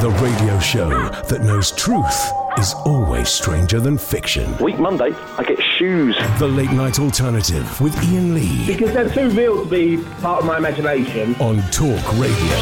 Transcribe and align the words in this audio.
The 0.00 0.10
radio 0.22 0.58
show 0.60 0.88
that 1.28 1.40
knows 1.42 1.72
truth 1.72 2.30
is 2.58 2.72
always 2.84 3.28
stranger 3.28 3.80
than 3.80 3.98
fiction. 3.98 4.56
Week 4.58 4.78
Monday, 4.78 5.12
I 5.36 5.42
get 5.42 5.60
shoes. 5.76 6.16
The 6.38 6.46
Late 6.46 6.70
Night 6.70 7.00
Alternative 7.00 7.80
with 7.80 7.96
Iain 8.04 8.32
Lee 8.34 8.66
Because 8.66 8.92
they're 8.92 9.10
too 9.10 9.28
real 9.30 9.64
to 9.64 9.68
be 9.68 9.96
part 10.20 10.40
of 10.40 10.46
my 10.46 10.56
imagination. 10.58 11.34
on 11.40 11.60
Talk 11.70 12.12
Radio. 12.18 12.58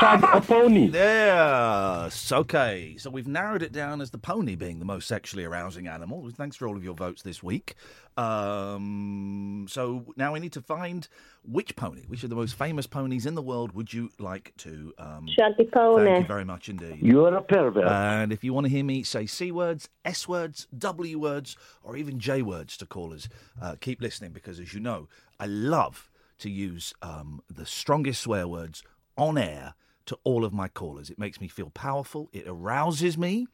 Shag 0.00 0.24
a 0.24 0.40
pony. 0.40 0.88
Yes. 0.90 2.32
Okay. 2.32 2.96
So 2.98 3.10
we've 3.10 3.28
narrowed 3.28 3.62
it 3.62 3.70
down 3.70 4.00
as 4.00 4.10
the 4.10 4.16
pony 4.16 4.54
being 4.54 4.78
the 4.78 4.86
most 4.86 5.06
sexually 5.06 5.44
arousing 5.44 5.88
animal. 5.88 6.30
Thanks 6.34 6.56
for 6.56 6.66
all 6.66 6.74
of 6.74 6.82
your 6.82 6.94
votes 6.94 7.20
this 7.20 7.42
week. 7.42 7.74
Um, 8.16 9.66
so 9.68 10.06
now 10.16 10.32
we 10.32 10.40
need 10.40 10.54
to 10.54 10.62
find 10.62 11.06
which 11.44 11.76
pony, 11.76 12.04
which 12.06 12.24
of 12.24 12.30
the 12.30 12.36
most 12.36 12.54
famous 12.54 12.86
ponies 12.86 13.26
in 13.26 13.34
the 13.34 13.42
world 13.42 13.72
would 13.72 13.92
you 13.92 14.08
like 14.18 14.54
to? 14.58 14.94
Um, 14.96 15.28
Shaggy 15.38 15.68
Pony. 15.70 16.06
Thank 16.06 16.22
you 16.22 16.28
very 16.28 16.46
much 16.46 16.70
indeed. 16.70 17.00
You're 17.02 17.34
a 17.34 17.42
pervert. 17.42 17.86
And 17.86 18.32
if 18.32 18.42
you 18.42 18.54
want 18.54 18.64
to 18.64 18.70
hear 18.70 18.84
me 18.84 19.02
say 19.02 19.26
C 19.26 19.52
words, 19.52 19.90
S 20.06 20.26
words, 20.26 20.66
W 20.78 21.18
words, 21.18 21.58
or 21.82 21.98
even 21.98 22.18
J 22.18 22.40
words 22.40 22.78
to 22.78 22.86
callers, 22.86 23.28
uh, 23.60 23.76
keep 23.78 24.00
listening 24.00 24.32
because, 24.32 24.60
as 24.60 24.72
you 24.72 24.80
know, 24.80 25.08
I 25.38 25.44
love 25.44 26.10
to 26.38 26.48
use 26.48 26.94
um, 27.02 27.42
the 27.50 27.66
strongest 27.66 28.22
swear 28.22 28.48
words 28.48 28.82
on 29.18 29.36
air 29.36 29.74
to 30.06 30.18
all 30.24 30.44
of 30.44 30.52
my 30.52 30.68
callers. 30.68 31.10
It 31.10 31.18
makes 31.18 31.40
me 31.40 31.48
feel 31.48 31.70
powerful, 31.70 32.28
it 32.32 32.46
arouses 32.46 33.16
me, 33.16 33.46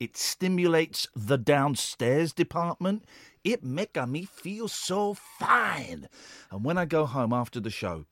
it 0.00 0.16
stimulates 0.16 1.06
the 1.14 1.36
downstairs 1.36 2.32
department. 2.32 3.04
It 3.44 3.62
makes 3.62 4.06
me 4.06 4.24
feel 4.24 4.66
so 4.66 5.14
fine. 5.14 6.08
And 6.50 6.64
when 6.64 6.78
I 6.78 6.86
go 6.86 7.04
home 7.04 7.34
after 7.34 7.60
the 7.60 7.70
show, 7.70 8.06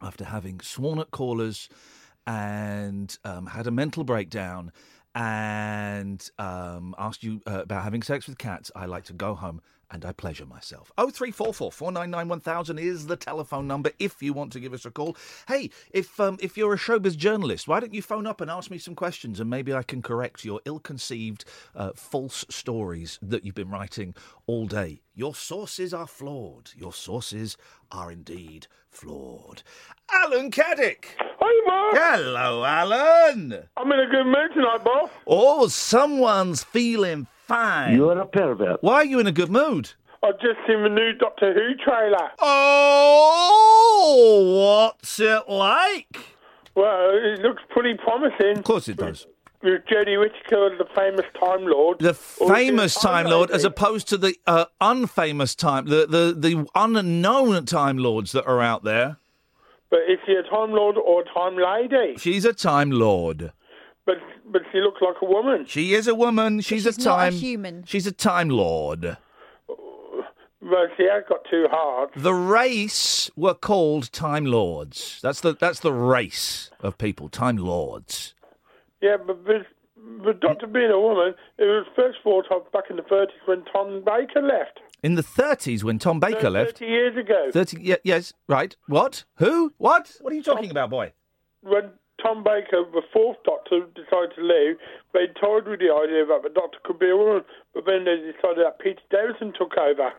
after 0.00 0.24
having 0.24 0.60
sworn 0.60 0.98
at 0.98 1.12
callers 1.12 1.68
and 2.26 3.16
um, 3.24 3.46
had 3.46 3.68
a 3.68 3.70
mental 3.70 4.02
breakdown 4.02 4.72
and 5.14 6.28
um, 6.38 6.94
asked 6.98 7.22
you 7.22 7.40
uh, 7.46 7.62
about 7.62 7.84
having 7.84 8.02
sex 8.02 8.26
with 8.26 8.38
cats, 8.38 8.72
I 8.74 8.86
like 8.86 9.04
to 9.04 9.12
go 9.12 9.34
home 9.34 9.62
and 9.92 10.04
I 10.04 10.12
pleasure 10.12 10.46
myself. 10.46 10.90
0344 10.96 12.78
is 12.78 13.06
the 13.06 13.16
telephone 13.16 13.68
number 13.68 13.90
if 13.98 14.22
you 14.22 14.32
want 14.32 14.52
to 14.54 14.60
give 14.60 14.72
us 14.72 14.86
a 14.86 14.90
call. 14.90 15.16
Hey, 15.46 15.70
if 15.92 16.18
um, 16.18 16.38
if 16.40 16.56
you're 16.56 16.72
a 16.72 16.78
showbiz 16.78 17.16
journalist, 17.16 17.68
why 17.68 17.78
don't 17.78 17.94
you 17.94 18.02
phone 18.02 18.26
up 18.26 18.40
and 18.40 18.50
ask 18.50 18.70
me 18.70 18.78
some 18.78 18.94
questions 18.94 19.38
and 19.38 19.50
maybe 19.50 19.72
I 19.72 19.82
can 19.82 20.00
correct 20.02 20.44
your 20.44 20.60
ill-conceived 20.64 21.44
uh, 21.76 21.92
false 21.94 22.44
stories 22.48 23.18
that 23.22 23.44
you've 23.44 23.54
been 23.54 23.70
writing 23.70 24.14
all 24.46 24.66
day. 24.66 25.02
Your 25.14 25.34
sources 25.34 25.92
are 25.92 26.06
flawed. 26.06 26.70
Your 26.74 26.92
sources 26.92 27.58
are 27.90 28.10
indeed 28.10 28.66
flawed. 28.88 29.62
Alan 30.10 30.50
Caddick. 30.50 31.04
Hey, 31.18 31.60
Mark. 31.66 31.96
Hello, 31.96 32.64
Alan. 32.64 33.68
I'm 33.76 33.92
in 33.92 34.00
a 34.00 34.06
good 34.06 34.24
mood 34.24 34.54
tonight, 34.54 34.82
boss. 34.84 35.10
Oh, 35.26 35.68
someone's 35.68 36.64
feeling 36.64 37.26
fine. 37.52 37.96
You're 37.96 38.18
a 38.18 38.26
pervert. 38.26 38.82
Why 38.82 38.94
are 38.96 39.04
you 39.04 39.18
in 39.18 39.26
a 39.26 39.32
good 39.32 39.50
mood? 39.50 39.90
I've 40.22 40.38
just 40.40 40.58
seen 40.66 40.82
the 40.82 40.88
new 40.88 41.12
Doctor 41.14 41.52
Who 41.52 41.74
trailer. 41.84 42.30
Oh, 43.34 43.74
what's 44.94 45.18
it 45.18 45.48
like? 45.48 46.36
Well, 46.74 47.10
it 47.12 47.40
looks 47.40 47.62
pretty 47.70 47.94
promising. 47.94 48.58
Of 48.58 48.64
course 48.64 48.88
it 48.88 48.96
does. 48.96 49.26
With 49.62 49.82
Jodie 49.86 50.18
Whittaker, 50.18 50.76
the 50.76 50.86
famous 50.94 51.26
Time 51.38 51.66
Lord. 51.66 51.98
The 52.00 52.14
famous 52.14 52.94
the 52.94 53.00
Time 53.00 53.26
Lord, 53.26 53.50
as 53.50 53.64
opposed 53.64 54.08
to 54.08 54.16
the 54.16 54.34
uh, 54.46 54.64
unfamous 54.80 55.56
Time, 55.56 55.86
the, 55.86 56.06
the 56.06 56.34
the 56.36 56.66
unknown 56.74 57.64
Time 57.66 57.98
Lords 57.98 58.32
that 58.32 58.44
are 58.46 58.60
out 58.60 58.82
there. 58.82 59.18
But 59.90 60.00
is 60.08 60.18
she 60.26 60.32
a 60.32 60.42
Time 60.42 60.72
Lord 60.72 60.96
or 60.96 61.22
a 61.22 61.24
Time 61.32 61.56
Lady? 61.56 62.16
She's 62.18 62.44
a 62.44 62.52
Time 62.52 62.90
Lord. 62.90 63.52
But 64.04 64.16
but 64.44 64.62
she 64.72 64.80
looks 64.80 65.00
like 65.00 65.16
a 65.22 65.24
woman. 65.26 65.64
She 65.66 65.94
is 65.94 66.08
a 66.08 66.14
woman. 66.14 66.60
She's, 66.60 66.84
she's 66.84 66.98
a 66.98 67.04
not 67.04 67.18
a 67.18 67.30
time. 67.30 67.32
human. 67.34 67.84
She's 67.86 68.06
a 68.06 68.12
Time 68.12 68.48
Lord. 68.48 69.04
Uh, 69.04 69.14
but 70.60 70.88
she 70.96 71.04
has 71.04 71.24
got 71.28 71.40
two 71.50 71.66
hearts. 71.70 72.12
The 72.16 72.34
race 72.34 73.30
were 73.36 73.54
called 73.54 74.12
Time 74.12 74.44
Lords. 74.44 75.20
That's 75.22 75.40
the 75.40 75.54
that's 75.54 75.80
the 75.80 75.92
race 75.92 76.70
of 76.80 76.98
people, 76.98 77.28
Time 77.28 77.56
Lords. 77.56 78.34
Yeah, 79.00 79.16
but 79.24 79.44
but, 79.44 79.66
but 79.96 80.40
Doctor 80.40 80.66
being 80.66 80.90
a 80.90 81.00
woman, 81.00 81.34
it 81.58 81.64
was 81.64 81.86
first 81.94 82.18
thought 82.24 82.46
of 82.50 82.70
back 82.72 82.84
in 82.90 82.96
the 82.96 83.02
30s 83.02 83.28
when 83.46 83.64
Tom 83.72 84.02
Baker 84.04 84.42
left. 84.42 84.80
In 85.02 85.16
the 85.16 85.22
30s, 85.22 85.82
when 85.82 85.98
Tom 85.98 86.20
Baker 86.20 86.42
30 86.42 86.50
left. 86.50 86.80
years 86.80 87.16
ago. 87.16 87.50
30, 87.52 87.78
yeah, 87.82 87.96
yes, 88.04 88.32
right. 88.48 88.76
What? 88.86 89.24
Who? 89.36 89.72
What? 89.78 90.12
What 90.20 90.32
are 90.32 90.36
you 90.36 90.44
talking 90.44 90.70
about, 90.70 90.90
boy? 90.90 91.12
when 91.62 91.90
Tom 92.22 92.44
Baker, 92.44 92.84
the 92.92 93.02
fourth 93.12 93.38
Doctor, 93.44 93.80
decided 93.94 94.32
to 94.36 94.42
leave, 94.42 94.76
they 95.12 95.26
toyed 95.40 95.66
with 95.66 95.80
the 95.80 95.92
idea 95.92 96.24
that 96.26 96.40
the 96.42 96.50
Doctor 96.54 96.78
could 96.84 96.98
be 96.98 97.10
a 97.10 97.16
woman, 97.16 97.42
but 97.74 97.84
then 97.84 98.04
they 98.04 98.16
decided 98.16 98.64
that 98.64 98.78
Peter 98.78 99.00
Davison 99.10 99.52
took 99.58 99.76
over. 99.76 100.12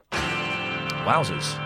Wowzers. 1.06 1.60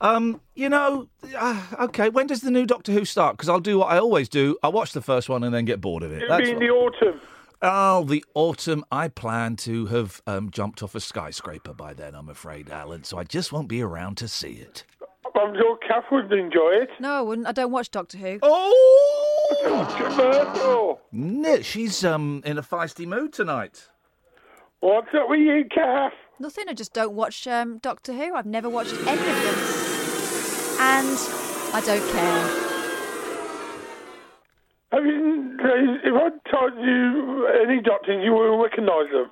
Um, 0.00 0.40
you 0.54 0.68
know, 0.68 1.08
uh, 1.36 1.62
okay. 1.80 2.08
When 2.08 2.26
does 2.26 2.40
the 2.40 2.50
new 2.50 2.64
Doctor 2.64 2.90
Who 2.92 3.04
start? 3.04 3.36
Because 3.36 3.48
I'll 3.50 3.60
do 3.60 3.78
what 3.78 3.92
I 3.92 3.98
always 3.98 4.28
do. 4.28 4.56
I 4.62 4.68
watch 4.68 4.92
the 4.92 5.02
first 5.02 5.28
one 5.28 5.44
and 5.44 5.54
then 5.54 5.66
get 5.66 5.80
bored 5.80 6.02
of 6.02 6.10
it. 6.10 6.22
It'll 6.22 6.38
be 6.38 6.50
in 6.50 6.58
the 6.58 6.70
autumn. 6.70 7.20
Oh, 7.60 8.04
the 8.04 8.24
autumn. 8.34 8.82
I 8.90 9.08
plan 9.08 9.56
to 9.56 9.86
have 9.86 10.22
um, 10.26 10.50
jumped 10.50 10.82
off 10.82 10.94
a 10.94 11.00
skyscraper 11.00 11.74
by 11.74 11.92
then. 11.92 12.14
I'm 12.14 12.30
afraid, 12.30 12.70
Alan. 12.70 13.04
So 13.04 13.18
I 13.18 13.24
just 13.24 13.52
won't 13.52 13.68
be 13.68 13.82
around 13.82 14.16
to 14.18 14.28
see 14.28 14.54
it. 14.54 14.86
I'm 15.34 15.54
sure 15.54 15.76
Kath 15.86 16.04
would 16.10 16.32
enjoy 16.32 16.72
it. 16.82 16.90
No, 16.98 17.12
I 17.12 17.20
wouldn't. 17.20 17.46
I 17.46 17.52
don't 17.52 17.70
watch 17.70 17.90
Doctor 17.90 18.18
Who. 18.18 18.38
Oh, 18.42 18.70
no, 21.12 21.60
she's 21.62 22.04
um 22.04 22.42
in 22.44 22.58
a 22.58 22.62
feisty 22.62 23.06
mood 23.06 23.32
tonight. 23.32 23.88
What's 24.80 25.08
up 25.14 25.28
with 25.28 25.40
you, 25.40 25.64
Kath? 25.74 26.12
Nothing. 26.38 26.64
I 26.68 26.72
just 26.72 26.92
don't 26.94 27.12
watch 27.14 27.46
um, 27.46 27.78
Doctor 27.78 28.12
Who. 28.14 28.34
I've 28.34 28.46
never 28.46 28.68
watched 28.68 28.94
any 28.94 29.10
of 29.12 29.18
them, 29.18 29.58
and 30.80 31.18
I 31.74 31.82
don't 31.84 32.12
care. 32.12 32.66
I 34.92 35.00
mean, 35.00 35.58
if 36.02 36.14
I 36.14 36.30
told 36.50 36.74
you 36.82 37.46
any 37.62 37.80
doctors, 37.82 38.24
you 38.24 38.32
wouldn't 38.32 38.60
recognise 38.62 39.10
them. 39.12 39.30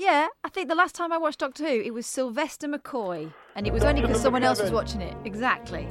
Yeah, 0.00 0.28
I 0.42 0.48
think 0.48 0.68
the 0.70 0.74
last 0.74 0.94
time 0.94 1.12
I 1.12 1.18
watched 1.18 1.40
Doctor 1.40 1.62
Who, 1.68 1.78
it 1.82 1.92
was 1.92 2.06
Sylvester 2.06 2.66
McCoy, 2.66 3.30
and 3.54 3.66
it 3.66 3.72
was 3.72 3.84
only 3.84 4.00
because 4.00 4.18
someone 4.18 4.42
else 4.42 4.58
was 4.58 4.70
watching 4.70 5.02
it. 5.02 5.14
Exactly. 5.26 5.86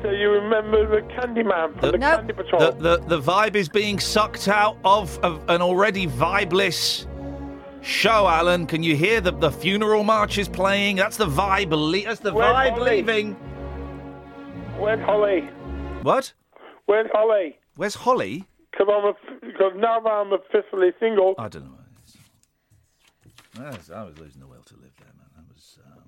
So 0.00 0.10
you 0.10 0.30
remember 0.30 0.88
the 0.88 1.06
Candyman 1.14 1.78
from 1.78 1.92
the 1.92 1.98
Nope. 1.98 2.20
Candy 2.20 2.32
Patrol? 2.32 2.72
The, 2.72 2.98
the 2.98 3.18
the 3.18 3.20
vibe 3.20 3.54
is 3.54 3.68
being 3.68 3.98
sucked 3.98 4.48
out 4.48 4.78
of, 4.82 5.18
of 5.22 5.42
an 5.50 5.60
already 5.60 6.06
vibeless 6.06 7.06
show, 7.82 8.26
Alan. 8.28 8.66
Can 8.66 8.82
you 8.82 8.96
hear 8.96 9.20
the, 9.20 9.32
the 9.32 9.50
funeral 9.50 10.04
marches 10.04 10.48
playing? 10.48 10.96
That's 10.96 11.18
the 11.18 11.26
vibe. 11.26 11.70
le- 11.72 12.02
That's 12.08 12.20
the 12.20 12.32
Where's 12.32 12.54
vibe 12.54 12.70
Holly? 12.78 12.90
leaving. 12.96 13.32
Where's 14.78 15.00
Holly? 15.04 15.40
What? 16.02 16.32
Where's 16.86 17.10
Holly? 17.12 17.58
Where's 17.76 17.94
Holly? 17.94 18.46
Because 18.76 18.92
I'm 18.92 19.04
a, 19.04 19.14
because 19.46 19.72
now 19.76 20.00
that 20.00 20.10
I'm 20.10 20.32
officially 20.32 20.90
single. 20.98 21.34
I 21.38 21.46
don't 21.48 21.64
know. 21.64 21.78
I 23.56 23.70
was, 23.70 23.88
I 23.88 24.02
was 24.02 24.18
losing 24.18 24.40
the 24.40 24.48
will 24.48 24.62
to 24.62 24.74
live 24.74 24.90
there, 24.98 25.12
man. 25.16 25.28
That 25.36 25.44
was. 25.48 25.78
Um... 25.86 26.02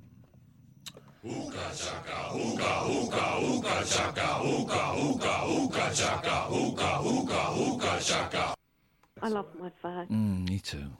I 9.22 9.28
love 9.28 9.46
my 9.58 9.70
fag. 9.82 10.10
Mm, 10.10 10.48
me 10.48 10.58
too. 10.58 10.90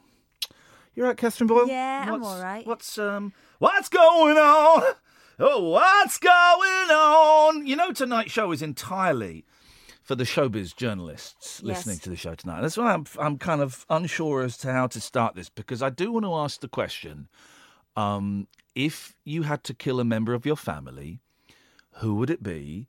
You're 0.94 1.06
right, 1.08 1.16
Catherine 1.16 1.48
Boyle. 1.48 1.66
Yeah, 1.68 2.04
I'm 2.06 2.20
What's- 2.20 2.26
all 2.26 2.42
right. 2.42 2.66
What's 2.66 2.98
um? 2.98 3.32
What's 3.58 3.88
going 3.88 4.36
on? 4.38 4.82
Oh, 5.38 5.68
what's 5.68 6.16
going 6.16 6.32
on? 6.90 7.66
You 7.66 7.76
know, 7.76 7.92
tonight's 7.92 8.32
show 8.32 8.52
is 8.52 8.62
entirely 8.62 9.44
for 10.06 10.14
the 10.14 10.24
showbiz 10.24 10.74
journalists 10.74 11.60
Yes. 11.64 11.78
listening 11.78 11.98
to 11.98 12.10
the 12.10 12.16
show 12.16 12.34
tonight. 12.34 12.60
That's 12.62 12.76
why 12.76 12.92
I'm 12.94 13.04
I'm 13.18 13.38
kind 13.38 13.60
of 13.60 13.84
unsure 13.90 14.42
as 14.42 14.56
to 14.58 14.72
how 14.72 14.86
to 14.86 15.00
start 15.00 15.34
this 15.34 15.48
because 15.48 15.82
I 15.82 15.90
do 15.90 16.12
want 16.12 16.24
to 16.24 16.34
ask 16.34 16.60
the 16.60 16.68
question: 16.68 17.28
um, 17.96 18.46
if 18.74 19.14
you 19.24 19.42
had 19.42 19.64
to 19.64 19.74
kill 19.74 19.98
a 20.00 20.04
member 20.04 20.32
of 20.32 20.46
your 20.46 20.56
family, 20.56 21.20
who 22.00 22.14
would 22.14 22.30
it 22.30 22.42
be, 22.42 22.86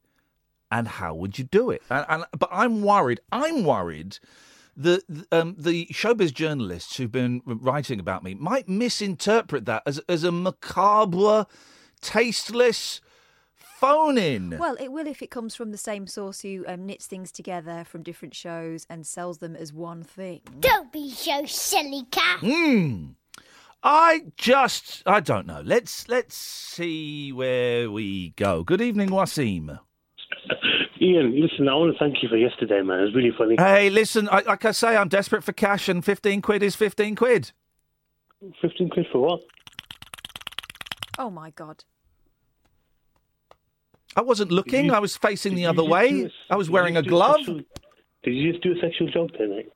and 0.71 0.87
how 0.87 1.15
would 1.15 1.39
you 1.39 1.45
do 1.45 1.71
it? 1.71 1.81
And, 1.89 2.05
and 2.07 2.25
but 2.37 2.49
I'm 2.51 2.83
worried. 2.83 3.19
I'm 3.31 3.63
worried 3.63 4.19
the 4.75 5.01
um, 5.31 5.55
the 5.57 5.87
showbiz 5.87 6.31
journalists 6.31 6.97
who've 6.97 7.11
been 7.11 7.41
writing 7.45 7.99
about 7.99 8.23
me 8.23 8.35
might 8.35 8.69
misinterpret 8.69 9.65
that 9.65 9.81
as 9.87 9.97
as 10.07 10.23
a 10.23 10.31
macabre, 10.31 11.47
tasteless 11.99 13.01
phone 13.77 14.17
in. 14.17 14.57
Well, 14.57 14.75
it 14.79 14.91
will 14.91 15.07
if 15.07 15.21
it 15.21 15.29
comes 15.29 15.55
from 15.55 15.71
the 15.71 15.77
same 15.77 16.07
source 16.07 16.41
who 16.41 16.65
um, 16.67 16.85
knits 16.85 17.05
things 17.05 17.31
together 17.31 17.83
from 17.85 18.03
different 18.03 18.33
shows 18.33 18.85
and 18.89 19.05
sells 19.05 19.37
them 19.37 19.55
as 19.55 19.71
one 19.71 20.03
thing. 20.03 20.41
Don't 20.59 20.91
be 20.91 21.11
so 21.11 21.45
silly, 21.45 22.03
cat. 22.11 22.39
Hmm. 22.39 23.09
I 23.83 24.23
just 24.35 25.03
I 25.05 25.19
don't 25.19 25.45
know. 25.45 25.61
Let's 25.63 26.09
let's 26.09 26.35
see 26.35 27.31
where 27.31 27.91
we 27.91 28.29
go. 28.31 28.63
Good 28.63 28.81
evening, 28.81 29.09
Wasim. 29.09 29.79
Iain, 30.99 31.39
listen, 31.39 31.69
I 31.69 31.75
want 31.75 31.93
to 31.93 31.99
thank 31.99 32.23
you 32.23 32.27
for 32.27 32.37
yesterday, 32.37 32.81
man. 32.81 32.99
It 32.99 33.03
was 33.03 33.15
really 33.15 33.31
funny. 33.37 33.55
Hey, 33.57 33.91
listen, 33.91 34.27
I, 34.31 34.41
like 34.41 34.65
I 34.65 34.71
say, 34.71 34.97
I'm 34.97 35.09
desperate 35.09 35.43
for 35.43 35.53
cash, 35.53 35.87
and 35.87 36.03
fifteen 36.03 36.41
quid 36.41 36.63
is 36.63 36.75
fifteen 36.75 37.15
quid. 37.15 37.51
15 38.61 38.89
quid 38.89 39.07
for 39.11 39.19
what? 39.19 39.41
Oh 41.17 41.31
my 41.31 41.49
god. 41.51 41.83
I 44.17 44.21
wasn't 44.21 44.51
looking. 44.51 44.85
you- 44.87 44.93
I 44.93 44.99
was 44.99 45.15
facing 45.15 45.55
the 45.55 45.65
other 45.67 45.83
way. 45.83 46.09
do 46.09 46.25
a- 46.49 46.53
I 46.53 46.57
was 46.57 46.69
wearing 46.69 46.97
a 46.97 47.01
just 47.01 47.05
do 47.05 47.09
glove. 47.11 47.35
sexual- 47.37 47.61
did 48.23 48.33
you 48.33 48.51
just 48.51 48.63
do 48.63 48.75
a 48.75 48.79
sexual 48.81 49.07
joke 49.09 49.31
there, 49.37 49.47
mate? 49.47 49.69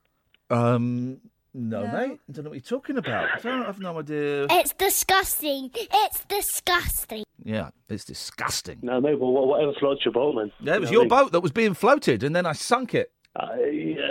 Um, 0.49 1.21
no, 1.53 1.85
No. 1.85 1.91
mate. 1.91 2.19
I 2.27 2.31
don't 2.31 2.43
know 2.45 2.49
what 2.49 2.55
you're 2.55 2.61
talking 2.79 2.97
about. 2.97 3.29
I 3.35 3.39
don't 3.39 3.65
have 3.65 3.79
no 3.79 3.99
idea. 3.99 4.47
It's 4.49 4.73
disgusting. 4.73 5.69
It's 5.75 6.25
disgusting. 6.25 7.23
Yeah, 7.43 7.69
it's 7.89 8.03
disgusting. 8.05 8.79
No, 8.81 8.99
mate, 8.99 9.19
well, 9.19 9.31
whatever 9.31 9.73
floats 9.79 10.03
your 10.05 10.11
boat, 10.13 10.35
man. 10.35 10.51
Yeah, 10.59 10.75
it 10.75 10.81
was 10.81 10.89
You 10.91 10.97
know 10.97 11.01
your 11.03 11.09
what 11.09 11.23
boat 11.25 11.31
that 11.33 11.41
was 11.41 11.51
being 11.51 11.73
floated, 11.73 12.23
and 12.23 12.35
then 12.35 12.45
I 12.45 12.53
sunk 12.53 12.93
it. 12.95 13.11
I? 13.35 13.43
Uh, 13.43 13.55
yeah, 13.67 14.07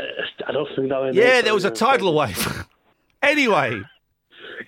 I 0.46 0.52
don't 0.52 0.68
think 0.74 0.88
that 0.88 1.02
way, 1.02 1.10
Yeah, 1.12 1.38
but, 1.38 1.44
there 1.44 1.54
was 1.54 1.64
a 1.66 1.70
tidal 1.70 2.14
wave. 2.14 2.64
anyway, 3.22 3.80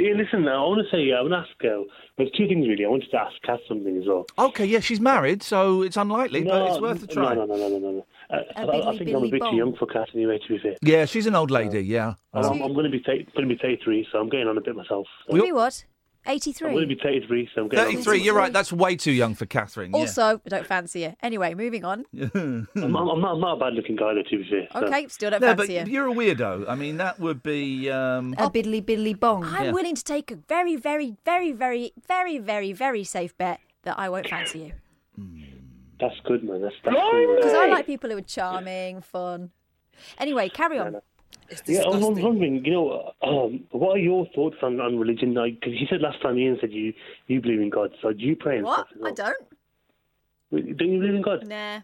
Iain, 0.01 0.17
listen, 0.19 0.47
I 0.49 0.57
want 0.61 0.85
to 0.85 0.91
say, 0.97 1.13
I 1.13 1.21
want 1.21 1.33
to 1.33 1.39
ask, 1.39 1.65
uh, 1.65 1.83
there's 2.19 2.31
two 2.33 2.47
things 2.49 2.67
really. 2.69 2.85
I 2.85 2.89
wanted 2.89 3.11
to 3.11 3.19
ask 3.21 3.35
Kat 3.43 3.61
something 3.69 3.97
as 3.99 4.05
well. 4.07 4.27
okay, 4.39 4.65
yeah, 4.65 4.81
she's 4.81 5.01
married, 5.01 5.43
so 5.43 5.83
it's 5.83 5.97
unlikely, 5.97 6.45
but 6.45 6.63
it's 6.71 6.81
worth 6.81 7.03
a 7.03 7.07
try. 7.07 7.35
No, 7.35 7.45
no, 7.45 7.57
no, 7.57 7.69
no, 7.69 7.79
no, 7.79 7.91
no. 7.93 8.07
Uh, 8.31 8.37
A 8.57 8.61
I, 8.61 8.63
I 8.63 8.67
biddly 8.67 8.99
think 8.99 9.11
I'm 9.11 9.25
a 9.25 9.29
bit 9.29 9.41
bong. 9.41 9.51
too 9.51 9.57
young 9.57 9.77
for 9.77 9.87
Kat 9.87 10.09
anyway, 10.15 10.39
to 10.39 10.49
be 10.49 10.59
fair. 10.59 10.77
Yeah, 10.83 11.05
she's 11.05 11.27
an 11.27 11.35
old 11.35 11.51
lady. 11.51 11.81
Yeah, 11.81 12.15
I'm, 12.33 12.45
Um, 12.45 12.63
I'm 12.63 12.73
going 12.75 12.85
to 12.85 12.91
be 12.91 13.01
th- 13.01 13.27
going 13.35 13.49
to 13.49 13.55
be 13.55 13.61
33, 13.61 14.07
so 14.11 14.19
I'm 14.19 14.29
getting 14.29 14.49
on 14.49 14.57
a 14.59 14.61
bit 14.61 14.75
myself. 14.77 15.07
So 15.29 15.37
Maybe 15.37 15.53
what? 15.53 15.85
I'm 16.25 16.31
going 16.39 16.41
to 16.41 16.49
83. 16.51 16.85
be 16.87 16.95
33, 17.03 17.49
so 17.55 17.63
I'm 17.63 17.69
getting 17.69 17.85
on. 17.85 17.91
thirty-three. 17.93 18.23
You're 18.23 18.35
right. 18.35 18.53
That's 18.53 18.73
way 18.73 18.95
too 18.97 19.11
young 19.13 19.35
for 19.35 19.45
Catherine. 19.47 19.91
yeah. 19.93 19.99
Also, 19.99 20.41
I 20.45 20.49
don't 20.49 20.67
fancy 20.67 21.01
you. 21.01 21.15
Anyway, 21.23 21.55
moving 21.55 21.85
on. 21.85 22.05
I'm, 22.35 22.69
I'm, 22.77 22.87
I'm 22.87 22.93
not, 22.93 23.33
I'm 23.33 23.41
not 23.41 23.57
a 23.57 23.61
bad 23.61 23.73
looking 23.75 23.97
guy, 23.97 24.15
though, 24.15 24.23
to 24.23 24.39
be 24.39 24.47
fair. 24.49 24.69
so- 24.73 24.87
Okay, 24.87 25.09
still 25.09 25.31
don't 25.31 25.41
no, 25.41 25.55
but 25.55 25.67
fancy 25.67 25.91
you. 25.91 25.95
you're 25.95 26.09
a 26.09 26.15
weirdo. 26.15 26.67
I 26.69 26.75
mean, 26.77 26.99
that 26.99 27.19
would 27.19 27.43
be. 27.43 27.91
Um, 27.91 28.35
A 28.39 28.49
biddly 28.49 28.83
biddly 28.83 29.19
bong. 29.19 29.45
I'm 29.45 29.65
Yeah. 29.67 29.73
willing 29.73 29.95
to 29.97 30.05
take 30.05 30.31
a 30.31 30.37
very, 30.37 30.77
very, 30.77 31.17
very, 31.25 31.51
very, 31.53 31.93
very, 32.07 32.39
very, 32.39 32.73
very 32.73 33.05
safe 33.05 33.37
bet 33.37 33.59
that 33.83 33.99
I 33.99 34.09
won't 34.09 34.29
fancy 34.29 34.59
you. 34.61 34.73
That's 36.01 36.15
good, 36.25 36.43
man. 36.45 36.63
That's, 36.63 36.75
that's 36.85 36.97
cool. 36.97 37.37
Because 37.37 37.53
I 37.55 37.67
like 37.69 37.87
people 37.87 38.11
who 38.11 38.17
are 38.17 38.23
charming, 38.23 39.01
fun. 39.03 39.51
Anyway, 40.19 40.49
carry 40.49 40.79
on. 40.79 40.97
Yeah, 41.67 41.83
I 41.83 41.89
was 41.89 42.01
wondering, 42.19 42.65
you 42.65 42.73
know, 42.73 43.13
um, 43.23 43.65
what 43.71 43.97
are 43.97 43.99
your 43.99 44.27
thoughts 44.35 44.57
on, 44.63 44.81
on 44.81 44.99
religion? 44.99 45.35
Because 45.35 45.73
you 45.81 45.87
said 45.89 46.01
last 46.01 46.21
time 46.23 46.37
Iain 46.37 46.59
said 46.61 46.73
you, 46.73 46.93
you 47.27 47.41
believe 47.41 47.61
in 47.61 47.71
God, 47.71 47.91
so 48.01 48.13
do 48.13 48.25
you 48.25 48.37
pray 48.37 48.57
and 48.57 48.65
What? 48.65 48.87
stuff? 48.89 49.07
as 49.07 49.21
I 49.21 49.25
don't. 49.25 50.77
Don't 50.79 50.91
you 50.93 50.99
believe 51.01 51.15
in 51.15 51.23
God? 51.23 51.47
Nah. 51.47 51.81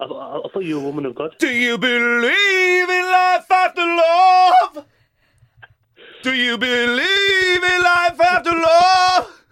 I, 0.00 0.04
I, 0.04 0.38
I 0.38 0.48
thought 0.52 0.64
you 0.64 0.76
were 0.76 0.82
a 0.82 0.86
woman 0.86 1.06
of 1.06 1.14
God. 1.14 1.34
Do 1.38 1.48
you 1.48 1.78
believe 1.78 2.88
in 2.88 3.04
life 3.04 3.50
after 3.50 3.82
love? 3.82 4.86
Do 6.22 6.34
you 6.34 6.58
believe 6.58 7.62
in 7.64 7.82
life 7.82 8.20
after 8.20 8.50
love? 8.50 9.42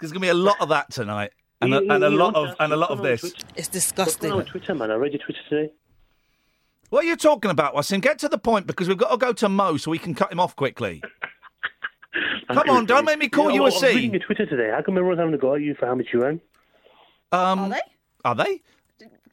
There's 0.00 0.12
gonna 0.12 0.20
be 0.20 0.28
a 0.28 0.34
lot 0.34 0.60
of 0.60 0.68
that 0.70 0.90
tonight, 0.90 1.30
and 1.60 1.72
a, 1.74 1.78
and 1.78 2.04
a 2.04 2.10
lot 2.10 2.34
of 2.34 2.34
want 2.34 2.46
to 2.46 2.50
ask 2.50 2.56
and 2.60 2.72
a 2.72 2.76
lot 2.76 2.90
of 2.90 3.00
what's 3.00 3.02
going 3.02 3.10
on 3.10 3.12
this. 3.12 3.22
with 3.22 3.32
Twitter? 3.34 3.46
It's 3.56 3.68
What's 3.68 3.68
going 3.68 4.06
disgusting. 4.06 4.30
on 4.32 4.36
with 4.38 4.46
Twitter, 4.48 4.74
man? 4.74 4.90
I 4.90 4.94
read 4.94 5.12
your 5.12 5.22
Twitter 5.22 5.40
today. 5.48 5.72
What 6.92 7.06
are 7.06 7.08
you 7.08 7.16
talking 7.16 7.50
about, 7.50 7.74
Wasim? 7.74 8.02
Get 8.02 8.18
to 8.18 8.28
the 8.28 8.36
point 8.36 8.66
because 8.66 8.86
we've 8.86 8.98
got 8.98 9.12
to 9.12 9.16
go 9.16 9.32
to 9.32 9.48
Mo 9.48 9.78
so 9.78 9.90
we 9.90 9.96
can 9.98 10.14
cut 10.14 10.30
him 10.30 10.38
off 10.38 10.54
quickly. 10.54 11.02
Come 12.52 12.68
on, 12.68 12.84
don't 12.84 13.06
make 13.06 13.18
me 13.18 13.30
call 13.30 13.50
you 13.50 13.60
know, 13.60 13.64
a 13.64 13.70
I 13.70 13.72
was 13.72 13.82
reading 13.82 14.10
C. 14.10 14.12
your 14.18 14.20
Twitter 14.26 14.44
today. 14.44 14.68
How 14.70 14.82
come 14.82 14.98
everyone's 14.98 15.18
having 15.18 15.32
a 15.32 15.38
go 15.38 15.54
at 15.54 15.62
you 15.62 15.74
for 15.74 15.86
how 15.86 15.94
much 15.94 16.08
you 16.12 16.22
earn? 16.22 16.38
Um, 17.32 17.60
Are 17.60 17.68
they? 17.70 17.80
Are 18.26 18.34
they? 18.34 18.60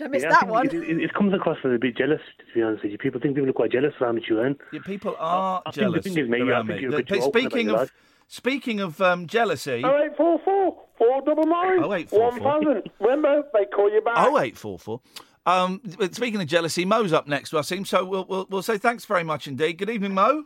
I 0.01 0.07
missed 0.07 0.23
Yeah, 0.23 0.29
that 0.29 0.39
think 0.39 0.51
one. 0.53 0.67
It, 0.67 0.73
it, 0.75 1.01
it 1.03 1.13
comes 1.13 1.33
across 1.33 1.57
as 1.65 1.73
a 1.73 1.77
bit 1.77 1.97
jealous, 1.97 2.21
to 2.37 2.45
be 2.55 2.61
honest 2.63 2.83
with 2.83 2.93
you. 2.93 2.97
People 2.97 3.19
think 3.19 3.35
people 3.35 3.49
are 3.49 3.51
quite 3.51 3.73
jealous 3.73 3.93
of 3.99 4.07
how 4.07 4.13
much 4.13 4.23
you 4.29 4.39
earn. 4.39 4.55
Yeah, 4.71 4.79
people 4.85 5.17
are 5.19 5.61
I 5.65 5.71
think 5.71 5.75
the 5.75 5.81
jealous 5.99 6.03
thing 6.05 6.17
is, 6.17 6.29
mate, 6.29 6.41
I 6.43 6.45
around 6.45 6.67
think 6.67 6.77
me. 6.77 6.81
you're 6.83 6.93
a 6.93 6.97
bit 6.99 7.09
The- 7.09 7.15
too 7.17 7.21
open 7.23 7.41
about 7.41 7.51
speaking 7.51 7.69
of 7.71 7.91
speaking 8.29 8.79
of 8.79 9.01
um, 9.01 9.27
jealousy, 9.27 9.81
Oh 9.83 10.01
eight 10.01 10.15
four 10.15 10.39
four 10.45 10.77
four 10.97 11.21
double 11.25 11.45
nine 11.45 11.83
Oh, 11.83 11.93
eight 11.93 12.09
four 12.09 12.29
one 12.31 12.39
four. 12.39 12.53
thousand. 12.63 12.89
Remember, 13.01 13.43
they 13.53 13.65
call 13.65 13.91
you 13.91 13.99
back. 13.99 14.13
oh 14.19 14.39
eight 14.39 14.57
four 14.57 14.79
four. 14.79 15.01
Um, 15.45 15.81
speaking 16.11 16.41
of 16.41 16.47
jealousy, 16.47 16.85
Mo's 16.85 17.13
up 17.13 17.27
next, 17.27 17.51
Wasim. 17.51 17.85
So 17.85 18.05
we'll, 18.05 18.25
we'll 18.25 18.47
we'll 18.49 18.61
say 18.61 18.77
thanks 18.77 19.05
very 19.05 19.23
much 19.23 19.47
indeed. 19.47 19.77
Good 19.77 19.89
evening, 19.89 20.13
Mo. 20.13 20.45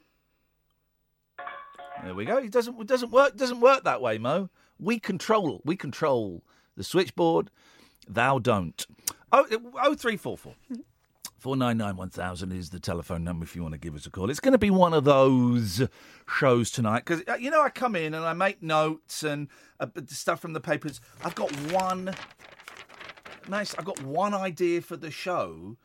There 2.04 2.14
we 2.14 2.26
go. 2.26 2.38
It 2.38 2.52
doesn't 2.52 2.80
it 2.80 2.88
doesn't 2.88 3.12
work 3.12 3.36
doesn't 3.36 3.60
work 3.60 3.84
that 3.84 4.02
way, 4.02 4.18
Mo. 4.18 4.50
We 4.80 5.00
control 5.00 5.62
we 5.64 5.76
control 5.76 6.44
the 6.76 6.84
switchboard. 6.84 7.50
Thou 8.08 8.40
don't. 8.40 8.86
Oh, 9.32 9.46
oh 9.82 9.96
three 9.96 10.18
four 10.18 10.38
four. 10.38 10.56
499 11.44 12.58
is 12.58 12.70
the 12.70 12.80
telephone 12.80 13.26
number 13.26 13.44
if 13.44 13.54
you 13.54 13.62
want 13.62 13.74
to 13.74 13.78
give 13.78 13.96
us 13.96 14.06
a 14.06 14.10
call. 14.10 14.30
It's 14.30 14.40
going 14.40 14.54
to 14.54 14.58
be 14.58 14.70
one 14.70 14.94
of 14.94 15.04
those 15.04 15.86
shows 16.26 16.72
tonight 16.72 17.04
because, 17.06 17.22
you 17.38 17.52
know, 17.52 17.62
I 17.62 17.70
come 17.70 17.98
in 17.98 18.14
and 18.14 18.24
I 18.24 18.32
make 18.32 18.64
notes 18.64 19.24
and 19.24 19.50
uh, 19.78 19.88
stuff 20.08 20.40
from 20.40 20.54
the 20.54 20.62
papers. 20.62 21.02
I've 21.22 21.36
got 21.36 21.52
one. 21.74 22.16
Nice. 23.50 23.76
I've 23.76 23.86
got 23.86 24.02
one 24.02 24.34
idea 24.34 24.82
for 24.82 24.98
the 24.98 25.12
show. 25.12 25.78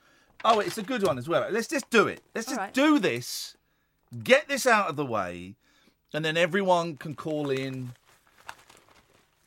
Oh, 0.45 0.61
it's 0.61 0.79
a 0.79 0.83
good 0.83 1.03
one 1.03 1.19
as 1.19 1.29
well. 1.29 1.47
Let's 1.51 1.69
just 1.69 1.91
do 1.91 2.07
it. 2.07 2.21
Let's 2.35 2.47
just 2.47 2.59
right. 2.59 2.73
do 2.73 2.99
this. 2.99 3.57
Get 4.23 4.49
this 4.49 4.67
out 4.67 4.89
of 4.89 4.97
the 4.97 5.05
way, 5.05 5.57
and 6.15 6.25
then 6.25 6.37
everyone 6.37 6.97
can 6.97 7.15
call 7.15 7.51
in 7.51 7.93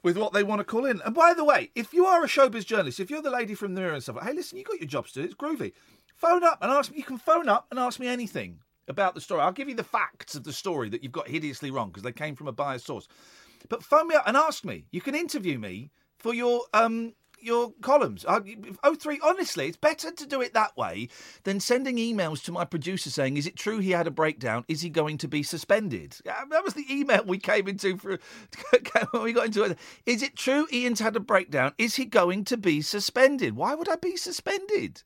with 0.04 0.18
what 0.18 0.34
they 0.34 0.44
want 0.44 0.60
to 0.60 0.64
call 0.64 0.86
in. 0.86 1.02
And 1.06 1.16
by 1.16 1.34
the 1.34 1.44
way, 1.44 1.72
if 1.76 1.94
you 1.94 2.06
are 2.06 2.24
a 2.24 2.28
showbiz 2.28 2.66
journalist, 2.66 3.00
if 3.00 3.10
you're 3.10 3.22
the 3.22 3.32
lady 3.32 3.56
from 3.56 3.74
the 3.74 3.82
mirror 3.82 3.94
and 3.94 4.04
stuff, 4.04 4.22
hey, 4.22 4.34
listen, 4.34 4.58
you 4.58 4.64
got 4.64 4.80
your 4.80 4.88
jobs 4.88 5.12
to 5.14 5.20
do. 5.20 5.26
It's 5.26 5.36
groovy. 5.36 5.74
Phone 6.16 6.44
up 6.44 6.60
and 6.62 6.72
ask 6.72 6.92
me. 6.92 6.98
You 6.98 7.04
can 7.04 7.18
phone 7.18 7.50
up 7.50 7.68
and 7.72 7.80
ask 7.80 8.00
me 8.00 8.08
anything 8.08 8.60
about 8.88 9.16
the 9.16 9.22
story. 9.22 9.42
I'll 9.42 9.52
give 9.52 9.70
you 9.70 9.76
the 9.76 9.84
facts 9.84 10.36
of 10.36 10.44
the 10.44 10.54
story 10.54 10.90
that 10.90 11.02
you've 11.02 11.12
got 11.12 11.28
hideously 11.28 11.72
wrong 11.72 11.90
because 11.90 12.04
they 12.04 12.12
came 12.12 12.36
from 12.36 12.48
a 12.48 12.52
biased 12.52 12.86
source. 12.86 13.08
But 13.70 13.84
phone 13.84 14.08
me 14.08 14.16
up 14.16 14.28
and 14.28 14.38
ask 14.38 14.66
me. 14.66 14.86
You 14.92 15.02
can 15.02 15.16
interview 15.16 15.58
me 15.58 15.90
for 16.18 16.34
your 16.34 16.64
um 16.74 17.14
your 17.44 17.74
columns. 17.82 18.26
Oh 18.28 18.96
three. 18.96 19.20
Honestly, 19.24 19.68
it's 19.68 19.78
better 19.78 20.12
to 20.12 20.26
do 20.26 20.42
it 20.42 20.54
that 20.54 20.76
way 20.78 21.10
than 21.44 21.60
sending 21.60 21.98
emails 21.98 22.44
to 22.44 22.52
my 22.52 22.66
producer 22.66 23.10
saying, 23.10 23.38
"Is 23.38 23.48
it 23.48 23.56
true 23.56 23.80
he 23.80 23.92
had 23.92 24.08
a 24.08 24.12
breakdown? 24.12 24.66
Is 24.68 24.82
he 24.82 24.90
going 24.90 25.18
to 25.20 25.28
be 25.28 25.44
suspended?" 25.44 26.18
That 26.26 26.64
was 26.64 26.74
the 26.74 26.86
email 26.90 27.24
we 27.26 27.38
came 27.40 27.68
into 27.68 27.98
for 27.98 28.20
when 29.12 29.24
we 29.24 29.34
got 29.34 29.48
into 29.48 29.64
it. 29.64 29.78
Is 30.06 30.22
it 30.22 30.36
true 30.36 30.68
Iain's 30.74 31.00
had 31.00 31.16
a 31.16 31.20
breakdown? 31.20 31.74
Is 31.78 31.96
he 31.96 32.06
going 32.06 32.46
to 32.46 32.58
be 32.58 32.82
suspended? 32.82 33.56
Why 33.56 33.76
would 33.76 33.90
I 33.90 33.96
be 33.96 34.18
suspended? 34.18 35.04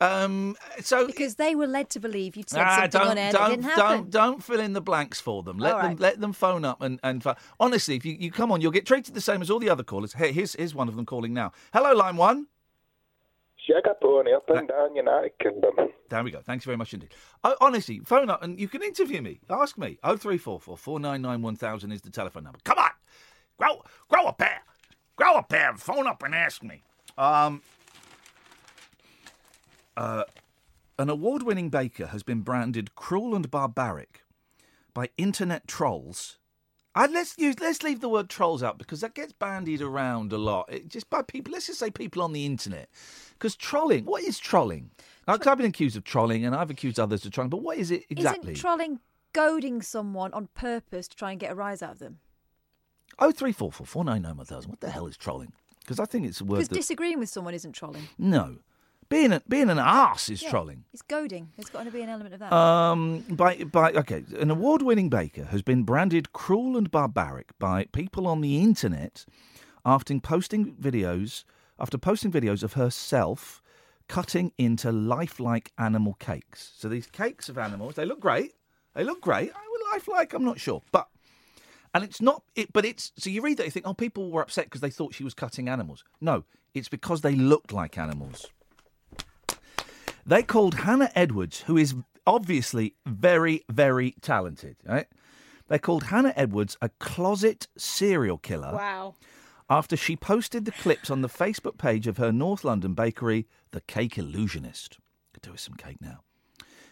Um, 0.00 0.56
so 0.80 1.06
Because 1.06 1.36
they 1.36 1.54
were 1.54 1.66
led 1.68 1.88
to 1.90 2.00
believe 2.00 2.36
you'd 2.36 2.50
said 2.50 2.62
Ah, 2.62 2.74
something 2.80 2.90
don't, 3.00 3.08
on 3.10 3.18
air 3.18 3.32
don't, 3.32 3.40
that 3.42 3.48
didn't 3.50 3.64
happen. 3.64 3.96
Don't, 3.96 4.10
don't 4.10 4.42
fill 4.42 4.60
in 4.60 4.72
the 4.72 4.80
blanks 4.80 5.20
for 5.20 5.42
them. 5.42 5.58
Let 5.58 5.74
All 5.74 5.78
them 5.82 5.90
right. 5.90 6.00
let 6.00 6.20
them 6.20 6.32
phone 6.32 6.64
up 6.64 6.82
and 6.82 6.98
and 7.02 7.22
pho- 7.22 7.36
honestly, 7.60 7.94
if 7.96 8.04
you, 8.04 8.16
you 8.18 8.30
come 8.32 8.50
on, 8.50 8.60
you'll 8.60 8.72
get 8.72 8.86
treated 8.86 9.14
the 9.14 9.20
same 9.20 9.40
as 9.40 9.50
all 9.50 9.58
the 9.60 9.70
other 9.70 9.84
callers. 9.84 10.12
Hey, 10.14 10.32
here's 10.32 10.54
here's 10.54 10.74
one 10.74 10.88
of 10.88 10.96
them 10.96 11.06
calling 11.06 11.32
now. 11.32 11.52
Hello, 11.72 11.94
line 11.94 12.16
one. 12.16 12.48
Shag 13.56 13.86
a 13.86 13.94
pony 13.94 14.32
up 14.34 14.44
and 14.50 14.68
down 14.68 14.94
United 14.94 15.38
Kingdom. 15.38 15.72
There 16.10 16.22
we 16.22 16.30
go. 16.30 16.40
Thanks 16.42 16.64
very 16.66 16.76
much 16.76 16.92
indeed. 16.92 17.14
Oh, 17.44 17.56
honestly, 17.60 18.00
phone 18.00 18.28
up 18.28 18.42
and 18.42 18.60
you 18.60 18.68
can 18.68 18.82
interview 18.82 19.22
me. 19.22 19.40
Ask 19.48 19.78
me. 19.78 19.98
Oh 20.04 20.16
three 20.16 20.36
four 20.38 20.60
four 20.60 20.76
four 20.76 21.00
nine 21.00 21.22
nine 21.22 21.40
one 21.40 21.56
thousand 21.56 21.92
is 21.92 22.02
the 22.02 22.10
telephone 22.10 22.44
number. 22.44 22.58
Come 22.64 22.78
on, 22.78 22.90
grow 23.58 23.82
grow 24.08 24.26
a 24.26 24.32
pair, 24.32 24.60
grow 25.16 25.36
a 25.36 25.42
pair. 25.42 25.74
Phone 25.76 26.06
up 26.08 26.22
and 26.24 26.34
ask 26.34 26.62
me. 26.62 26.82
Um. 27.16 27.62
Uh, 29.96 30.24
an 30.98 31.10
award-winning 31.10 31.70
baker 31.70 32.06
has 32.06 32.22
been 32.22 32.40
branded 32.40 32.94
cruel 32.94 33.34
and 33.34 33.50
barbaric 33.50 34.24
by 34.92 35.08
internet 35.16 35.66
trolls. 35.66 36.38
Uh, 36.96 37.08
let's 37.10 37.36
use 37.36 37.58
let's 37.58 37.82
leave 37.82 38.00
the 38.00 38.08
word 38.08 38.28
trolls 38.28 38.62
out 38.62 38.78
because 38.78 39.00
that 39.00 39.14
gets 39.14 39.32
bandied 39.32 39.82
around 39.82 40.32
a 40.32 40.38
lot. 40.38 40.72
It, 40.72 40.88
just 40.88 41.10
by 41.10 41.22
people. 41.22 41.52
Let's 41.52 41.66
just 41.66 41.80
say 41.80 41.90
people 41.90 42.22
on 42.22 42.32
the 42.32 42.46
internet. 42.46 42.88
Because 43.32 43.56
trolling, 43.56 44.04
what 44.04 44.22
is 44.22 44.38
trolling? 44.38 44.90
Like, 45.26 45.44
I've 45.46 45.56
been 45.56 45.66
accused 45.66 45.96
of 45.96 46.04
trolling, 46.04 46.44
and 46.44 46.54
I've 46.54 46.70
accused 46.70 47.00
others 47.00 47.24
of 47.24 47.32
trolling. 47.32 47.50
But 47.50 47.62
what 47.62 47.78
is 47.78 47.90
it 47.90 48.04
exactly? 48.10 48.52
Isn't 48.52 48.60
trolling 48.60 49.00
goading 49.32 49.82
someone 49.82 50.32
on 50.32 50.48
purpose 50.54 51.08
to 51.08 51.16
try 51.16 51.32
and 51.32 51.40
get 51.40 51.50
a 51.50 51.54
rise 51.56 51.82
out 51.82 51.92
of 51.92 51.98
them? 51.98 52.20
Oh 53.18 53.32
three 53.32 53.52
four 53.52 53.72
four 53.72 53.86
four 53.86 54.04
nine 54.04 54.22
nine 54.22 54.36
one 54.36 54.46
thousand. 54.46 54.70
What 54.70 54.80
the 54.80 54.90
hell 54.90 55.08
is 55.08 55.16
trolling? 55.16 55.52
Because 55.80 55.98
I 55.98 56.04
think 56.04 56.26
it's 56.26 56.40
a 56.40 56.44
word 56.44 56.56
Because 56.58 56.68
that 56.68 56.74
disagreeing 56.76 57.18
with 57.18 57.28
someone 57.28 57.54
isn't 57.54 57.72
trolling. 57.72 58.08
no, 58.18 58.58
being 59.08 59.32
a, 59.32 59.42
being 59.48 59.70
an 59.70 59.78
ass 59.78 60.28
is 60.28 60.42
Yeah, 60.42 60.50
trolling. 60.50 60.84
It's 60.92 61.02
goading. 61.02 61.50
There's 61.56 61.68
got 61.68 61.84
to 61.84 61.90
be 61.90 62.02
an 62.02 62.08
element 62.08 62.34
of 62.34 62.40
that. 62.40 62.52
Um, 62.52 63.20
by 63.30 63.56
by 63.64 63.92
okay, 63.92 64.24
an 64.38 64.50
award-winning 64.50 65.08
baker 65.08 65.44
has 65.44 65.62
been 65.62 65.82
branded 65.82 66.32
cruel 66.32 66.76
and 66.76 66.90
barbaric 66.90 67.58
by 67.58 67.86
people 67.92 68.26
on 68.26 68.40
the 68.40 68.60
internet 68.60 69.24
after 69.84 70.18
posting 70.20 70.74
videos 70.74 71.44
after 71.78 71.98
posting 71.98 72.30
videos 72.30 72.62
of 72.62 72.74
herself 72.74 73.60
cutting 74.08 74.52
into 74.58 74.92
lifelike 74.92 75.72
animal 75.78 76.14
cakes. 76.14 76.72
So 76.76 76.88
these 76.88 77.06
cakes 77.06 77.48
of 77.48 77.58
animals, 77.58 77.94
they 77.94 78.04
look 78.04 78.20
great. 78.20 78.52
They 78.94 79.02
look 79.04 79.20
great. 79.20 79.50
I 79.54 79.68
would 79.70 79.80
lifelike. 79.92 80.32
I'm 80.34 80.44
not 80.44 80.60
sure, 80.60 80.82
but 80.92 81.08
and 81.92 82.04
it's 82.04 82.20
not 82.20 82.42
it, 82.54 82.72
but 82.72 82.84
it's 82.84 83.12
so 83.16 83.30
you 83.30 83.40
read 83.42 83.56
that 83.58 83.64
you 83.64 83.70
think, 83.70 83.86
oh, 83.86 83.94
people 83.94 84.30
were 84.30 84.42
upset 84.42 84.66
because 84.66 84.80
they 84.80 84.90
thought 84.90 85.14
she 85.14 85.24
was 85.24 85.34
cutting 85.34 85.68
animals. 85.68 86.04
No, 86.20 86.44
it's 86.74 86.88
because 86.88 87.20
they 87.22 87.34
looked 87.34 87.72
like 87.72 87.98
animals. 87.98 88.46
They 90.26 90.42
called 90.42 90.74
Hannah 90.74 91.10
Edwards, 91.14 91.62
who 91.62 91.76
is 91.76 91.94
obviously 92.26 92.94
very, 93.04 93.62
very 93.70 94.12
talented, 94.22 94.76
right? 94.86 95.06
They 95.68 95.78
called 95.78 96.04
Hannah 96.04 96.32
Edwards 96.36 96.76
a 96.80 96.88
closet 96.98 97.68
serial 97.76 98.38
killer 98.38 98.72
wow. 98.72 99.14
after 99.68 99.96
she 99.96 100.16
posted 100.16 100.64
the 100.64 100.72
clips 100.72 101.10
on 101.10 101.20
the 101.20 101.28
Facebook 101.28 101.76
page 101.76 102.06
of 102.06 102.16
her 102.16 102.32
North 102.32 102.64
London 102.64 102.94
bakery, 102.94 103.46
The 103.72 103.82
Cake 103.82 104.16
Illusionist. 104.16 104.98
Could 105.34 105.42
do 105.42 105.52
with 105.52 105.60
some 105.60 105.74
cake 105.74 106.00
now. 106.00 106.20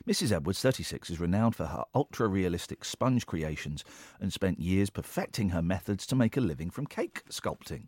Mrs. 0.07 0.33
Edwards, 0.33 0.61
36, 0.61 1.11
is 1.11 1.21
renowned 1.21 1.55
for 1.55 1.67
her 1.67 1.85
ultra 1.95 2.27
realistic 2.27 2.85
sponge 2.85 3.25
creations 3.25 3.85
and 4.21 4.33
spent 4.33 4.59
years 4.59 4.91
perfecting 4.91 5.51
her 5.51 5.63
methods 5.63 6.07
to 6.07 6.17
make 6.17 6.37
a 6.37 6.41
living 6.41 6.71
from 6.71 6.87
cake 6.87 7.23
sculpting. 7.31 7.87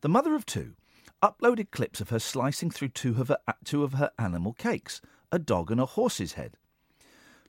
The 0.00 0.08
mother 0.08 0.34
of 0.34 0.46
two 0.46 0.74
uploaded 1.22 1.70
clips 1.70 2.00
of 2.00 2.10
her 2.10 2.18
slicing 2.18 2.70
through 2.70 2.88
two 2.88 3.20
of 3.20 3.28
her, 3.28 3.38
two 3.64 3.84
of 3.84 3.94
her 3.94 4.10
animal 4.18 4.52
cakes, 4.52 5.00
a 5.30 5.38
dog 5.38 5.70
and 5.70 5.80
a 5.80 5.86
horse's 5.86 6.34
head. 6.34 6.56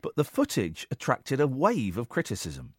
But 0.01 0.15
the 0.15 0.23
footage 0.23 0.87
attracted 0.91 1.39
a 1.39 1.47
wave 1.47 1.97
of 1.97 2.09
criticism. 2.09 2.73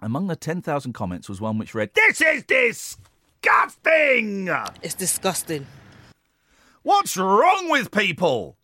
Among 0.00 0.26
the 0.26 0.36
10,000 0.36 0.92
comments 0.92 1.28
was 1.28 1.40
one 1.40 1.58
which 1.58 1.74
read, 1.74 1.90
This 1.94 2.20
is 2.20 2.44
disgusting! 2.44 4.48
It's 4.82 4.94
disgusting. 4.94 5.66
What's 6.82 7.16
wrong 7.16 7.70
with 7.70 7.92
people? 7.92 8.56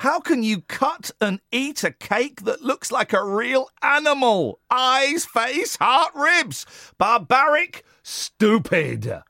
How 0.00 0.20
can 0.20 0.42
you 0.42 0.60
cut 0.60 1.10
and 1.22 1.40
eat 1.50 1.82
a 1.82 1.90
cake 1.90 2.42
that 2.42 2.60
looks 2.60 2.92
like 2.92 3.14
a 3.14 3.24
real 3.24 3.70
animal? 3.80 4.60
Eyes, 4.70 5.24
face, 5.24 5.76
heart, 5.76 6.12
ribs. 6.14 6.66
Barbaric, 6.98 7.82
stupid. 8.02 9.22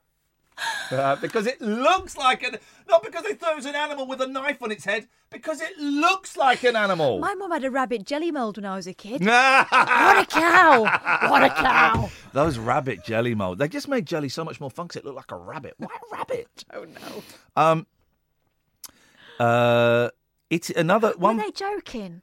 Uh, 0.91 1.17
because 1.17 1.47
it 1.47 1.61
looks 1.61 2.17
like 2.17 2.43
an. 2.43 2.57
Not 2.89 3.03
because 3.03 3.25
they 3.25 3.35
thought 3.35 3.53
it 3.53 3.57
was 3.57 3.67
an 3.67 3.75
animal 3.75 4.07
with 4.07 4.21
a 4.21 4.27
knife 4.27 4.63
on 4.63 4.71
its 4.71 4.85
head, 4.85 5.07
because 5.31 5.61
it 5.61 5.77
looks 5.79 6.37
like 6.37 6.63
an 6.65 6.77
animal. 6.77 7.19
My 7.19 7.35
mum 7.35 7.51
had 7.51 7.65
a 7.65 7.71
rabbit 7.71 8.05
jelly 8.07 8.31
mould 8.31 8.57
when 8.57 8.65
I 8.65 8.75
was 8.77 8.87
a 8.87 8.95
kid. 8.95 9.21
what 9.25 10.19
a 10.23 10.27
cow! 10.27 10.83
What 11.29 11.43
a 11.43 11.51
cow! 11.51 12.09
Those 12.33 12.59
rabbit 12.59 13.05
jelly 13.05 13.35
mold. 13.35 13.59
They 13.59 13.69
just 13.69 13.89
made 13.89 14.07
jelly 14.07 14.29
so 14.29 14.45
much 14.45 14.61
more 14.61 14.71
fun 14.71 14.89
'cause 14.89 14.97
it 14.97 15.05
looked 15.05 15.17
like 15.17 15.31
a 15.33 15.37
rabbit. 15.37 15.75
Why 15.79 15.89
a 15.89 16.17
rabbit? 16.17 16.65
Oh 16.73 16.85
no. 16.85 17.23
Um. 17.63 17.87
Uh. 19.39 20.11
It's 20.49 20.71
another 20.71 21.13
one. 21.17 21.37
Were 21.37 21.43
they 21.43 21.51
joking? 21.51 22.23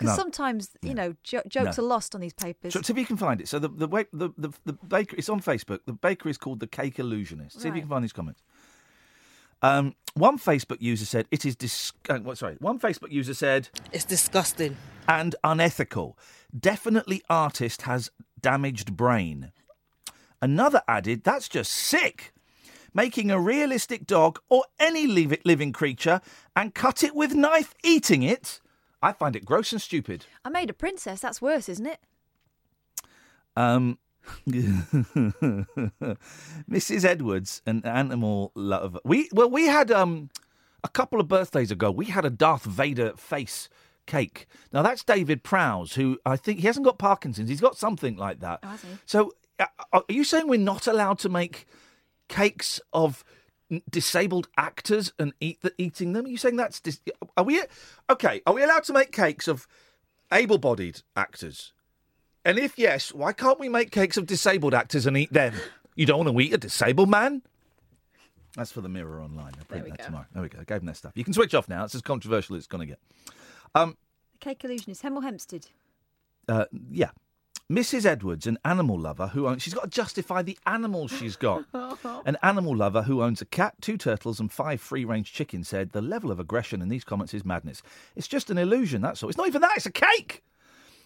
Because 0.00 0.16
No. 0.16 0.22
sometimes, 0.22 0.70
you 0.80 0.94
know, 0.94 1.14
jo- 1.22 1.42
jokes 1.46 1.76
No. 1.76 1.84
are 1.84 1.86
lost 1.86 2.14
on 2.14 2.22
these 2.22 2.32
papers. 2.32 2.72
So, 2.72 2.80
so 2.80 2.90
if 2.92 2.98
you 2.98 3.04
can 3.04 3.18
find 3.18 3.38
it, 3.40 3.48
so 3.48 3.58
the 3.58 3.68
the, 3.68 3.86
wa- 3.86 4.04
the 4.14 4.30
the 4.38 4.50
the 4.64 4.72
bakery 4.72 5.18
it's 5.18 5.28
on 5.28 5.40
Facebook. 5.40 5.80
The 5.84 5.92
bakery 5.92 6.30
is 6.30 6.38
called 6.38 6.60
the 6.60 6.66
Cake 6.66 6.98
Illusionist. 6.98 7.60
See 7.60 7.68
if 7.68 7.74
you 7.74 7.82
can 7.82 7.90
find 7.90 8.02
these 8.02 8.12
comments. 8.14 8.42
Um, 9.62 9.94
one 10.14 10.38
Facebook 10.38 10.80
user 10.80 11.04
said 11.04 11.26
it 11.30 11.44
is 11.44 11.54
dis. 11.54 11.92
Uh, 12.08 12.18
what, 12.20 12.38
sorry, 12.38 12.56
one 12.60 12.78
Facebook 12.78 13.12
user 13.12 13.34
said 13.34 13.68
It's 13.92 14.06
disgusting. 14.06 14.76
and 15.06 15.36
unethical. 15.44 16.16
Definitely, 16.58 17.22
artist 17.28 17.82
has 17.82 18.10
damaged 18.40 18.96
brain. 18.96 19.52
Another 20.40 20.80
added, 20.88 21.24
that's 21.24 21.46
just 21.48 21.70
sick. 21.72 22.32
Making 22.94 23.30
a 23.30 23.38
realistic 23.38 24.06
dog 24.06 24.40
or 24.48 24.64
any 24.78 25.06
liv- 25.06 25.42
living 25.44 25.72
creature 25.72 26.22
and 26.56 26.74
cut 26.74 27.04
it 27.04 27.14
with 27.14 27.34
knife, 27.34 27.74
eating 27.84 28.22
it. 28.22 28.60
I 29.02 29.12
find 29.12 29.34
it 29.36 29.44
gross 29.44 29.72
and 29.72 29.80
stupid. 29.80 30.26
I 30.44 30.50
made 30.50 30.70
a 30.70 30.74
princess. 30.74 31.20
That's 31.20 31.40
worse, 31.40 31.68
isn't 31.68 31.86
it? 31.86 32.00
Um, 33.56 33.98
Mrs. 36.70 37.04
Edwards, 37.04 37.62
an 37.66 37.82
animal 37.84 38.52
lover. 38.54 39.00
We 39.04 39.28
well, 39.32 39.50
we 39.50 39.66
had 39.66 39.90
um 39.90 40.30
a 40.84 40.88
couple 40.88 41.20
of 41.20 41.28
birthdays 41.28 41.70
ago. 41.70 41.90
We 41.90 42.06
had 42.06 42.24
a 42.24 42.30
Darth 42.30 42.64
Vader 42.64 43.12
face 43.16 43.68
cake. 44.06 44.46
Now 44.72 44.82
that's 44.82 45.02
David 45.02 45.42
Prowse, 45.42 45.94
who 45.94 46.18
I 46.24 46.36
think 46.36 46.60
he 46.60 46.66
hasn't 46.66 46.84
got 46.84 46.98
Parkinson's. 46.98 47.48
He's 47.48 47.60
got 47.60 47.76
something 47.76 48.16
like 48.16 48.40
that. 48.40 48.60
he? 48.82 48.88
So, 49.06 49.32
uh, 49.58 49.66
are 49.92 50.04
you 50.08 50.24
saying 50.24 50.48
we're 50.48 50.58
not 50.58 50.86
allowed 50.86 51.18
to 51.20 51.28
make 51.28 51.66
cakes 52.28 52.80
of 52.92 53.24
disabled 53.90 54.48
actors 54.56 55.12
and 55.18 55.32
eat 55.40 55.60
the, 55.62 55.72
eating 55.78 56.12
them? 56.12 56.26
Are 56.26 56.28
you 56.28 56.36
saying 56.36 56.56
that's 56.56 56.80
dis- 56.80 57.00
are 57.36 57.44
we 57.44 57.62
okay? 58.08 58.42
Are 58.46 58.54
we 58.54 58.62
allowed 58.62 58.84
to 58.84 58.92
make 58.92 59.12
cakes 59.12 59.48
of 59.48 59.66
able-bodied 60.32 61.02
actors? 61.16 61.72
And 62.44 62.58
if 62.58 62.78
yes, 62.78 63.12
why 63.12 63.32
can't 63.32 63.60
we 63.60 63.68
make 63.68 63.90
cakes 63.90 64.16
of 64.16 64.26
disabled 64.26 64.74
actors 64.74 65.06
and 65.06 65.16
eat 65.16 65.32
them? 65.32 65.54
You 65.94 66.06
don't 66.06 66.24
want 66.24 66.36
to 66.36 66.40
eat 66.40 66.54
a 66.54 66.58
disabled 66.58 67.10
man? 67.10 67.42
That's 68.56 68.72
for 68.72 68.80
the 68.80 68.88
Mirror 68.88 69.22
Online. 69.22 69.52
I'll 69.58 69.64
print 69.64 69.86
that 69.88 69.98
go. 69.98 70.04
tomorrow. 70.04 70.26
There 70.32 70.42
we 70.42 70.48
go. 70.48 70.58
I 70.60 70.64
gave 70.64 70.78
them 70.78 70.86
that 70.86 70.96
stuff. 70.96 71.12
You 71.14 71.24
can 71.24 71.32
switch 71.32 71.54
off 71.54 71.68
now. 71.68 71.84
It's 71.84 71.94
as 71.94 72.02
controversial 72.02 72.56
as 72.56 72.60
it's 72.60 72.66
going 72.66 72.80
to 72.80 72.86
get. 72.86 72.98
Um, 73.74 73.96
Cake 74.40 74.64
illusionist, 74.64 75.02
Hemel 75.02 75.22
Hempstead. 75.22 75.66
uh, 76.48 76.64
yeah. 76.90 77.10
Mrs. 77.70 78.04
Edwards, 78.04 78.48
an 78.48 78.58
animal 78.64 78.98
lover 78.98 79.28
who 79.28 79.46
owns, 79.46 79.62
she's 79.62 79.74
got 79.74 79.84
to 79.84 79.90
justify 79.90 80.42
the 80.42 80.58
animals 80.66 81.12
she's 81.12 81.36
got. 81.36 81.64
an 82.26 82.36
animal 82.42 82.76
lover 82.76 83.02
who 83.02 83.22
owns 83.22 83.40
a 83.40 83.44
cat, 83.44 83.74
two 83.80 83.96
turtles, 83.96 84.40
and 84.40 84.50
five 84.50 84.80
free 84.80 85.04
range 85.04 85.32
chickens 85.32 85.68
said 85.68 85.92
the 85.92 86.02
level 86.02 86.32
of 86.32 86.40
aggression 86.40 86.82
in 86.82 86.88
these 86.88 87.04
comments 87.04 87.32
is 87.32 87.44
madness. 87.44 87.80
It's 88.16 88.26
just 88.26 88.50
an 88.50 88.58
illusion, 88.58 89.02
that's 89.02 89.22
all. 89.22 89.28
It's 89.28 89.38
not 89.38 89.46
even 89.46 89.60
that, 89.60 89.76
it's 89.76 89.86
a 89.86 89.92
cake. 89.92 90.42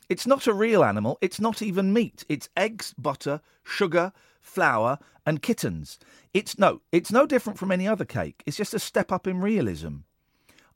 It's 0.09 0.27
not 0.27 0.47
a 0.47 0.55
real 0.55 0.83
animal. 0.83 1.19
It's 1.21 1.39
not 1.39 1.61
even 1.61 1.93
meat. 1.93 2.25
It's 2.31 2.49
eggs, 2.57 2.95
butter, 2.97 3.43
sugar, 3.63 4.13
flour, 4.41 4.99
and 5.27 5.43
kittens. 5.43 5.99
It's 6.33 6.59
no, 6.59 6.81
it's 6.93 7.13
no 7.13 7.27
different 7.27 7.59
from 7.59 7.73
any 7.73 7.87
other 7.87 8.07
cake. 8.07 8.43
It's 8.47 8.57
just 8.57 8.73
a 8.73 8.79
step 8.79 9.13
up 9.13 9.27
in 9.27 9.43
realism. 9.43 9.99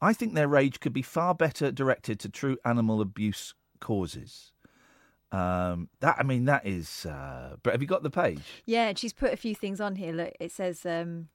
I 0.02 0.12
think 0.12 0.34
their 0.34 0.48
rage 0.48 0.80
could 0.80 0.92
be 0.92 1.02
far 1.02 1.34
better 1.34 1.72
directed 1.72 2.20
to 2.20 2.28
true 2.28 2.58
animal 2.62 3.00
abuse 3.00 3.54
causes. 3.80 4.52
Um, 5.30 5.88
that 6.00 6.16
I 6.18 6.22
mean, 6.22 6.46
that 6.46 6.66
is. 6.66 7.04
Uh, 7.06 7.56
but 7.62 7.72
have 7.72 7.82
you 7.82 7.88
got 7.88 8.02
the 8.02 8.10
page? 8.10 8.62
Yeah, 8.66 8.88
and 8.88 8.98
she's 8.98 9.12
put 9.12 9.32
a 9.32 9.36
few 9.36 9.54
things 9.54 9.80
on 9.80 9.96
here. 9.96 10.12
Look, 10.12 10.32
it 10.40 10.50
says, 10.52 10.86
um, 10.86 11.28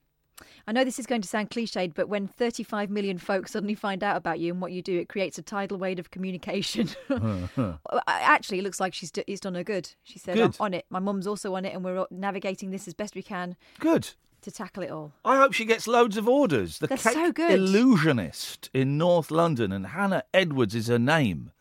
I 0.67 0.71
know 0.71 0.83
this 0.83 0.97
is 0.97 1.05
going 1.05 1.21
to 1.21 1.27
sound 1.27 1.51
cliched, 1.51 1.93
but 1.93 2.09
when 2.09 2.27
35 2.27 2.89
million 2.89 3.19
folks 3.19 3.51
suddenly 3.51 3.75
find 3.75 4.03
out 4.03 4.17
about 4.17 4.39
you 4.39 4.51
and 4.51 4.59
what 4.61 4.71
you 4.71 4.81
do, 4.81 4.99
it 4.99 5.09
creates 5.09 5.37
a 5.37 5.43
tidal 5.43 5.77
wave 5.77 5.99
of 5.99 6.09
communication. 6.09 6.89
Actually, 8.07 8.59
it 8.59 8.63
looks 8.63 8.79
like 8.79 8.93
she's 8.95 9.11
d- 9.11 9.23
it's 9.27 9.39
done 9.41 9.55
her 9.55 9.63
good. 9.63 9.91
She 10.03 10.17
said, 10.17 10.35
Good. 10.35 10.43
I'm 10.59 10.65
on 10.65 10.73
it. 10.73 10.85
My 10.89 10.99
mum's 10.99 11.27
also 11.27 11.53
on 11.55 11.65
it, 11.65 11.73
and 11.75 11.83
we're 11.83 12.05
navigating 12.09 12.71
this 12.71 12.87
as 12.87 12.93
best 12.95 13.13
we 13.15 13.21
can 13.21 13.55
Good. 13.79 14.09
to 14.41 14.51
tackle 14.51 14.81
it 14.83 14.89
all. 14.89 15.13
I 15.23 15.37
hope 15.37 15.53
she 15.53 15.65
gets 15.65 15.87
loads 15.87 16.17
of 16.17 16.27
orders. 16.27 16.79
The 16.79 16.87
They're 16.87 16.97
cake 16.97 17.13
so 17.13 17.31
good. 17.31 17.51
illusionist 17.51 18.69
in 18.73 18.97
North 18.97 19.29
London, 19.29 19.71
and 19.71 19.85
Hannah 19.87 20.23
Edwards 20.33 20.73
is 20.73 20.87
her 20.87 20.99
name. 20.99 21.51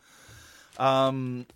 Um, 0.78 1.46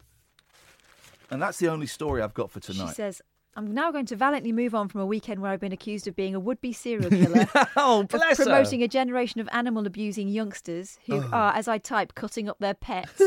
and 1.30 1.40
that's 1.42 1.58
the 1.58 1.68
only 1.68 1.86
story 1.86 2.22
I've 2.22 2.34
got 2.34 2.50
for 2.50 2.60
tonight. 2.60 2.88
She 2.88 2.94
says, 2.94 3.22
I'm 3.58 3.72
now 3.72 3.90
going 3.90 4.04
to 4.06 4.16
valiantly 4.16 4.52
move 4.52 4.74
on 4.74 4.88
from 4.88 5.00
a 5.00 5.06
weekend 5.06 5.40
where 5.40 5.50
I've 5.50 5.60
been 5.60 5.72
accused 5.72 6.06
of 6.06 6.14
being 6.14 6.34
a 6.34 6.40
would-be 6.40 6.72
serial 6.74 7.08
killer. 7.22 7.46
oh, 7.76 8.00
of 8.00 8.08
bless 8.08 8.36
her. 8.38 8.44
promoting 8.44 8.82
a 8.82 8.88
generation 8.88 9.40
of 9.40 9.48
animal 9.50 9.86
abusing 9.86 10.28
youngsters 10.28 10.98
who 11.06 11.16
Oh. 11.22 11.30
are, 11.32 11.54
as 11.54 11.66
I 11.66 11.78
type, 11.78 12.14
cutting 12.14 12.48
up 12.50 12.58
their 12.58 12.74
pets, 12.74 13.22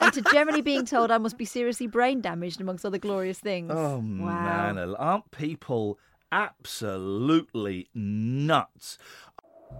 and 0.00 0.12
to 0.12 0.22
generally 0.32 0.60
being 0.62 0.84
told 0.86 1.10
I 1.10 1.18
must 1.18 1.36
be 1.36 1.44
seriously 1.44 1.88
brain 1.88 2.20
damaged, 2.20 2.60
amongst 2.60 2.84
other 2.86 2.98
glorious 2.98 3.40
things. 3.40 3.72
Oh 3.74 3.96
wow. 3.96 4.72
man, 4.72 4.78
aren't 4.94 5.30
people 5.32 5.98
absolutely 6.30 7.88
nuts? 7.94 8.98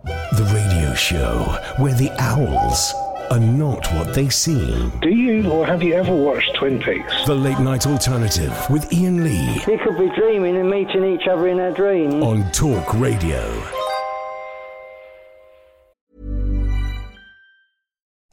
The 0.04 0.50
radio 0.52 0.94
show 0.94 1.44
where 1.78 1.94
the 1.94 2.10
owls 2.18 2.92
are 3.30 3.40
not 3.40 3.86
what 3.94 4.14
they 4.14 4.28
seem. 4.28 4.90
Do 5.00 5.08
you 5.10 5.50
or 5.50 5.66
have 5.66 5.82
you 5.82 5.94
ever 5.94 6.14
watched 6.14 6.54
Twin 6.54 6.80
Peaks? 6.80 7.12
The 7.26 7.34
late 7.34 7.58
night 7.58 7.86
alternative 7.86 8.54
with 8.70 8.92
Iain 8.92 9.24
Lee 9.24 9.60
We 9.66 9.78
could 9.78 9.98
be 9.98 10.08
dreaming 10.14 10.56
and 10.56 10.70
meeting 10.70 11.04
each 11.04 11.26
other 11.26 11.48
in 11.48 11.60
our 11.60 11.72
dreams. 11.72 12.14
on 12.22 12.50
Talk 12.52 12.94
Radio. 12.94 13.75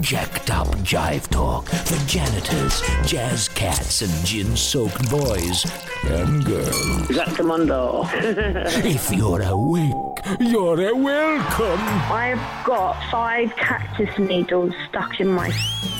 Jacked 0.00 0.50
up 0.50 0.68
jive 0.78 1.28
talk 1.28 1.68
for 1.68 2.06
janitors, 2.06 2.82
jazz 3.06 3.48
cats, 3.48 4.02
and 4.02 4.26
gin 4.26 4.56
soaked 4.56 5.10
boys 5.10 5.64
and 6.04 6.44
girls. 6.44 7.10
Is 7.10 7.16
that 7.16 7.34
Commando? 7.34 8.04
if 8.12 9.10
you're 9.12 9.42
awake, 9.42 9.92
you're 10.40 10.88
a 10.88 10.94
welcome. 10.94 11.80
I've 12.12 12.64
got 12.64 12.94
five 13.10 13.54
cactus 13.56 14.18
needles 14.18 14.72
stuck 14.88 15.20
in 15.20 15.28
my. 15.28 15.50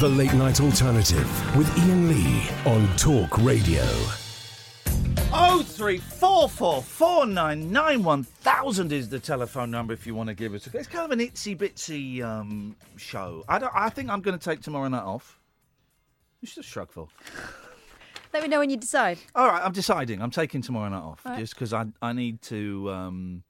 The 0.00 0.08
late 0.08 0.34
night 0.34 0.60
alternative 0.60 1.56
with 1.56 1.68
Iain 1.78 2.08
Lee 2.08 2.48
on 2.64 2.88
Talk 2.96 3.38
Radio. 3.38 3.84
Oh 5.34 5.62
three 5.66 5.98
four 5.98 6.48
four 6.48 6.82
four 6.82 7.26
nine 7.26 7.70
nine 7.72 8.02
one 8.02 8.22
thousand 8.24 8.92
is 8.92 9.08
the 9.08 9.18
telephone 9.18 9.70
number 9.70 9.92
if 9.92 10.06
you 10.06 10.14
want 10.14 10.28
to 10.28 10.34
give 10.34 10.54
us. 10.54 10.66
a 10.66 10.76
It's 10.76 10.88
kind 10.88 11.04
of 11.04 11.10
an 11.10 11.18
itsy 11.26 11.56
bitsy 11.56 12.22
um, 12.22 12.76
show. 12.96 13.44
I 13.48 13.58
don't. 13.58 13.72
I 13.74 13.88
think 13.88 14.10
I'm 14.10 14.20
going 14.20 14.38
to 14.38 14.44
take 14.44 14.60
tomorrow 14.60 14.88
night 14.88 15.02
off. 15.02 15.38
It's 16.42 16.54
just 16.54 16.68
shrugful. 16.68 17.10
Let 18.32 18.42
me 18.42 18.48
know 18.48 18.58
when 18.60 18.70
you 18.70 18.76
decide. 18.76 19.18
All 19.34 19.46
right, 19.46 19.62
I'm 19.62 19.72
deciding. 19.72 20.22
I'm 20.22 20.30
taking 20.30 20.62
tomorrow 20.62 20.88
night 20.88 20.98
off 21.02 21.20
All 21.24 21.32
right. 21.32 21.40
just 21.40 21.54
because 21.54 21.72
I 21.72 21.86
I 22.00 22.12
need 22.12 22.42
to. 22.42 22.90
Um, 22.90 23.42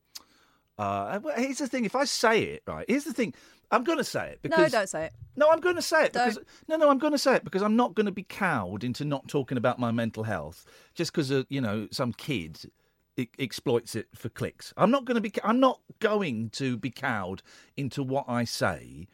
uh, 0.82 1.20
well, 1.22 1.34
here's 1.36 1.58
the 1.58 1.68
thing. 1.68 1.84
If 1.84 1.94
I 1.94 2.04
say 2.04 2.42
it 2.42 2.62
right, 2.66 2.84
here's 2.88 3.04
the 3.04 3.12
thing. 3.12 3.34
I'm 3.70 3.84
going 3.84 3.98
to 3.98 4.04
say 4.04 4.28
it 4.30 4.40
because 4.42 4.72
no, 4.72 4.78
don't 4.80 4.88
say 4.88 5.06
it. 5.06 5.12
No, 5.36 5.48
I'm 5.50 5.60
going 5.60 5.76
to 5.76 5.82
say 5.82 6.04
it 6.06 6.12
because 6.12 6.38
no, 6.68 6.76
no, 6.76 6.90
I'm 6.90 6.98
going 6.98 7.12
to 7.12 7.18
say 7.18 7.36
it 7.36 7.44
because 7.44 7.62
I'm 7.62 7.76
not 7.76 7.94
going 7.94 8.06
to 8.06 8.12
be 8.12 8.24
cowed 8.24 8.84
into 8.84 9.04
not 9.04 9.28
talking 9.28 9.56
about 9.56 9.78
my 9.78 9.90
mental 9.90 10.24
health 10.24 10.66
just 10.94 11.12
because 11.12 11.32
uh, 11.32 11.44
you 11.48 11.60
know 11.60 11.88
some 11.90 12.12
kid 12.12 12.70
e- 13.16 13.28
exploits 13.38 13.94
it 13.94 14.08
for 14.14 14.28
clicks. 14.28 14.74
I'm 14.76 14.90
not 14.90 15.04
going 15.04 15.14
to 15.14 15.20
be. 15.20 15.32
I'm 15.42 15.60
not 15.60 15.80
going 16.00 16.50
to 16.50 16.76
be 16.76 16.90
cowed 16.90 17.42
into 17.76 18.02
what 18.02 18.26
I 18.28 18.44
say 18.44 19.08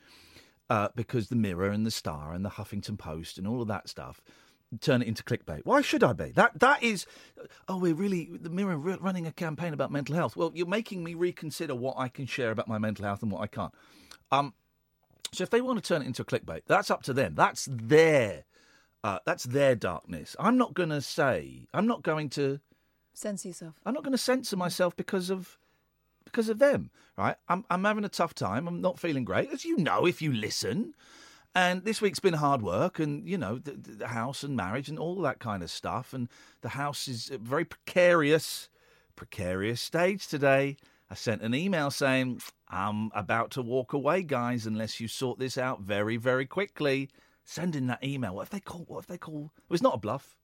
uh, 0.70 0.88
because 0.96 1.28
the 1.28 1.36
Mirror 1.36 1.70
and 1.70 1.86
the 1.86 1.90
Star 1.90 2.32
and 2.32 2.44
the 2.44 2.50
Huffington 2.50 2.98
Post 2.98 3.38
and 3.38 3.46
all 3.46 3.62
of 3.62 3.68
that 3.68 3.88
stuff 3.88 4.20
turn 4.80 5.02
it 5.02 5.08
into 5.08 5.22
clickbait. 5.22 5.62
Why 5.64 5.80
should 5.80 6.04
I 6.04 6.12
be? 6.12 6.30
That 6.32 6.58
that 6.60 6.82
is. 6.82 7.06
Oh, 7.68 7.78
we're 7.78 7.94
really 7.94 8.28
the 8.30 8.50
Mirror 8.50 8.76
running 8.76 9.26
a 9.26 9.32
campaign 9.32 9.72
about 9.72 9.90
mental 9.90 10.14
health. 10.14 10.36
Well, 10.36 10.52
you're 10.54 10.66
making 10.66 11.04
me 11.04 11.14
reconsider 11.14 11.74
what 11.74 11.96
I 11.98 12.08
can 12.08 12.26
share 12.26 12.50
about 12.50 12.68
my 12.68 12.78
mental 12.78 13.04
health 13.04 13.22
and 13.22 13.32
what 13.32 13.42
I 13.42 13.46
can't. 13.46 13.72
Um, 14.30 14.54
so 15.32 15.42
if 15.42 15.50
they 15.50 15.60
want 15.60 15.82
to 15.82 15.86
turn 15.86 16.02
it 16.02 16.06
into 16.06 16.22
a 16.22 16.24
clickbait, 16.24 16.62
that's 16.66 16.90
up 16.90 17.02
to 17.04 17.12
them. 17.12 17.34
That's 17.34 17.68
their. 17.70 18.44
Uh, 19.04 19.20
that's 19.24 19.44
their 19.44 19.74
darkness. 19.74 20.34
I'm 20.40 20.58
not 20.58 20.74
going 20.74 20.88
to 20.88 21.00
say. 21.00 21.66
I'm 21.72 21.86
not 21.86 22.02
going 22.02 22.28
to. 22.30 22.60
Censor 23.14 23.48
yourself. 23.48 23.74
I'm 23.84 23.94
not 23.94 24.04
going 24.04 24.12
to 24.12 24.18
censor 24.18 24.56
myself 24.56 24.96
because 24.96 25.30
of 25.30 25.58
because 26.24 26.48
of 26.48 26.58
them, 26.58 26.90
right? 27.16 27.36
I'm 27.48 27.64
I'm 27.70 27.84
having 27.84 28.04
a 28.04 28.08
tough 28.08 28.34
time. 28.34 28.68
I'm 28.68 28.80
not 28.80 28.98
feeling 28.98 29.24
great, 29.24 29.50
as 29.50 29.64
you 29.64 29.76
know 29.76 30.06
if 30.06 30.20
you 30.22 30.32
listen. 30.32 30.94
And 31.54 31.84
this 31.84 32.00
week's 32.00 32.20
been 32.20 32.34
hard 32.34 32.62
work, 32.62 32.98
and 32.98 33.28
you 33.28 33.36
know 33.38 33.58
the, 33.58 33.72
the- 33.72 34.08
house 34.08 34.42
and 34.42 34.56
marriage 34.56 34.88
and 34.88 34.98
all 34.98 35.20
that 35.22 35.38
kind 35.40 35.62
of 35.62 35.70
stuff. 35.70 36.12
And 36.12 36.28
the 36.60 36.70
house 36.70 37.08
is 37.08 37.30
a 37.30 37.38
very 37.38 37.64
precarious, 37.64 38.68
precarious 39.16 39.80
stage 39.80 40.28
today. 40.28 40.76
I 41.10 41.14
sent 41.14 41.42
an 41.42 41.54
email 41.54 41.90
saying 41.90 42.42
I'm 42.68 43.10
about 43.14 43.50
to 43.52 43.62
walk 43.62 43.92
away, 43.92 44.22
guys, 44.22 44.66
unless 44.66 45.00
you 45.00 45.08
sort 45.08 45.38
this 45.38 45.56
out 45.56 45.80
very, 45.80 46.16
very 46.16 46.46
quickly. 46.46 47.08
Send 47.44 47.74
in 47.74 47.86
that 47.86 48.04
email. 48.04 48.34
What 48.34 48.42
if 48.42 48.50
they 48.50 48.60
call? 48.60 48.84
What 48.86 48.98
if 49.00 49.06
they 49.06 49.16
call? 49.16 49.50
It 49.56 49.70
was 49.70 49.82
not 49.82 49.94
a 49.94 49.98
bluff. 49.98 50.36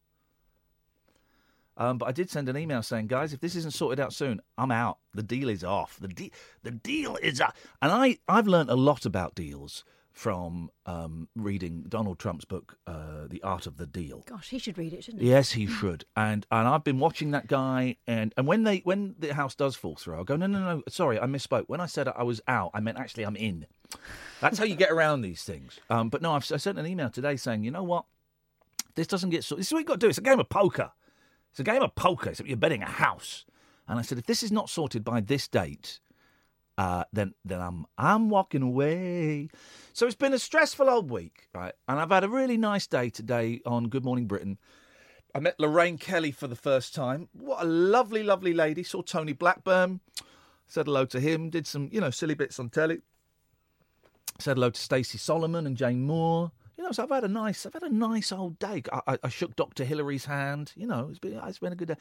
Um, 1.77 1.99
but 1.99 2.07
I 2.09 2.13
did 2.13 2.31
send 2.31 2.49
an 2.49 2.57
email 2.57 2.83
saying, 2.83 3.09
guys, 3.09 3.33
if 3.33 3.41
this 3.41 3.57
isn't 3.57 3.73
sorted 3.73 4.01
out 4.01 4.13
soon, 4.15 4.41
I'm 4.57 4.71
out. 4.71 4.99
The 5.13 5.25
deal 5.25 5.49
is 5.49 5.65
off. 5.65 5.99
The 6.01 6.09
de- 6.09 6.33
the 6.63 6.71
deal 6.71 7.17
is 7.17 7.41
up. 7.41 7.57
And 7.83 7.93
I 7.93 8.19
I've 8.29 8.47
learned 8.47 8.71
a 8.71 8.75
lot 8.77 9.05
about 9.05 9.35
deals 9.35 9.85
from 10.15 10.71
um, 10.87 11.29
reading 11.35 11.85
Donald 11.89 12.21
Trump's 12.21 12.45
book, 12.45 12.79
uh, 12.87 13.27
The 13.29 13.43
Art 13.43 13.67
of 13.67 13.79
the 13.79 13.87
Deal. 13.87 14.23
Gosh, 14.27 14.51
he 14.51 14.59
should 14.61 14.79
read 14.79 14.93
it, 14.93 15.03
shouldn't 15.03 15.25
he? 15.25 15.29
Yes, 15.29 15.51
he 15.53 15.67
should. 15.81 16.05
And 16.17 16.47
and 16.53 16.69
I've 16.69 16.85
been 16.85 17.01
watching 17.01 17.33
that 17.33 17.49
guy. 17.49 17.97
And, 18.07 18.33
and 18.37 18.47
when 18.47 18.63
they 18.63 18.79
when 18.79 19.17
the 19.19 19.35
house 19.35 19.57
does 19.57 19.75
fall 19.75 19.97
through, 19.97 20.15
I'll 20.15 20.25
go, 20.25 20.37
no, 20.37 20.47
no, 20.47 20.61
no, 20.61 20.83
sorry, 20.89 21.19
I 21.21 21.27
misspoke. 21.27 21.65
When 21.67 21.81
I 21.81 21.87
said 21.87 22.09
I 22.09 22.23
was 22.23 22.41
out, 22.47 22.71
I 22.73 22.81
meant 22.81 22.97
actually 22.97 23.25
I'm 23.25 23.35
in. 23.37 23.67
That's 24.41 24.57
how 24.57 24.65
you 24.65 24.77
get 24.77 24.93
around 24.93 25.23
these 25.23 25.43
things. 25.43 25.81
Um, 25.91 26.11
but 26.11 26.23
no, 26.23 26.33
I've, 26.33 26.51
I 26.53 26.59
sent 26.59 26.79
an 26.79 26.87
email 26.87 27.11
today 27.11 27.37
saying, 27.37 27.65
you 27.65 27.73
know 27.73 27.83
what? 27.83 28.05
This 28.95 29.09
doesn't 29.09 29.31
get 29.31 29.43
sorted. 29.43 29.63
This 29.63 29.69
is 29.69 29.73
what 29.73 29.81
you've 29.81 29.89
got 29.89 29.95
to 29.95 30.07
do. 30.07 30.09
It's 30.09 30.19
a 30.19 30.23
game 30.23 30.39
of 30.39 30.49
poker. 30.49 30.93
It's 31.51 31.61
a 31.61 31.65
game 31.65 31.83
of 31.83 31.95
poker, 31.97 32.31
except 32.31 32.49
you're 32.49 32.57
betting 32.57 32.83
a 32.83 32.87
house. 32.87 33.45
And 33.89 33.99
I 33.99 34.03
said, 34.03 34.19
if 34.19 34.27
this 34.27 34.43
is 34.45 34.53
not 34.53 34.71
sorted 34.71 35.05
by 35.05 35.21
this 35.21 35.49
date, 35.49 35.99
uh, 36.77 37.05
then 37.13 37.35
then 37.45 37.61
I'm 37.61 37.87
I'm 37.97 38.31
walking 38.31 38.63
away. 38.63 39.49
So 39.93 40.07
it's 40.07 40.17
been 40.17 40.33
a 40.33 40.39
stressful 40.39 40.91
old 40.91 41.11
week, 41.11 41.49
right? 41.55 41.75
And 41.89 42.01
I've 42.01 42.11
had 42.11 42.25
a 42.25 42.29
really 42.29 42.57
nice 42.57 42.87
day 42.87 43.11
today 43.11 43.61
on 43.65 43.89
Good 43.89 44.05
Morning 44.05 44.27
Britain. 44.27 44.59
I 45.35 45.41
met 45.41 45.59
Lorraine 45.59 45.99
Kelly 45.99 46.31
for 46.31 46.47
the 46.47 46.57
first 46.57 46.95
time. 46.95 47.29
What 47.33 47.63
a 47.63 47.67
lovely, 47.67 48.23
lovely 48.23 48.53
lady. 48.53 48.85
Saw 48.85 49.03
Tony 49.03 49.33
Blackburn. 49.33 50.01
Said 50.67 50.87
hello 50.87 51.05
to 51.07 51.21
him. 51.21 51.51
Did 51.51 51.67
some, 51.67 51.89
you 51.93 52.01
know, 52.01 52.11
silly 52.11 52.35
bits 52.35 52.59
on 52.59 52.71
telly. 52.71 53.01
Said 54.39 54.57
hello 54.57 54.71
to 54.71 54.81
Stacey 54.81 55.19
Solomon 55.19 55.67
and 55.67 55.77
Jane 55.77 56.03
Moore. 56.03 56.53
You 56.77 56.85
know, 56.85 56.93
so 56.93 57.03
I've 57.03 57.11
had 57.11 57.25
a 57.25 57.29
nice, 57.29 57.67
I've 57.67 57.73
had 57.73 57.83
a 57.83 57.89
nice 57.93 58.33
old 58.33 58.59
day. 58.59 58.83
I, 58.93 59.01
I, 59.07 59.19
I 59.25 59.29
shook 59.29 59.57
Doctor 59.57 59.85
Hilary's 59.85 60.25
hand. 60.25 60.73
You 60.77 60.87
know, 60.87 61.09
it's 61.11 61.19
been, 61.19 61.41
it's 61.45 61.59
been 61.59 61.73
a 61.73 61.77
good 61.77 61.89
day. 61.89 61.97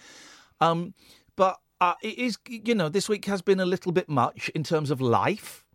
Um, 0.62 0.93
but 1.36 1.59
uh, 1.84 1.96
it 2.02 2.17
is, 2.17 2.38
you 2.48 2.76
know, 2.76 2.88
this 2.88 3.10
week 3.10 3.26
has 3.26 3.41
been 3.41 3.60
a 3.60 3.65
little 3.65 3.91
bit 3.91 4.08
much 4.08 4.48
in 4.56 4.63
terms 4.63 4.89
of 4.89 5.02
life. 5.02 5.65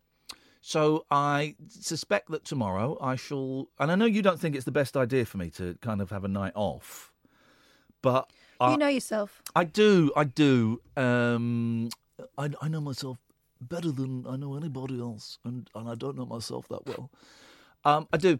So 0.61 1.05
I 1.11 1.55
suspect 1.67 2.31
that 2.31 2.45
tomorrow 2.45 2.97
I 2.99 3.15
shall, 3.15 3.69
and 3.79 3.91
I 3.91 3.95
know 3.95 4.05
you 4.05 4.23
don't 4.23 4.39
think 4.39 4.55
it's 4.55 4.65
the 4.65 4.71
best 4.71 4.97
idea 4.97 5.25
for 5.25 5.37
me 5.37 5.51
to 5.51 5.77
kind 5.81 6.01
of 6.01 6.09
have 6.09 6.23
a 6.23 6.27
night 6.27 6.53
off, 6.55 7.13
but 8.01 8.31
I, 8.59 8.71
you 8.71 8.77
know 8.77 8.87
yourself. 8.87 9.43
I 9.55 9.63
do, 9.65 10.11
I 10.15 10.23
do. 10.23 10.81
Um, 10.97 11.89
I, 12.37 12.49
I 12.59 12.67
know 12.67 12.81
myself 12.81 13.19
better 13.61 13.91
than 13.91 14.25
I 14.27 14.35
know 14.35 14.57
anybody 14.57 14.99
else, 14.99 15.37
and, 15.45 15.69
and 15.75 15.87
I 15.87 15.93
don't 15.93 16.17
know 16.17 16.25
myself 16.25 16.67
that 16.69 16.87
well. 16.87 17.11
Um, 17.85 18.07
I 18.11 18.17
do, 18.17 18.39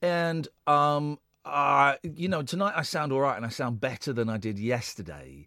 and 0.00 0.48
um, 0.66 1.18
uh, 1.44 1.96
you 2.02 2.28
know, 2.28 2.42
tonight 2.42 2.72
I 2.76 2.82
sound 2.82 3.12
all 3.12 3.20
right, 3.20 3.36
and 3.36 3.44
I 3.44 3.50
sound 3.50 3.78
better 3.78 4.14
than 4.14 4.30
I 4.30 4.38
did 4.38 4.58
yesterday, 4.58 5.46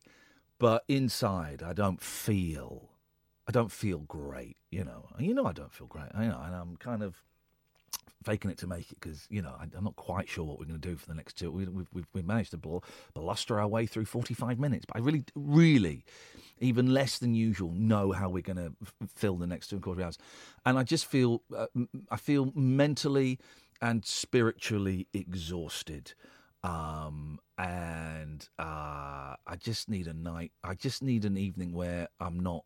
but 0.63 0.85
inside 0.87 1.61
I 1.61 1.73
don't 1.73 2.01
feel, 2.01 2.87
I 3.45 3.51
don't 3.51 3.69
feel 3.69 3.97
great. 3.97 4.55
You 4.71 4.85
know, 4.85 5.09
you 5.19 5.33
know 5.33 5.45
I 5.45 5.51
don't 5.51 5.73
feel 5.73 5.87
great. 5.87 6.05
I 6.13 6.27
know, 6.27 6.41
and 6.41 6.55
I'm 6.55 6.77
kind 6.77 7.03
of 7.03 7.21
faking 8.23 8.49
it 8.49 8.59
to 8.59 8.67
make 8.67 8.89
it 8.89 8.97
because 9.01 9.27
you 9.29 9.41
know 9.41 9.53
I, 9.59 9.65
I'm 9.75 9.83
not 9.83 9.97
quite 9.97 10.29
sure 10.29 10.45
what 10.45 10.59
we're 10.59 10.67
going 10.67 10.79
to 10.79 10.89
do 10.89 10.95
for 10.95 11.05
the 11.07 11.15
next 11.15 11.33
two. 11.33 11.51
We, 11.51 11.65
we've, 11.65 11.89
we've 11.91 12.07
we've 12.13 12.25
managed 12.25 12.51
to 12.51 12.57
bl- 12.57 12.77
bluster 13.13 13.59
our 13.59 13.67
way 13.67 13.85
through 13.85 14.05
45 14.05 14.57
minutes, 14.57 14.85
but 14.85 14.95
I 14.95 14.99
really, 15.01 15.25
really, 15.35 16.05
even 16.61 16.93
less 16.93 17.19
than 17.19 17.35
usual, 17.35 17.71
know 17.71 18.13
how 18.13 18.29
we're 18.29 18.41
going 18.41 18.55
to 18.55 18.73
f- 18.81 19.09
fill 19.13 19.35
the 19.35 19.47
next 19.47 19.67
two 19.67 19.75
and 19.75 19.83
a 19.83 19.85
quarter 19.85 20.01
hours, 20.01 20.17
and 20.65 20.79
I 20.79 20.83
just 20.83 21.05
feel 21.05 21.41
uh, 21.53 21.65
I 22.09 22.15
feel 22.15 22.53
mentally 22.55 23.37
and 23.81 24.05
spiritually 24.05 25.07
exhausted. 25.13 26.13
Um, 26.63 27.39
and 27.57 28.47
uh, 28.57 29.35
I 29.45 29.55
just 29.59 29.89
need 29.89 30.07
a 30.07 30.13
night. 30.13 30.51
I 30.63 30.75
just 30.75 31.03
need 31.03 31.25
an 31.25 31.37
evening 31.37 31.73
where 31.73 32.07
I'm 32.19 32.39
not 32.39 32.63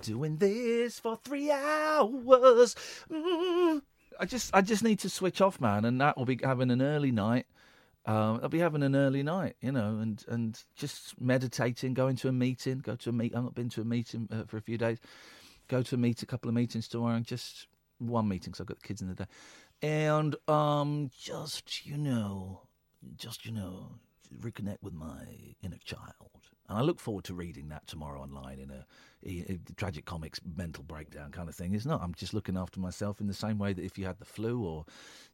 doing 0.00 0.36
this 0.36 0.98
for 0.98 1.16
three 1.16 1.50
hours. 1.50 2.76
Mm. 3.10 3.82
I 4.20 4.26
just 4.26 4.54
I 4.54 4.60
just 4.60 4.84
need 4.84 5.00
to 5.00 5.08
switch 5.08 5.40
off, 5.40 5.60
man, 5.60 5.84
and 5.84 6.00
that 6.00 6.16
will 6.16 6.24
be 6.24 6.38
having 6.42 6.70
an 6.70 6.82
early 6.82 7.10
night. 7.10 7.46
Um, 8.04 8.40
I'll 8.42 8.48
be 8.48 8.58
having 8.58 8.82
an 8.82 8.96
early 8.96 9.22
night, 9.22 9.54
you 9.60 9.70
know, 9.70 9.98
and, 10.00 10.24
and 10.26 10.60
just 10.74 11.20
meditating, 11.20 11.94
going 11.94 12.16
to 12.16 12.28
a 12.28 12.32
meeting, 12.32 12.78
go 12.78 12.96
to 12.96 13.10
a 13.10 13.12
meet. 13.12 13.34
I've 13.34 13.44
not 13.44 13.54
been 13.54 13.68
to 13.70 13.80
a 13.80 13.84
meeting 13.84 14.28
uh, 14.32 14.42
for 14.46 14.56
a 14.56 14.60
few 14.60 14.76
days. 14.76 14.98
Go 15.68 15.82
to 15.82 15.94
a 15.94 15.98
meet, 15.98 16.20
a 16.20 16.26
couple 16.26 16.48
of 16.48 16.54
meetings 16.54 16.88
tomorrow, 16.88 17.14
and 17.14 17.24
just 17.24 17.68
one 17.98 18.26
meeting 18.26 18.50
because 18.50 18.60
I've 18.60 18.66
got 18.66 18.80
the 18.80 18.88
kids 18.88 19.02
in 19.02 19.08
the 19.08 19.14
day, 19.14 19.26
and 19.82 20.36
um, 20.48 21.10
just 21.18 21.84
you 21.84 21.98
know, 21.98 22.62
just 23.16 23.44
you 23.44 23.52
know, 23.52 23.96
reconnect 24.40 24.78
with 24.82 24.94
my 24.94 25.54
inner 25.62 25.78
child. 25.84 26.30
And 26.68 26.78
I 26.78 26.82
look 26.82 27.00
forward 27.00 27.24
to 27.24 27.34
reading 27.34 27.68
that 27.68 27.86
tomorrow 27.86 28.22
online 28.22 28.58
in 28.58 28.70
a, 28.70 28.86
a, 29.26 29.54
a 29.54 29.74
tragic 29.76 30.04
comics 30.04 30.40
mental 30.56 30.84
breakdown 30.84 31.30
kind 31.30 31.48
of 31.48 31.54
thing. 31.54 31.74
It's 31.74 31.84
not. 31.84 32.00
I'm 32.02 32.14
just 32.14 32.32
looking 32.32 32.56
after 32.56 32.80
myself 32.80 33.20
in 33.20 33.26
the 33.26 33.34
same 33.34 33.58
way 33.58 33.72
that 33.72 33.84
if 33.84 33.98
you 33.98 34.06
had 34.06 34.18
the 34.18 34.24
flu 34.24 34.62
or 34.62 34.84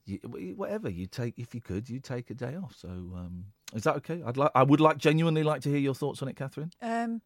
you, 0.06 0.18
whatever, 0.56 0.88
you 0.88 1.06
take 1.06 1.38
if 1.38 1.54
you 1.54 1.60
could, 1.60 1.88
you 1.88 2.00
take 2.00 2.30
a 2.30 2.34
day 2.34 2.56
off. 2.56 2.74
So 2.76 2.88
um, 2.88 3.44
is 3.74 3.84
that 3.84 3.96
okay? 3.96 4.22
I'd 4.24 4.36
like. 4.36 4.50
I 4.54 4.62
would 4.62 4.80
like 4.80 4.98
genuinely 4.98 5.42
like 5.42 5.60
to 5.62 5.68
hear 5.68 5.78
your 5.78 5.94
thoughts 5.94 6.22
on 6.22 6.28
it, 6.28 6.36
Catherine. 6.36 6.72
Um, 6.80 7.20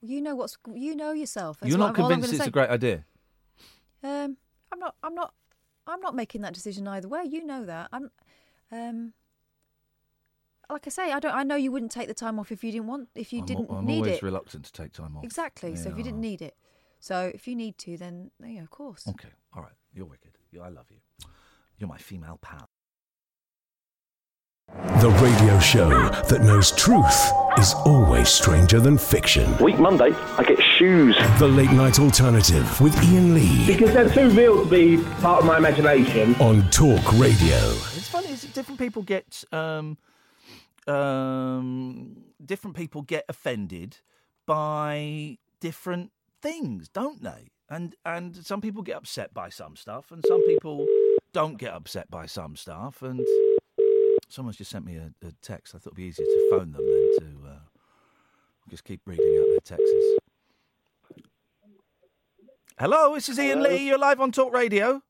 you 0.00 0.20
know 0.20 0.34
what's 0.36 0.56
you 0.72 0.94
know 0.94 1.12
yourself. 1.12 1.58
That's 1.60 1.70
You're 1.70 1.78
not 1.78 1.94
convinced 1.94 2.30
it's 2.30 2.42
say. 2.42 2.48
a 2.48 2.50
great 2.50 2.70
idea. 2.70 3.04
Um, 4.02 4.36
I'm 4.72 4.78
not. 4.78 4.94
I'm 5.02 5.14
not. 5.14 5.34
I'm 5.86 6.00
not 6.00 6.14
making 6.14 6.40
that 6.42 6.54
decision 6.54 6.86
either 6.88 7.08
way. 7.08 7.24
You 7.24 7.44
know 7.44 7.64
that. 7.64 7.88
I'm. 7.92 8.10
Um, 8.72 9.12
like 10.70 10.86
I 10.86 10.90
say, 10.90 11.12
I 11.12 11.20
don't. 11.20 11.34
I 11.34 11.42
know 11.42 11.56
you 11.56 11.70
wouldn't 11.70 11.92
take 11.92 12.08
the 12.08 12.14
time 12.14 12.38
off 12.38 12.50
if 12.50 12.64
you 12.64 12.72
didn't 12.72 12.86
want. 12.86 13.08
If 13.14 13.32
you 13.32 13.40
I'm, 13.40 13.46
didn't 13.46 13.70
al- 13.70 13.76
I'm 13.76 13.86
need 13.86 13.98
always 13.98 14.16
it. 14.16 14.22
reluctant 14.22 14.64
to 14.64 14.72
take 14.72 14.92
time 14.92 15.16
off. 15.16 15.24
Exactly. 15.24 15.76
So 15.76 15.90
if 15.90 15.98
you 15.98 16.02
didn't 16.02 16.20
need 16.20 16.40
it, 16.40 16.56
so 17.00 17.30
if 17.34 17.46
you 17.46 17.54
need 17.54 17.76
to, 17.78 17.96
then 17.98 18.30
yeah, 18.42 18.62
of 18.62 18.70
course. 18.70 19.06
Okay. 19.08 19.28
All 19.54 19.62
right. 19.62 19.72
You're 19.92 20.06
wicked. 20.06 20.38
I 20.62 20.68
love 20.68 20.86
you. 20.90 20.98
You're 21.78 21.88
my 21.88 21.98
female 21.98 22.38
pal. 22.40 22.68
The 24.68 25.10
radio 25.22 25.58
show 25.60 25.88
that 26.28 26.40
knows 26.42 26.72
truth 26.72 27.32
is 27.58 27.74
always 27.84 28.28
stranger 28.30 28.80
than 28.80 28.96
fiction. 28.96 29.56
Week 29.58 29.78
Monday, 29.78 30.12
I 30.38 30.42
get 30.42 30.60
shoes. 30.62 31.16
The 31.38 31.46
Late 31.46 31.70
Night 31.72 31.98
Alternative 31.98 32.80
with 32.80 32.96
Iain 32.96 33.34
Lee 33.34 33.66
Because 33.66 33.92
they're 33.92 34.08
too 34.08 34.30
real 34.30 34.64
to 34.64 34.70
be 34.70 34.96
part 35.20 35.40
of 35.40 35.44
my 35.46 35.58
imagination. 35.58 36.34
on 36.36 36.68
Talk 36.70 37.12
Radio. 37.18 37.56
It's 37.94 38.08
funny. 38.08 38.28
Is 38.28 38.42
different 38.44 38.80
people 38.80 39.02
get 39.02 39.44
um, 39.52 39.98
um, 40.86 42.16
different 42.44 42.74
people 42.76 43.02
get 43.02 43.24
offended 43.28 43.98
by 44.46 45.36
different 45.60 46.10
things, 46.40 46.88
don't 46.88 47.22
they? 47.22 47.50
And 47.68 47.94
and 48.06 48.36
some 48.44 48.60
people 48.60 48.82
get 48.82 48.96
upset 48.96 49.34
by 49.34 49.50
some 49.50 49.76
stuff, 49.76 50.10
and 50.10 50.24
some 50.26 50.40
people 50.46 50.86
don't 51.32 51.58
get 51.58 51.72
upset 51.74 52.10
by 52.10 52.26
some 52.26 52.56
stuff. 52.56 53.02
And 53.02 53.20
someone's 54.34 54.56
just 54.56 54.70
sent 54.70 54.84
me 54.84 54.96
a, 54.96 55.12
a 55.26 55.32
text. 55.40 55.74
I 55.74 55.78
thought 55.78 55.88
it'd 55.88 55.96
be 55.96 56.04
easier 56.04 56.26
to 56.26 56.48
phone 56.50 56.72
them 56.72 56.84
than 56.84 57.18
to 57.20 57.48
uh, 57.48 57.58
just 58.68 58.84
keep 58.84 59.00
reading 59.06 59.38
out 59.40 59.46
their 59.50 59.78
texts. 59.78 59.94
Hello, 62.78 63.14
this 63.14 63.28
is 63.28 63.38
Iain 63.38 63.58
Hello? 63.58 63.70
Lee. 63.70 63.86
You're 63.86 63.98
live 63.98 64.20
on 64.20 64.32
Talk 64.32 64.52
Radio. 64.52 65.00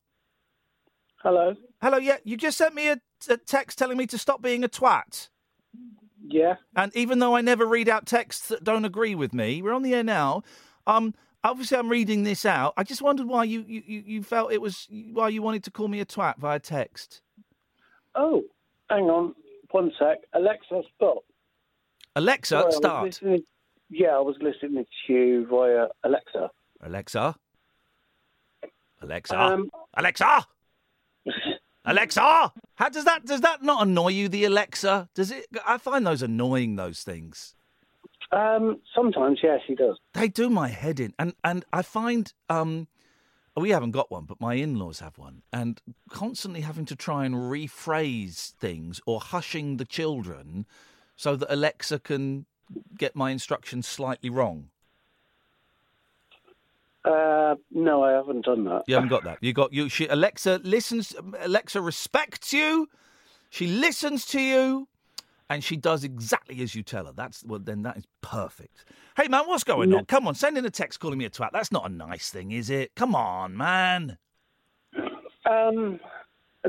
Hello. 1.23 1.55
Hello, 1.81 1.97
yeah. 1.97 2.17
You 2.23 2.37
just 2.37 2.57
sent 2.57 2.75
me 2.75 2.89
a, 2.89 3.01
a 3.27 3.37
text 3.37 3.79
telling 3.79 3.97
me 3.97 4.05
to 4.07 4.17
stop 4.17 4.43
being 4.43 4.63
a 4.63 4.69
twat. 4.69 5.29
Yeah. 6.27 6.55
And 6.75 6.95
even 6.95 7.19
though 7.19 7.35
I 7.35 7.41
never 7.41 7.65
read 7.65 7.89
out 7.89 8.05
texts 8.05 8.49
that 8.49 8.63
don't 8.63 8.85
agree 8.85 9.15
with 9.15 9.33
me, 9.33 9.61
we're 9.63 9.73
on 9.73 9.81
the 9.81 9.95
air 9.95 10.03
now. 10.03 10.43
Um, 10.85 11.15
obviously, 11.43 11.77
I'm 11.77 11.89
reading 11.89 12.23
this 12.23 12.45
out. 12.45 12.75
I 12.77 12.83
just 12.83 13.01
wondered 13.01 13.27
why 13.27 13.45
you, 13.45 13.65
you, 13.67 13.81
you 13.85 14.03
you 14.05 14.23
felt 14.23 14.51
it 14.51 14.61
was 14.61 14.87
why 15.13 15.29
you 15.29 15.41
wanted 15.41 15.63
to 15.63 15.71
call 15.71 15.87
me 15.87 15.99
a 15.99 16.05
twat 16.05 16.37
via 16.37 16.59
text. 16.59 17.21
Oh, 18.13 18.43
hang 18.89 19.05
on. 19.05 19.35
One 19.71 19.91
sec. 19.99 20.19
Alexa, 20.33 20.81
stop. 20.95 21.17
Alexa, 22.15 22.59
Sorry, 22.61 22.71
start. 22.71 23.05
listening- 23.05 23.43
yeah, 23.89 24.15
I 24.15 24.19
was 24.19 24.35
listening 24.41 24.85
to 25.07 25.13
you 25.13 25.45
via 25.47 25.87
Alexa. 26.03 26.49
Alexa. 26.81 27.35
Alexa. 29.01 29.39
Um, 29.39 29.69
Alexa. 29.95 30.45
Alexa. 31.85 32.51
How 32.75 32.89
does 32.89 33.05
that 33.05 33.25
does 33.25 33.41
that 33.41 33.61
not 33.63 33.83
annoy 33.85 34.09
you? 34.09 34.29
The 34.29 34.45
Alexa 34.45 35.09
does 35.13 35.31
it? 35.31 35.45
I 35.67 35.77
find 35.77 36.05
those 36.07 36.21
annoying. 36.23 36.75
Those 36.77 37.03
things. 37.03 37.53
Um, 38.31 38.81
sometimes, 38.95 39.39
yes, 39.43 39.61
he 39.67 39.75
does. 39.75 39.97
They 40.13 40.27
do 40.27 40.49
my 40.49 40.69
head 40.69 40.99
in, 40.99 41.13
and 41.19 41.33
and 41.43 41.63
I 41.71 41.83
find 41.83 42.33
um, 42.49 42.87
we 43.61 43.69
haven't 43.69 43.91
got 43.91 44.11
one, 44.11 44.25
but 44.25 44.41
my 44.41 44.55
in-laws 44.55 44.99
have 44.99 45.17
one, 45.17 45.41
and 45.53 45.81
constantly 46.09 46.61
having 46.61 46.85
to 46.85 46.95
try 46.95 47.25
and 47.25 47.35
rephrase 47.35 48.51
things 48.53 48.99
or 49.05 49.19
hushing 49.19 49.77
the 49.77 49.85
children 49.85 50.65
so 51.15 51.35
that 51.35 51.51
Alexa 51.51 51.99
can 51.99 52.45
get 52.97 53.15
my 53.15 53.31
instructions 53.31 53.87
slightly 53.87 54.29
wrong. 54.29 54.69
Uh, 57.05 57.55
no, 57.71 58.03
I 58.03 58.11
haven't 58.11 58.45
done 58.45 58.65
that. 58.65 58.83
You 58.87 58.95
haven't 58.95 59.09
got 59.09 59.23
that. 59.23 59.37
You 59.39 59.53
got 59.53 59.71
you. 59.71 59.89
She 59.89 60.07
Alexa 60.07 60.61
listens. 60.63 61.15
Alexa 61.39 61.79
respects 61.79 62.51
you. 62.51 62.89
She 63.51 63.67
listens 63.67 64.25
to 64.27 64.41
you, 64.41 64.87
and 65.49 65.63
she 65.63 65.77
does 65.77 66.03
exactly 66.03 66.61
as 66.61 66.73
you 66.73 66.81
tell 66.81 67.05
her. 67.05 67.13
That's 67.15 67.43
well. 67.45 67.59
Then 67.59 67.83
that 67.83 67.95
is 67.97 68.05
perfect. 68.21 68.85
Hey 69.17 69.29
man, 69.29 69.43
what's 69.47 69.63
going 69.63 69.93
on? 69.93 70.03
Come 70.05 70.27
on, 70.27 70.35
send 70.35 70.57
in 70.57 70.65
a 70.65 70.69
text 70.69 70.99
calling 70.99 71.17
me 71.17 71.23
a 71.23 71.29
twat. 71.29 71.51
That's 71.53 71.71
not 71.71 71.89
a 71.89 71.93
nice 71.93 72.29
thing, 72.29 72.51
is 72.51 72.69
it? 72.69 72.91
Come 72.95 73.15
on, 73.15 73.55
man. 73.55 74.17
Um, 75.49 76.01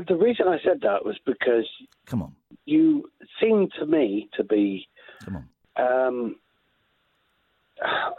the 0.07 0.15
reason 0.15 0.47
I 0.47 0.57
said 0.63 0.79
that 0.81 1.03
was 1.03 1.17
because 1.25 1.67
Come 2.05 2.21
on. 2.21 2.35
you 2.65 3.09
seem 3.41 3.67
to 3.79 3.85
me 3.85 4.29
to 4.37 4.45
be. 4.45 4.87
Come 5.25 5.45
on. 5.75 6.07
Um, 6.07 6.35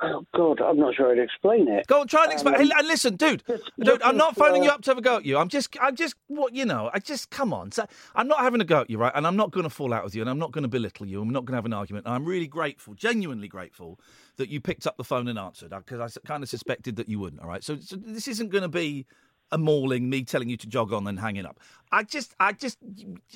oh 0.03 0.25
God, 0.35 0.61
I'm 0.61 0.79
not 0.79 0.94
sure 0.94 1.09
how 1.09 1.14
to 1.14 1.23
explain 1.23 1.68
it. 1.68 1.87
Go 1.87 2.01
on, 2.01 2.09
try 2.09 2.25
and 2.25 2.33
explain. 2.33 2.55
Um, 2.55 2.62
hey, 2.62 2.71
and 2.77 2.88
listen, 2.88 3.16
dude, 3.16 3.42
dude, 3.81 4.03
I'm 4.03 4.16
not 4.16 4.37
phoning 4.37 4.62
you 4.64 4.71
up 4.71 4.83
to 4.83 4.90
have 4.90 4.99
a 4.99 5.03
go 5.03 5.16
at 5.16 5.25
you. 5.25 5.38
I'm 5.38 5.49
just, 5.49 5.77
I'm 5.81 5.97
just, 5.97 6.14
what 6.27 6.55
you 6.55 6.64
know, 6.64 6.90
I 6.92 6.99
just 6.99 7.31
come 7.31 7.53
on. 7.53 7.73
So, 7.73 7.87
I'm 8.14 8.29
not 8.29 8.40
having 8.40 8.61
a 8.61 8.64
go 8.64 8.81
at 8.81 8.90
you, 8.90 8.99
right? 8.99 9.12
And 9.14 9.27
I'm 9.27 9.37
not 9.37 9.51
going 9.51 9.64
to 9.64 9.71
fall 9.71 9.92
out 9.92 10.05
with 10.05 10.14
you, 10.14 10.23
and 10.23 10.31
I'm 10.31 10.38
not 10.38 10.53
going 10.53 10.62
to 10.62 10.68
belittle 10.68 11.07
you. 11.07 11.21
I'm 11.21 11.31
not 11.31 11.44
going 11.44 11.53
to 11.53 11.59
have 11.59 11.66
an 11.66 11.73
argument. 11.73 12.07
And 12.07 12.14
I'm 12.14 12.25
really 12.25 12.47
grateful, 12.47 12.94
genuinely 12.94 13.49
grateful, 13.49 13.99
that 14.37 14.49
you 14.49 14.61
picked 14.61 14.87
up 14.87 14.97
the 14.97 15.05
phone 15.05 15.29
and 15.29 15.38
answered, 15.38 15.71
because 15.71 16.16
I 16.16 16.21
kind 16.27 16.42
of 16.42 16.49
suspected 16.49 16.97
that 16.97 17.09
you 17.09 17.18
wouldn't. 17.18 17.42
All 17.42 17.49
right, 17.49 17.64
so, 17.64 17.79
so 17.81 17.97
this 17.97 18.29
isn't 18.29 18.51
going 18.51 18.62
to 18.62 18.68
be 18.68 19.07
a 19.51 19.59
mauling, 19.59 20.11
me 20.11 20.23
telling 20.23 20.49
you 20.49 20.57
to 20.59 20.66
jog 20.66 20.92
on 20.92 21.07
and 21.07 21.18
hanging 21.18 21.47
up. 21.47 21.59
I 21.90 22.03
just, 22.03 22.35
I 22.38 22.53
just, 22.53 22.79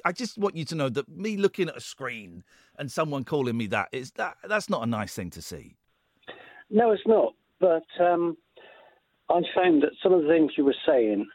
I 0.05 0.13
just 0.13 0.37
want 0.37 0.57
you 0.57 0.65
to 0.67 0.75
know 0.75 0.89
that 0.91 1.09
me 1.09 1.37
looking 1.37 1.69
at 1.69 1.77
a 1.77 1.81
screen 1.81 2.45
and 2.79 2.93
someone 2.93 3.25
calling 3.25 3.57
me 3.57 3.67
that 3.69 3.89
is 3.93 4.13
that 4.13 4.37
that's 4.47 4.69
not 4.69 4.83
a 4.83 4.87
nice 4.87 5.15
thing 5.15 5.31
to 5.31 5.43
see. 5.43 5.77
No, 6.73 6.91
it's 6.91 7.07
not. 7.07 7.35
But 7.61 7.85
um, 8.01 8.37
I 9.29 9.43
found 9.55 9.83
that 9.83 9.93
some 10.03 10.13
of 10.13 10.23
the 10.23 10.29
things 10.29 10.53
you 10.57 10.65
were 10.65 10.75
saying 10.85 11.29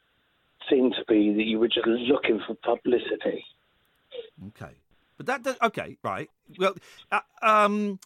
seemed 0.70 0.96
to 0.96 1.06
be 1.08 1.34
that 1.34 1.46
you 1.46 1.60
were 1.60 1.70
just 1.70 1.88
looking 1.88 2.42
for 2.46 2.56
publicity. 2.56 3.46
Okay, 4.48 4.74
but 5.16 5.28
that 5.28 5.44
does, 5.44 5.56
okay, 5.62 5.98
right? 6.04 6.30
Well, 6.58 6.76
uh, 7.12 7.20
um, 7.42 8.00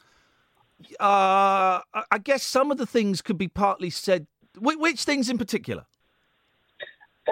uh, 0.99 1.79
I 2.11 2.17
guess 2.23 2.43
some 2.43 2.69
of 2.69 2.77
the 2.77 2.85
things 2.85 3.21
could 3.21 3.37
be 3.37 3.47
partly 3.47 3.89
said. 3.89 4.27
Which, 4.59 4.77
which 4.77 5.03
things 5.03 5.29
in 5.29 5.37
particular? 5.37 5.85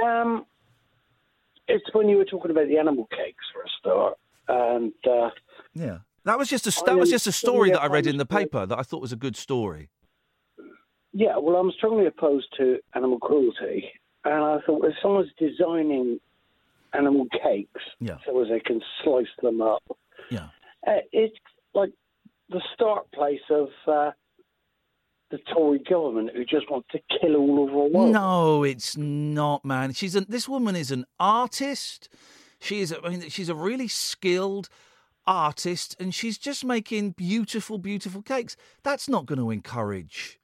Um, 0.04 0.46
it's 1.68 1.86
when 1.94 2.08
you 2.08 2.18
were 2.18 2.26
talking 2.26 2.52
about 2.52 2.68
the 2.68 2.78
animal 2.78 3.08
cakes 3.12 3.44
for 3.54 3.62
a 3.62 3.70
start, 3.80 4.18
and 4.48 4.94
uh, 5.06 5.30
Yeah, 5.74 6.00
that 6.30 6.38
was 6.38 6.48
just 6.50 6.66
a 6.68 6.84
that 6.86 6.98
was 6.98 7.10
just 7.10 7.28
a 7.28 7.32
story 7.32 7.72
that 7.72 7.82
I 7.82 7.88
read 7.88 8.08
in 8.08 8.18
the 8.18 8.26
paper 8.26 8.66
that 8.66 8.78
I 8.78 8.84
thought 8.84 9.02
was 9.02 9.12
a 9.12 9.18
good 9.26 9.36
story. 9.36 9.90
yeah, 11.14 11.38
well, 11.38 11.56
I'm 11.56 11.72
strongly 11.72 12.06
opposed 12.06 12.48
to 12.58 12.80
animal 12.96 13.20
cruelty, 13.20 13.90
and 14.26 14.44
I 14.44 14.60
thought 14.66 14.86
if 14.86 14.94
someone's 15.02 15.32
designing 15.38 16.20
animal 16.94 17.26
cakes 17.44 17.82
Yeah. 18.00 18.18
so 18.26 18.42
as 18.42 18.48
they 18.50 18.60
can 18.60 18.82
slice 19.04 19.34
them 19.42 19.62
up, 19.62 19.84
Yeah. 20.30 20.50
uh, 20.88 21.02
it's 21.12 21.36
like 21.74 21.92
the 22.50 22.62
start 22.74 23.12
place 23.12 23.42
of 23.50 23.68
uh, 23.88 24.12
the 25.32 25.38
Tory 25.54 25.80
government 25.80 26.32
who 26.36 26.44
just 26.46 26.70
wants 26.72 26.88
to 26.92 27.00
kill 27.20 27.36
all 27.36 27.68
of 27.68 27.70
our 27.76 27.88
world. 27.88 28.12
No, 28.12 28.64
it's 28.64 28.98
not, 28.98 29.64
man. 29.64 29.94
She's 29.94 30.16
a, 30.16 30.22
this 30.22 30.50
woman 30.50 30.76
is 30.76 30.90
an 30.92 31.06
artist. 31.20 32.10
She 32.60 32.82
is. 32.82 32.92
a- 32.92 33.04
I 33.06 33.10
mean, 33.10 33.30
she's 33.30 33.50
a 33.50 33.56
really 33.56 33.88
skilled 33.88 34.70
artist, 35.30 35.96
and 36.00 36.14
she's 36.14 36.40
just 36.40 36.66
making 36.66 37.12
beautiful, 37.12 37.78
beautiful 37.78 38.24
cakes. 38.24 38.58
That's 38.84 39.08
not 39.08 39.28
going 39.28 39.40
to 39.40 39.52
encourage 39.52 40.40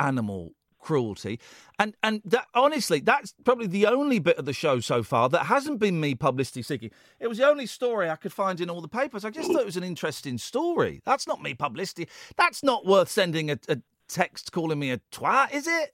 animal 0.00 0.52
cruelty. 0.80 1.38
And 1.78 1.96
and 2.02 2.22
that 2.24 2.46
honestly, 2.54 3.00
that's 3.00 3.34
probably 3.44 3.68
the 3.68 3.86
only 3.86 4.18
bit 4.18 4.36
of 4.36 4.44
the 4.44 4.52
show 4.52 4.80
so 4.80 5.02
far 5.02 5.28
that 5.28 5.46
hasn't 5.46 5.78
been 5.78 6.00
me 6.00 6.14
publicity 6.16 6.62
seeking. 6.62 6.90
It 7.20 7.28
was 7.28 7.38
the 7.38 7.46
only 7.46 7.66
story 7.66 8.10
I 8.10 8.16
could 8.16 8.32
find 8.32 8.60
in 8.60 8.68
all 8.68 8.80
the 8.80 8.88
papers. 8.88 9.24
I 9.24 9.30
just 9.30 9.50
thought 9.50 9.60
it 9.60 9.66
was 9.66 9.76
an 9.76 9.84
interesting 9.84 10.38
story. 10.38 11.00
That's 11.04 11.26
not 11.26 11.40
me 11.40 11.54
publicity. 11.54 12.08
That's 12.36 12.62
not 12.64 12.84
worth 12.84 13.08
sending 13.08 13.50
a, 13.50 13.58
a 13.68 13.78
text 14.08 14.52
calling 14.52 14.78
me 14.78 14.90
a 14.90 14.98
twat, 15.12 15.54
is 15.54 15.66
it? 15.66 15.92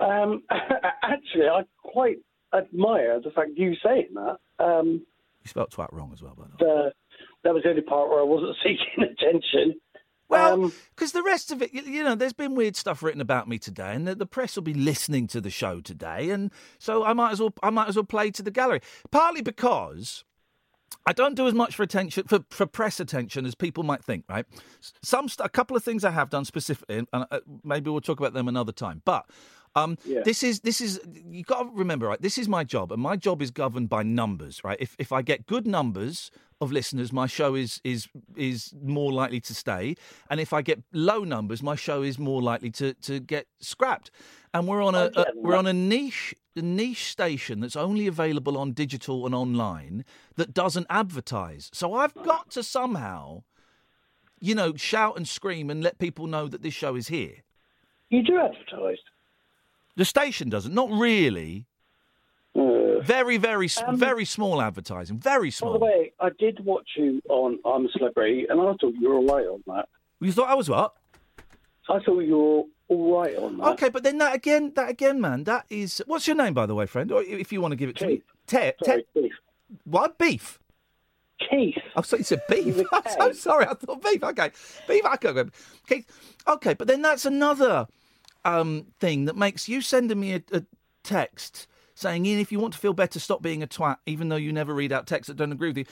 Um, 0.00 0.42
actually, 0.50 1.48
I 1.48 1.62
quite 1.82 2.18
admire 2.52 3.20
the 3.20 3.30
fact 3.30 3.50
you 3.56 3.74
saying 3.84 4.10
that. 4.14 4.38
Um, 4.58 5.06
You 5.46 5.48
spelt 5.48 5.70
twat 5.70 5.92
wrong 5.92 6.10
as 6.12 6.20
well, 6.20 6.34
by 6.36 6.46
the 6.58 6.64
way. 6.64 6.90
that 7.44 7.54
was 7.54 7.62
the 7.62 7.68
only 7.70 7.82
part 7.82 8.10
where 8.10 8.18
I 8.18 8.24
wasn't 8.24 8.56
seeking 8.64 9.04
attention. 9.04 9.80
Well, 10.28 10.64
um, 10.64 10.72
because 10.92 11.12
the 11.12 11.22
rest 11.22 11.52
of 11.52 11.62
it, 11.62 11.72
you, 11.72 11.82
you 11.82 12.02
know, 12.02 12.16
there's 12.16 12.32
been 12.32 12.56
weird 12.56 12.74
stuff 12.74 13.00
written 13.00 13.20
about 13.20 13.46
me 13.46 13.56
today, 13.60 13.94
and 13.94 14.08
the, 14.08 14.16
the 14.16 14.26
press 14.26 14.56
will 14.56 14.64
be 14.64 14.74
listening 14.74 15.28
to 15.28 15.40
the 15.40 15.50
show 15.50 15.80
today, 15.80 16.30
and 16.30 16.50
so 16.80 17.04
I 17.04 17.12
might 17.12 17.30
as 17.30 17.38
well, 17.38 17.54
I 17.62 17.70
might 17.70 17.86
as 17.86 17.94
well 17.94 18.02
play 18.02 18.32
to 18.32 18.42
the 18.42 18.50
gallery. 18.50 18.80
Partly 19.12 19.40
because 19.40 20.24
I 21.06 21.12
don't 21.12 21.34
do 21.36 21.46
as 21.46 21.54
much 21.54 21.76
for 21.76 21.82
attention 21.82 22.24
for, 22.26 22.40
for 22.50 22.66
press 22.66 22.98
attention 23.00 23.46
as 23.46 23.54
people 23.54 23.84
might 23.84 24.04
think. 24.04 24.24
Right? 24.28 24.44
Some 25.02 25.28
a 25.38 25.48
couple 25.48 25.76
of 25.76 25.84
things 25.84 26.04
I 26.04 26.10
have 26.10 26.30
done 26.30 26.44
specifically, 26.44 26.98
and 26.98 27.06
uh, 27.12 27.40
maybe 27.64 27.90
we'll 27.90 28.00
talk 28.00 28.18
about 28.20 28.34
them 28.34 28.48
another 28.48 28.72
time. 28.72 29.02
But 29.04 29.24
um, 29.76 29.98
Yeah. 30.04 30.22
this 30.24 30.42
is 30.42 30.60
this 30.60 30.80
is 30.80 31.00
you 31.06 31.44
got 31.44 31.62
to 31.62 31.70
remember, 31.72 32.06
right? 32.06 32.20
This 32.20 32.38
is 32.38 32.48
my 32.48 32.64
job, 32.64 32.90
and 32.92 33.00
my 33.00 33.16
job 33.16 33.40
is 33.42 33.50
governed 33.50 33.88
by 33.88 34.02
numbers, 34.02 34.62
right? 34.64 34.78
If 34.80 34.96
if 34.98 35.12
I 35.12 35.22
get 35.22 35.46
good 35.46 35.66
numbers 35.66 36.30
of 36.60 36.72
listeners, 36.72 37.12
my 37.12 37.26
show 37.26 37.54
is 37.54 37.80
is 37.84 38.08
is 38.34 38.72
more 38.82 39.12
likely 39.12 39.40
to 39.40 39.54
stay, 39.54 39.94
and 40.30 40.40
if 40.40 40.52
I 40.52 40.62
get 40.62 40.82
low 40.92 41.24
numbers, 41.24 41.62
my 41.62 41.76
show 41.76 42.02
is 42.02 42.18
more 42.18 42.42
likely 42.42 42.70
to 42.72 42.94
to 42.94 43.20
get 43.20 43.46
scrapped. 43.60 44.10
And 44.58 44.66
we're 44.66 44.82
on 44.82 44.94
a, 44.94 45.10
oh, 45.14 45.22
a 45.22 45.26
we're 45.34 45.56
on 45.56 45.66
a 45.66 45.72
niche 45.72 46.34
a 46.56 46.62
niche 46.62 47.10
station 47.10 47.60
that's 47.60 47.76
only 47.76 48.06
available 48.06 48.56
on 48.56 48.72
digital 48.72 49.26
and 49.26 49.34
online 49.34 50.04
that 50.36 50.54
doesn't 50.54 50.86
advertise. 50.88 51.70
So 51.72 51.94
I've 51.94 52.14
got 52.14 52.50
to 52.52 52.62
somehow, 52.62 53.42
you 54.40 54.54
know, 54.54 54.74
shout 54.74 55.16
and 55.16 55.28
scream 55.28 55.68
and 55.68 55.82
let 55.82 55.98
people 55.98 56.26
know 56.26 56.48
that 56.48 56.62
this 56.62 56.72
show 56.72 56.96
is 56.96 57.08
here. 57.08 57.42
You 58.08 58.22
do 58.22 58.38
advertise. 58.38 58.98
The 59.96 60.04
station 60.04 60.48
doesn't, 60.48 60.72
not 60.74 60.90
really. 60.90 61.66
Uh, 62.54 63.00
very, 63.00 63.36
very, 63.36 63.66
s 63.66 63.82
um, 63.86 63.98
very 63.98 64.24
small 64.24 64.62
advertising. 64.62 65.18
Very 65.18 65.50
small. 65.50 65.72
By 65.74 65.78
the 65.78 65.84
way, 65.84 66.12
I 66.20 66.30
did 66.38 66.64
watch 66.64 66.88
you 66.96 67.20
on 67.28 67.58
I'm 67.66 67.84
a 67.84 67.88
Celebrity, 67.90 68.46
and 68.48 68.58
I 68.60 68.64
thought 68.80 68.94
you 68.98 69.08
were 69.08 69.16
all 69.16 69.26
right 69.26 69.46
on 69.46 69.62
that. 69.66 69.88
You 70.20 70.32
thought 70.32 70.48
I 70.48 70.54
was 70.54 70.70
what? 70.70 70.94
I 71.88 71.98
thought 72.00 72.20
you 72.20 72.38
were 72.38 72.62
all 72.88 73.20
right 73.20 73.36
on 73.36 73.58
that. 73.58 73.66
Okay, 73.70 73.88
but 73.88 74.02
then 74.02 74.18
that 74.18 74.34
again, 74.34 74.72
that 74.76 74.88
again, 74.88 75.20
man, 75.20 75.44
that 75.44 75.66
is. 75.70 76.02
What's 76.06 76.26
your 76.26 76.36
name, 76.36 76.54
by 76.54 76.66
the 76.66 76.74
way, 76.74 76.86
friend? 76.86 77.10
Or 77.12 77.22
if 77.22 77.52
you 77.52 77.60
want 77.60 77.72
to 77.72 77.76
give 77.76 77.88
it 77.88 77.96
to 77.96 78.06
me, 78.06 78.22
Ted. 78.46 78.74
Sorry, 78.84 79.04
Ted. 79.14 79.30
What 79.84 80.18
beef? 80.18 80.58
Keith. 81.50 81.76
I 81.94 82.00
thought 82.00 82.18
you 82.20 82.24
said 82.24 82.42
beef. 82.48 82.80
I'm 82.92 83.02
so 83.18 83.32
sorry. 83.32 83.66
I 83.66 83.74
thought 83.74 84.02
beef. 84.02 84.22
Okay, 84.22 84.50
beef. 84.88 85.04
I 85.04 85.16
could 85.16 85.34
go. 85.34 85.48
Keith. 85.88 86.06
Okay, 86.46 86.74
but 86.74 86.86
then 86.86 87.02
that's 87.02 87.24
another 87.24 87.86
um, 88.44 88.86
thing 89.00 89.24
that 89.24 89.36
makes 89.36 89.68
you 89.68 89.80
sending 89.80 90.20
me 90.20 90.34
a, 90.34 90.42
a 90.52 90.62
text 91.02 91.66
saying, 91.94 92.26
Iain, 92.26 92.38
if 92.38 92.52
you 92.52 92.60
want 92.60 92.74
to 92.74 92.78
feel 92.78 92.92
better, 92.92 93.18
stop 93.18 93.42
being 93.42 93.62
a 93.62 93.66
twat, 93.66 93.96
even 94.06 94.28
though 94.28 94.36
you 94.36 94.52
never 94.52 94.74
read 94.74 94.92
out 94.92 95.06
texts 95.06 95.28
that 95.28 95.36
don't 95.36 95.52
agree 95.52 95.70
with 95.70 95.78
you. 95.78 95.84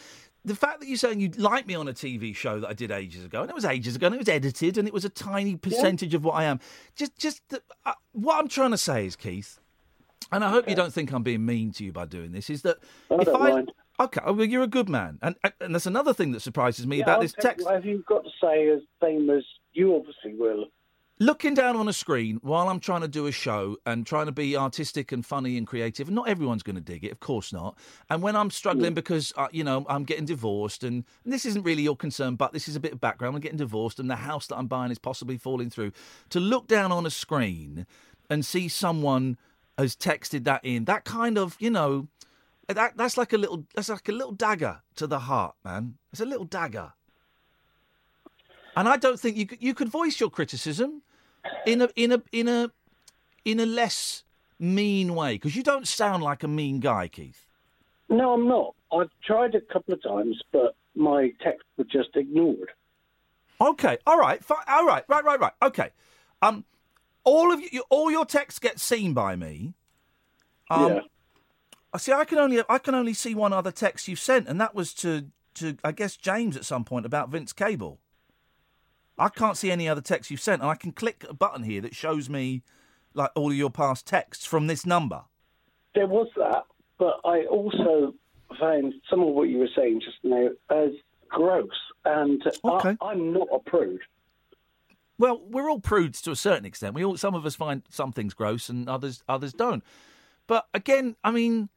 The 0.46 0.54
fact 0.54 0.80
that 0.80 0.88
you're 0.88 0.98
saying 0.98 1.20
you 1.20 1.30
like 1.38 1.66
me 1.66 1.74
on 1.74 1.88
a 1.88 1.92
TV 1.94 2.34
show 2.36 2.60
that 2.60 2.68
I 2.68 2.74
did 2.74 2.90
ages 2.90 3.24
ago, 3.24 3.40
and 3.40 3.50
it 3.50 3.54
was 3.54 3.64
ages 3.64 3.96
ago, 3.96 4.06
and 4.06 4.14
it 4.14 4.18
was 4.18 4.28
edited, 4.28 4.76
and 4.76 4.86
it 4.86 4.92
was 4.92 5.04
a 5.04 5.08
tiny 5.08 5.56
percentage 5.56 6.12
of 6.12 6.22
what 6.24 6.32
I 6.34 6.44
am. 6.44 6.60
Just, 6.96 7.16
just 7.16 7.48
the, 7.48 7.62
uh, 7.86 7.92
what 8.12 8.38
I'm 8.38 8.48
trying 8.48 8.72
to 8.72 8.78
say 8.78 9.06
is, 9.06 9.16
Keith, 9.16 9.58
and 10.30 10.44
I 10.44 10.50
hope 10.50 10.68
you 10.68 10.74
don't 10.74 10.92
think 10.92 11.12
I'm 11.12 11.22
being 11.22 11.46
mean 11.46 11.72
to 11.72 11.84
you 11.84 11.92
by 11.92 12.04
doing 12.04 12.32
this, 12.32 12.50
is 12.50 12.60
that 12.62 12.76
I 13.10 13.14
if 13.22 13.28
I 13.28 13.50
mind. 13.50 13.72
okay, 14.00 14.20
oh, 14.24 14.34
well, 14.34 14.44
you're 14.44 14.62
a 14.62 14.66
good 14.66 14.88
man, 14.88 15.18
and 15.22 15.34
and 15.60 15.74
that's 15.74 15.86
another 15.86 16.12
thing 16.12 16.32
that 16.32 16.40
surprises 16.40 16.86
me 16.86 16.98
Yeah, 16.98 17.04
about 17.04 17.16
I'll 17.16 17.22
this 17.22 17.32
text. 17.32 17.66
have 17.66 17.84
you've 17.86 18.04
got 18.06 18.24
to 18.24 18.30
say 18.42 18.68
as 18.68 18.80
same 19.02 19.30
as 19.30 19.44
you 19.72 19.94
obviously 19.96 20.34
will. 20.34 20.66
Looking 21.18 21.54
down 21.54 21.76
on 21.76 21.88
a 21.88 21.92
screen 21.92 22.38
while 22.42 22.68
I'm 22.68 22.80
trying 22.80 23.02
to 23.02 23.08
do 23.08 23.26
a 23.26 23.32
show 23.32 23.76
and 23.86 24.06
trying 24.06 24.26
to 24.26 24.32
be 24.32 24.56
artistic 24.56 25.12
and 25.12 25.24
funny 25.24 25.56
and 25.56 25.66
creative, 25.66 26.08
and 26.08 26.14
not 26.14 26.28
everyone's 26.28 26.62
going 26.62 26.76
to 26.76 26.82
dig 26.82 27.04
it, 27.04 27.12
of 27.12 27.20
course 27.20 27.52
not. 27.52 27.78
And 28.10 28.22
when 28.22 28.36
I'm 28.36 28.50
struggling 28.50 28.94
because 28.94 29.32
uh, 29.36 29.48
you 29.52 29.64
know 29.64 29.86
I'm 29.88 30.04
getting 30.04 30.24
divorced, 30.24 30.82
and, 30.84 31.04
and 31.24 31.32
this 31.32 31.44
isn't 31.46 31.62
really 31.62 31.82
your 31.82 31.96
concern, 31.96 32.36
but 32.36 32.52
this 32.52 32.68
is 32.68 32.76
a 32.76 32.80
bit 32.80 32.92
of 32.92 33.00
background. 33.00 33.34
I'm 33.34 33.40
getting 33.40 33.58
divorced, 33.58 34.00
and 34.00 34.10
the 34.10 34.16
house 34.16 34.46
that 34.48 34.56
I'm 34.56 34.66
buying 34.66 34.90
is 34.90 34.98
possibly 34.98 35.36
falling 35.36 35.70
through. 35.70 35.92
To 36.30 36.40
look 36.40 36.66
down 36.66 36.92
on 36.92 37.06
a 37.06 37.10
screen 37.10 37.86
and 38.28 38.44
see 38.44 38.68
someone 38.68 39.36
has 39.78 39.96
texted 39.96 40.44
that 40.44 40.64
in, 40.64 40.84
that 40.86 41.04
kind 41.04 41.38
of 41.38 41.56
you 41.58 41.70
know. 41.70 42.08
That, 42.66 42.96
that's 42.96 43.18
like 43.18 43.34
a 43.34 43.36
little 43.36 43.66
that's 43.74 43.90
like 43.90 44.08
a 44.08 44.12
little 44.12 44.32
dagger 44.32 44.80
to 44.96 45.06
the 45.06 45.18
heart, 45.18 45.54
man. 45.66 45.98
It's 46.12 46.22
a 46.22 46.24
little 46.24 46.46
dagger. 46.46 46.94
And 48.76 48.88
I 48.88 48.96
don't 48.96 49.18
think 49.18 49.36
you 49.36 49.46
could, 49.46 49.62
you 49.62 49.74
could 49.74 49.88
voice 49.88 50.20
your 50.20 50.30
criticism 50.30 51.02
in 51.66 51.82
a 51.82 51.88
in 51.96 52.12
a 52.12 52.22
in 52.32 52.48
a 52.48 52.70
in 53.44 53.60
a 53.60 53.66
less 53.66 54.24
mean 54.58 55.14
way 55.14 55.34
because 55.34 55.56
you 55.56 55.62
don't 55.62 55.86
sound 55.86 56.22
like 56.22 56.42
a 56.42 56.48
mean 56.48 56.80
guy, 56.80 57.08
Keith. 57.08 57.46
No, 58.08 58.34
I'm 58.34 58.48
not. 58.48 58.74
I've 58.92 59.10
tried 59.24 59.54
a 59.54 59.60
couple 59.60 59.94
of 59.94 60.02
times, 60.02 60.40
but 60.52 60.76
my 60.94 61.32
texts 61.42 61.68
were 61.76 61.84
just 61.84 62.10
ignored. 62.14 62.70
Okay, 63.60 63.98
all 64.06 64.18
right, 64.18 64.44
fi- 64.44 64.64
all 64.66 64.86
right, 64.86 65.04
right, 65.08 65.24
right, 65.24 65.40
right. 65.40 65.52
Okay, 65.62 65.90
um, 66.42 66.64
all 67.22 67.52
of 67.52 67.60
you, 67.60 67.82
all 67.88 68.10
your 68.10 68.26
texts 68.26 68.58
get 68.58 68.80
seen 68.80 69.14
by 69.14 69.36
me. 69.36 69.74
Um, 70.70 70.92
Yeah. 70.92 71.00
I 71.92 71.98
see. 71.98 72.12
I 72.12 72.24
can 72.24 72.38
only 72.38 72.60
I 72.68 72.78
can 72.78 72.94
only 72.94 73.14
see 73.14 73.34
one 73.36 73.52
other 73.52 73.70
text 73.70 74.08
you 74.08 74.16
sent, 74.16 74.48
and 74.48 74.60
that 74.60 74.74
was 74.74 74.92
to 74.94 75.26
to 75.54 75.76
I 75.84 75.92
guess 75.92 76.16
James 76.16 76.56
at 76.56 76.64
some 76.64 76.84
point 76.84 77.06
about 77.06 77.28
Vince 77.28 77.52
Cable. 77.52 78.00
I 79.18 79.28
can't 79.28 79.56
see 79.56 79.70
any 79.70 79.88
other 79.88 80.00
texts 80.00 80.30
you've 80.30 80.40
sent, 80.40 80.62
and 80.62 80.70
I 80.70 80.74
can 80.74 80.92
click 80.92 81.24
a 81.28 81.34
button 81.34 81.62
here 81.62 81.80
that 81.82 81.94
shows 81.94 82.28
me 82.28 82.62
like 83.14 83.30
all 83.34 83.50
of 83.50 83.56
your 83.56 83.70
past 83.70 84.06
texts 84.06 84.44
from 84.44 84.66
this 84.66 84.84
number. 84.84 85.22
There 85.94 86.06
was 86.08 86.28
that, 86.36 86.64
but 86.98 87.20
I 87.24 87.44
also 87.46 88.14
found 88.58 88.94
some 89.08 89.20
of 89.20 89.28
what 89.28 89.48
you 89.48 89.58
were 89.58 89.68
saying 89.76 90.00
just 90.04 90.18
now 90.24 90.48
as 90.70 90.90
gross, 91.28 91.68
and 92.04 92.42
Okay. 92.64 92.96
I, 93.00 93.06
I'm 93.10 93.32
not 93.32 93.48
a 93.52 93.58
prude. 93.58 94.00
Well, 95.16 95.40
we're 95.48 95.70
all 95.70 95.78
prudes 95.80 96.20
to 96.22 96.32
a 96.32 96.36
certain 96.36 96.64
extent. 96.64 96.94
We 96.94 97.04
all, 97.04 97.16
some 97.16 97.36
of 97.36 97.46
us 97.46 97.54
find 97.54 97.82
some 97.88 98.10
things 98.12 98.34
gross, 98.34 98.68
and 98.68 98.88
others 98.88 99.22
others 99.28 99.52
don't. 99.52 99.84
But 100.48 100.66
again, 100.74 101.14
I 101.22 101.30
mean, 101.30 101.68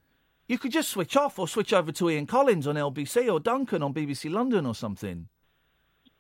you 0.47 0.58
could 0.58 0.71
just 0.71 0.89
switch 0.89 1.15
off 1.15 1.38
or 1.38 1.47
switch 1.47 1.71
over 1.71 1.91
to 1.91 2.10
Ian 2.10 2.26
Collins 2.26 2.65
on 2.65 2.76
LBC 2.76 3.32
or 3.32 3.39
Duncan 3.39 3.84
on 3.84 3.93
BBC 3.93 4.32
London 4.32 4.65
or 4.65 4.73
something. 4.73 5.28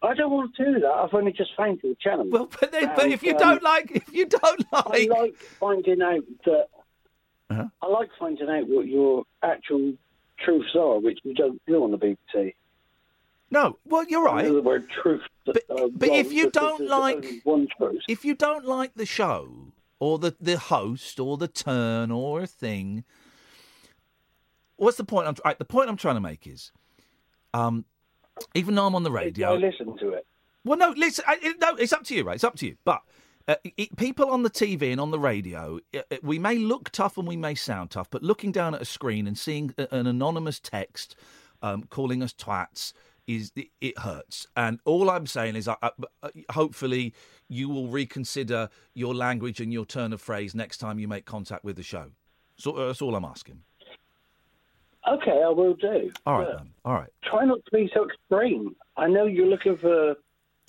I 0.01 0.13
don't 0.13 0.31
want 0.31 0.55
to 0.55 0.65
do 0.65 0.79
that. 0.79 0.91
I've 0.91 1.13
only 1.13 1.31
just 1.31 1.51
found 1.57 1.79
your 1.83 1.95
channel. 1.95 2.27
Well, 2.29 2.49
but, 2.59 2.71
then, 2.71 2.91
but 2.95 3.09
if 3.09 3.23
you 3.23 3.33
um, 3.33 3.37
don't 3.39 3.63
like, 3.63 3.91
if 3.91 4.13
you 4.13 4.25
don't 4.27 4.65
like, 4.71 5.09
I 5.11 5.21
like, 5.21 5.35
finding 5.35 6.01
out 6.01 6.23
that. 6.45 6.67
Uh-huh. 7.49 7.65
I 7.81 7.87
like 7.87 8.09
finding 8.19 8.49
out 8.49 8.67
what 8.67 8.87
your 8.87 9.23
actual 9.41 9.93
truths 10.43 10.75
are, 10.75 10.99
which 10.99 11.19
we 11.23 11.33
don't 11.33 11.61
do 11.65 11.83
on 11.83 11.91
the 11.91 11.97
BBC. 11.97 12.53
no, 13.49 13.77
well, 13.85 14.05
you're 14.07 14.23
right. 14.23 14.45
The 14.45 14.61
word 14.61 14.87
truth. 15.01 15.21
But, 15.45 15.63
but 15.67 16.09
if 16.09 16.33
you 16.33 16.51
don't 16.51 16.87
like, 16.87 17.41
one 17.45 17.67
truth. 17.77 18.01
if 18.09 18.25
you 18.25 18.35
don't 18.35 18.65
like 18.65 18.95
the 18.95 19.05
show, 19.05 19.71
or 19.99 20.19
the, 20.19 20.35
the 20.39 20.57
host 20.57 21.19
or 21.19 21.37
the 21.37 21.47
turn 21.47 22.11
or 22.11 22.41
a 22.41 22.47
thing. 22.47 23.03
What's 24.75 24.97
the 24.97 25.03
point? 25.03 25.27
I'm, 25.27 25.35
right, 25.43 25.57
the 25.57 25.65
point 25.65 25.89
I'm 25.89 25.97
trying 25.97 26.15
to 26.15 26.21
make 26.21 26.45
is, 26.45 26.71
um, 27.53 27.85
even 28.55 28.75
though 28.75 28.85
I'm 28.87 28.95
on 28.95 29.03
the 29.03 29.11
radio, 29.11 29.53
I 29.53 29.57
listen 29.57 29.97
to 29.97 30.09
it. 30.09 30.25
well, 30.63 30.77
no, 30.77 30.93
listen. 30.97 31.25
I, 31.27 31.37
it, 31.41 31.59
no, 31.59 31.75
it's 31.75 31.93
up 31.93 32.03
to 32.05 32.15
you, 32.15 32.23
right? 32.23 32.35
It's 32.35 32.43
up 32.43 32.55
to 32.57 32.67
you. 32.67 32.75
But 32.85 33.01
uh, 33.47 33.55
it, 33.63 33.95
people 33.97 34.29
on 34.29 34.43
the 34.43 34.49
TV 34.49 34.91
and 34.91 34.99
on 34.99 35.11
the 35.11 35.19
radio, 35.19 35.79
uh, 35.95 36.01
uh, 36.11 36.17
we 36.21 36.37
may 36.39 36.57
look 36.57 36.89
tough 36.91 37.17
and 37.17 37.27
we 37.27 37.37
may 37.37 37.55
sound 37.55 37.91
tough, 37.91 38.09
but 38.09 38.23
looking 38.23 38.51
down 38.51 38.75
at 38.75 38.81
a 38.81 38.85
screen 38.85 39.27
and 39.27 39.37
seeing 39.37 39.73
a- 39.77 39.93
an 39.95 40.07
anonymous 40.07 40.59
text 40.59 41.15
um, 41.61 41.83
calling 41.89 42.21
us 42.21 42.33
twats 42.33 42.93
is 43.25 43.51
it, 43.55 43.67
it 43.81 43.97
hurts. 43.99 44.47
And 44.55 44.79
all 44.85 45.09
I'm 45.09 45.27
saying 45.27 45.55
is, 45.55 45.67
uh, 45.67 45.75
uh, 45.81 45.89
uh, 46.23 46.29
hopefully, 46.51 47.13
you 47.49 47.67
will 47.69 47.87
reconsider 47.87 48.69
your 48.93 49.13
language 49.13 49.59
and 49.59 49.71
your 49.73 49.85
turn 49.85 50.13
of 50.13 50.21
phrase 50.21 50.55
next 50.55 50.77
time 50.77 50.97
you 50.99 51.07
make 51.07 51.25
contact 51.25 51.63
with 51.63 51.75
the 51.75 51.83
show. 51.83 52.11
So 52.57 52.71
uh, 52.73 52.87
that's 52.87 53.01
all 53.01 53.15
I'm 53.15 53.25
asking. 53.25 53.63
Okay, 55.07 55.41
I 55.43 55.49
will 55.49 55.73
do. 55.75 56.11
All 56.25 56.39
right, 56.39 56.47
then. 56.57 56.69
All 56.83 56.93
right. 56.93 57.09
Try 57.23 57.45
not 57.45 57.59
to 57.65 57.71
be 57.71 57.89
so 57.93 58.05
extreme. 58.05 58.75
I 58.97 59.07
know 59.07 59.25
you're 59.25 59.47
looking 59.47 59.77
for. 59.77 60.15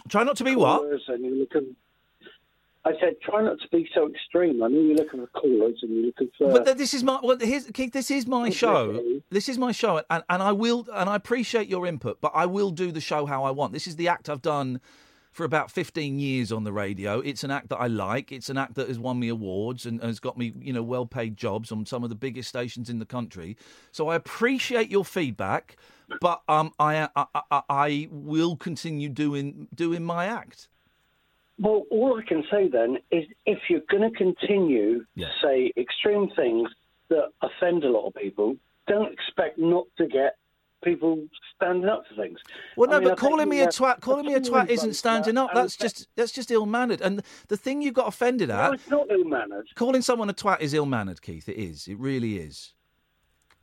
Try 0.09 0.23
not 0.23 0.37
to 0.37 0.45
be 0.45 0.55
what? 0.55 0.83
And 1.09 1.25
you're 1.25 1.35
looking. 1.35 1.75
I 2.85 2.93
said, 3.01 3.17
try 3.23 3.43
not 3.43 3.59
to 3.61 3.69
be 3.71 3.89
so 3.95 4.09
extreme. 4.09 4.63
I 4.63 4.69
know 4.69 4.81
you're 4.81 4.97
looking 4.97 5.21
for 5.21 5.27
callers 5.27 5.79
and 5.83 5.93
you're 5.93 6.07
looking 6.07 6.31
for. 6.39 6.53
But 6.53 6.65
th- 6.65 6.77
this 6.79 6.95
is 6.95 7.03
my 7.03 7.19
well. 7.23 7.37
Here's, 7.39 7.67
Keith, 7.67 7.93
this 7.93 8.11
is 8.11 8.27
my 8.27 8.49
show. 8.51 9.03
This 9.31 9.49
is 9.49 9.59
my 9.59 9.73
show, 9.73 10.03
and, 10.09 10.23
and 10.31 10.43
I 10.43 10.53
will 10.53 10.87
and 10.95 11.11
I 11.11 11.17
appreciate 11.17 11.69
your 11.69 11.87
input, 11.87 12.21
but 12.21 12.33
I 12.35 12.47
will 12.47 12.71
do 12.71 12.93
the 12.93 13.01
show 13.01 13.27
how 13.27 13.45
I 13.45 13.51
want. 13.51 13.73
This 13.73 13.87
is 13.87 13.97
the 13.97 14.09
act 14.09 14.31
I've 14.31 14.41
done 14.41 14.81
for 15.39 15.45
about 15.45 15.71
15 15.71 16.19
years 16.19 16.51
on 16.51 16.65
the 16.65 16.73
radio. 16.73 17.21
It's 17.21 17.45
an 17.45 17.53
act 17.53 17.69
that 17.69 17.77
I 17.77 17.87
like. 17.87 18.33
It's 18.33 18.51
an 18.51 18.59
act 18.59 18.75
that 18.75 18.89
has 18.89 18.99
won 18.99 19.21
me 19.21 19.29
awards 19.29 19.87
and 19.87 20.03
has 20.03 20.19
got 20.19 20.37
me, 20.37 20.53
you 20.61 20.73
know, 20.73 20.83
well-paid 20.83 21.37
jobs 21.37 21.71
on 21.71 21.87
some 21.87 22.03
of 22.03 22.11
the 22.11 22.17
biggest 22.17 22.49
stations 22.49 22.91
in 22.91 22.99
the 22.99 23.07
country. 23.07 23.57
So 23.93 24.09
I 24.09 24.17
appreciate 24.17 24.91
your 24.91 25.05
feedback, 25.05 25.77
but 26.21 26.43
um, 26.49 26.73
I 26.81 27.09
I, 27.15 27.27
I, 27.53 27.63
I 27.71 28.09
will 28.11 28.57
continue 28.57 29.09
doing 29.09 29.69
doing 29.73 30.03
my 30.03 30.27
act. 30.27 30.67
Well, 31.61 31.85
all 31.89 32.19
I 32.19 32.29
can 32.29 32.43
say 32.51 32.69
then 32.69 32.99
is 33.13 33.25
if 33.47 33.61
you're 33.69 33.87
going 33.89 34.11
to 34.11 34.19
continue 34.19 35.05
to 35.19 35.27
say 35.41 35.73
extreme 35.77 36.31
things 36.35 36.69
that 37.11 37.29
offend 37.43 37.85
a 37.85 37.91
lot 37.91 38.09
of 38.09 38.15
people, 38.15 38.57
don't 38.89 39.13
expect 39.13 39.57
not 39.57 39.87
to 39.99 40.09
get 40.09 40.35
people 40.83 41.27
standing 41.57 41.89
up 41.89 42.05
for 42.09 42.23
things. 42.23 42.39
Well, 42.77 42.91
no, 42.91 42.97
I 42.97 43.01
mean, 43.01 43.09
but 43.11 43.19
calling 43.19 43.49
me 43.49 43.61
a 43.61 43.67
twat, 43.67 44.01
calling 44.01 44.27
me 44.27 44.35
a 44.35 44.41
twat 44.41 44.69
isn't 44.71 44.95
standing 44.95 45.35
that, 45.35 45.45
up. 45.45 45.51
That's 45.55 45.77
just 45.77 46.09
that's 46.17 46.33
just 46.33 46.51
ill 46.51 46.67
mannered. 46.67 47.01
And 47.01 47.23
the 47.49 47.57
thing 47.57 47.83
you 47.83 47.93
got 47.93 48.09
offended 48.09 48.51
at, 48.51 48.69
No, 48.69 48.73
it's 48.73 48.91
not 48.91 49.07
ill 49.11 49.25
mannered. 49.25 49.67
calling 49.75 50.03
someone 50.03 50.31
a 50.31 50.35
twat 50.35 50.61
is 50.61 50.75
ill 50.75 50.87
mannered, 50.87 51.23
Keith. 51.23 51.49
It 51.49 51.57
is. 51.57 51.89
It 51.89 51.99
really 51.99 52.39
is. 52.39 52.75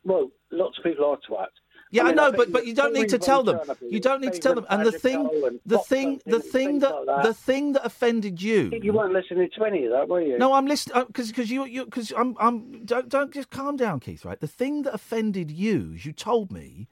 Well, 0.04 0.30
lots 0.52 0.78
of 0.78 0.84
people 0.84 1.06
are 1.06 1.18
twats. 1.30 1.48
Yeah, 1.92 2.02
I, 2.02 2.06
mean, 2.08 2.16
know, 2.16 2.26
think 2.26 2.38
but 2.38 2.52
but 2.52 2.66
you 2.66 2.74
don't 2.74 2.94
need 2.94 3.10
to 3.10 3.18
tell 3.18 3.44
them. 3.44 3.60
You 3.90 4.00
don't 4.00 4.20
need 4.20 4.34
to 4.34 4.40
tell 4.40 4.56
them. 4.56 4.66
And 4.70 4.86
the 4.86 4.92
thing, 4.92 5.30
the 5.66 5.78
thing, 5.80 6.20
the 6.26 6.40
thing 6.40 6.80
that 6.80 7.06
like 7.06 7.24
the 7.24 7.34
thing 7.34 7.74
that 7.74 7.86
offended 7.86 8.42
you. 8.42 8.72
You 8.82 8.92
weren't 8.92 9.14
listening 9.14 9.50
to 9.56 9.64
any 9.64 9.86
of 9.86 9.92
that, 9.92 10.10
were 10.10 10.22
you? 10.22 10.38
No, 10.38 10.54
I'm 10.54 10.66
listening 10.66 11.06
because 11.08 11.30
uh, 11.30 11.32
because 11.32 11.52
you 11.52 11.66
you 11.66 11.86
because 11.86 12.12
I'm 12.18 12.36
I'm 12.40 12.84
don't 12.86 13.08
don't 13.08 13.34
just 13.34 13.50
calm 13.50 13.78
down, 13.78 14.00
Keith. 14.00 14.26
Right, 14.26 14.40
the 14.40 14.48
thing 14.48 14.82
that 14.82 14.94
offended 14.94 15.52
you, 15.52 15.96
you 15.96 16.12
told 16.12 16.52
me, 16.52 16.90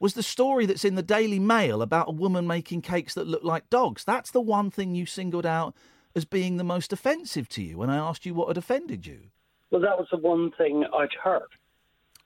was 0.00 0.14
the 0.14 0.22
story 0.22 0.66
that's 0.66 0.84
in 0.84 0.96
the 0.96 1.02
Daily 1.02 1.38
Mail 1.38 1.82
about 1.82 2.08
a 2.08 2.12
woman 2.12 2.46
making 2.46 2.82
cakes 2.82 3.14
that 3.14 3.28
look 3.28 3.44
like 3.44 3.70
dogs. 3.70 4.02
That's 4.02 4.30
the 4.30 4.40
one 4.40 4.70
thing 4.70 4.94
you 4.94 5.06
singled 5.06 5.46
out 5.46 5.74
as 6.16 6.24
being 6.24 6.56
the 6.56 6.64
most 6.64 6.92
offensive 6.92 7.48
to 7.50 7.62
you 7.62 7.78
when 7.78 7.90
I 7.90 7.96
asked 7.96 8.26
you 8.26 8.34
what 8.34 8.48
had 8.48 8.56
offended 8.56 9.06
you. 9.06 9.20
Well, 9.70 9.82
that 9.82 9.98
was 9.98 10.08
the 10.10 10.16
one 10.16 10.50
thing 10.58 10.84
I'd 10.92 11.12
heard. 11.22 11.46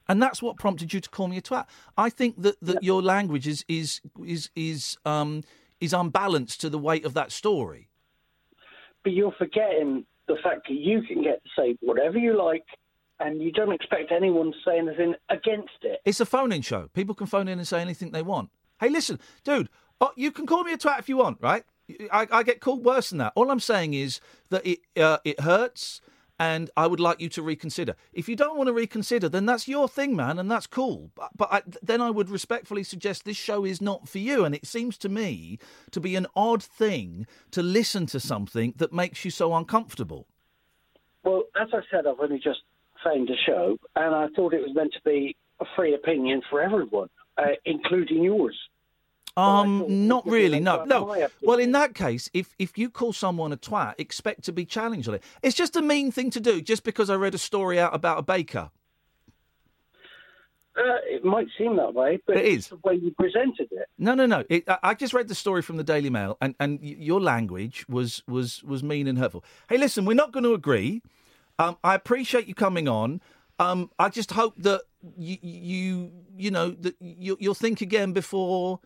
And 0.09 0.23
that's 0.23 0.41
what 0.41 0.57
prompted 0.57 0.93
you 0.93 1.01
to 1.01 1.11
call 1.11 1.29
me 1.29 1.37
a 1.37 1.43
twat. 1.43 1.67
I 1.97 2.11
think 2.11 2.41
that, 2.43 2.57
that 2.63 2.83
your 2.83 3.03
language 3.03 3.47
is 3.47 3.65
is 3.69 4.01
is 4.25 4.51
is 4.55 4.99
um 5.05 5.43
is 5.81 5.93
unbalanced 5.93 6.61
to 6.61 6.71
the 6.71 6.79
weight 6.79 7.05
of 7.05 7.15
that 7.15 7.33
story. 7.33 7.89
But 9.03 9.13
you're 9.13 9.35
forgetting 9.39 10.07
the 10.29 10.37
fact 10.43 10.69
that 10.69 10.75
you 10.75 11.03
can 11.03 11.23
get 11.23 11.43
to 11.43 11.51
say 11.57 11.77
whatever 11.81 12.19
you 12.19 12.37
like, 12.37 12.65
and 13.21 13.43
you 13.43 13.53
don't 13.53 13.73
expect 13.73 14.13
anyone 14.13 14.53
to 14.53 14.59
say 14.65 14.79
anything 14.79 15.15
against 15.29 15.71
it. 15.83 16.01
It's 16.05 16.21
a 16.21 16.27
phone-in 16.27 16.63
show. 16.63 16.89
People 16.95 17.15
can 17.15 17.27
phone 17.27 17.49
in 17.49 17.59
and 17.59 17.67
say 17.67 17.81
anything 17.81 18.11
they 18.11 18.23
want. 18.23 18.51
Hey, 18.81 18.89
listen, 18.89 19.19
dude, 19.45 19.69
oh, 20.01 20.13
you 20.17 20.31
can 20.31 20.47
call 20.47 20.65
me 20.65 20.73
a 20.73 20.79
twat 20.79 20.99
if 20.99 21.09
you 21.09 21.17
want, 21.17 21.39
right? 21.41 21.65
I, 22.13 22.27
I 22.31 22.43
get 22.43 22.61
called 22.61 22.85
worse 22.85 23.11
than 23.11 23.19
that. 23.19 23.33
All 23.37 23.51
I'm 23.51 23.61
saying 23.61 23.95
is 23.95 24.21
that 24.51 24.67
it 24.67 24.81
uh, 24.97 25.19
it 25.23 25.41
hurts, 25.41 26.01
and 26.39 26.71
I 26.77 26.87
would 26.87 26.99
like 26.99 27.21
you 27.21 27.29
to 27.29 27.43
reconsider. 27.43 27.95
If 28.13 28.29
you 28.29 28.37
don't 28.37 28.57
want 28.57 28.69
to 28.69 28.73
reconsider, 28.73 29.29
then 29.29 29.47
that's 29.47 29.69
your 29.69 29.87
thing, 29.87 30.17
man, 30.17 30.39
and 30.39 30.51
that's 30.51 30.67
cool. 30.67 31.11
But, 31.15 31.31
but 31.37 31.53
I, 31.53 31.63
then 31.83 32.01
I 32.01 32.11
would 32.11 32.31
respectfully 32.31 32.83
suggest 32.85 33.25
this 33.25 33.37
show 33.37 33.65
is 33.65 33.81
not 33.81 34.09
for 34.09 34.19
you. 34.19 34.45
And 34.45 34.55
it 34.55 34.67
seems 34.67 34.99
to 34.99 35.09
me 35.09 35.59
to 35.93 36.01
be 36.01 36.17
an 36.17 36.27
odd 36.35 36.63
thing 36.63 37.27
to 37.53 37.63
listen 37.63 38.07
to 38.07 38.19
something 38.19 38.75
that 38.79 38.93
makes 38.93 39.25
you 39.25 39.31
so 39.31 39.55
uncomfortable. 39.55 40.27
Well, 41.23 41.45
as 41.61 41.69
I 41.73 41.81
said, 41.91 42.07
I've 42.07 42.19
only 42.19 42.39
just 42.39 42.61
found 43.05 43.29
the 43.29 43.37
show, 43.47 43.79
and 43.95 44.15
I 44.15 44.29
thought 44.35 44.55
it 44.55 44.63
was 44.63 44.75
meant 44.75 44.93
to 44.95 45.01
be 45.05 45.37
a 45.61 45.65
free 45.77 45.95
opinion 45.95 46.43
for 46.51 46.61
everyone, 46.61 47.09
uh, 47.39 47.43
including 47.65 48.25
yours. 48.25 48.57
Um, 49.37 49.85
not 50.07 50.25
really. 50.27 50.61
No, 50.61 50.85
no. 50.85 51.27
Well, 51.43 51.59
in 51.59 51.73
that 51.73 51.95
case, 51.95 52.31
if 52.33 52.55
if 52.59 52.79
you 52.79 52.89
call 52.89 53.13
someone 53.13 53.53
a 53.53 53.57
twat, 53.57 53.95
expect 53.99 54.45
to 54.45 54.53
be 54.53 54.65
challenged 54.65 55.09
on 55.09 55.17
it. 55.17 55.25
It's 55.43 55.57
just 55.57 55.75
a 55.77 55.83
mean 55.83 56.13
thing 56.13 56.31
to 56.31 56.41
do. 56.41 56.61
Just 56.63 56.85
because 56.85 57.11
I 57.11 57.17
read 57.17 57.35
a 57.35 57.39
story 57.39 57.81
out 57.81 57.95
about 57.95 58.19
a 58.19 58.23
baker. 58.23 58.71
Uh, 60.77 60.99
it 61.09 61.25
might 61.25 61.47
seem 61.57 61.77
that 61.77 61.95
way, 61.95 62.19
but 62.27 62.37
It 62.37 62.47
it's 62.47 62.67
the 62.69 62.77
way 62.83 62.95
you 62.95 63.13
presented 63.17 63.69
it. 63.71 63.87
No, 63.97 64.15
no, 64.15 64.27
no. 64.27 64.43
It, 64.49 64.69
I- 64.69 64.79
I 64.83 64.95
just 64.95 65.15
read 65.15 65.29
the 65.29 65.35
story 65.35 65.63
from 65.63 65.77
the 65.77 65.85
Daily 65.85 66.11
Mail, 66.11 66.37
and 66.41 66.57
and 66.59 66.81
your 66.83 67.21
language 67.21 67.87
was 67.89 68.23
was 68.27 68.63
was 68.65 68.83
mean 68.83 69.07
and 69.07 69.17
hurtful. 69.19 69.45
Hey, 69.69 69.79
listen, 69.79 70.05
we're 70.05 70.15
not 70.15 70.33
going 70.33 70.43
to 70.45 70.53
agree. 70.55 71.01
Um, 71.59 71.77
I 71.85 71.95
appreciate 71.95 72.47
you 72.47 72.55
coming 72.55 72.89
on. 72.89 73.21
Um, 73.59 73.91
I 73.99 74.09
just 74.09 74.33
hope 74.33 74.55
that 74.59 74.83
you 75.17 75.39
you 75.43 76.11
you 76.37 76.51
know 76.51 76.71
that 76.71 76.97
you, 77.01 77.37
you'll 77.39 77.55
think 77.55 77.81
again 77.81 78.13
before 78.13 78.81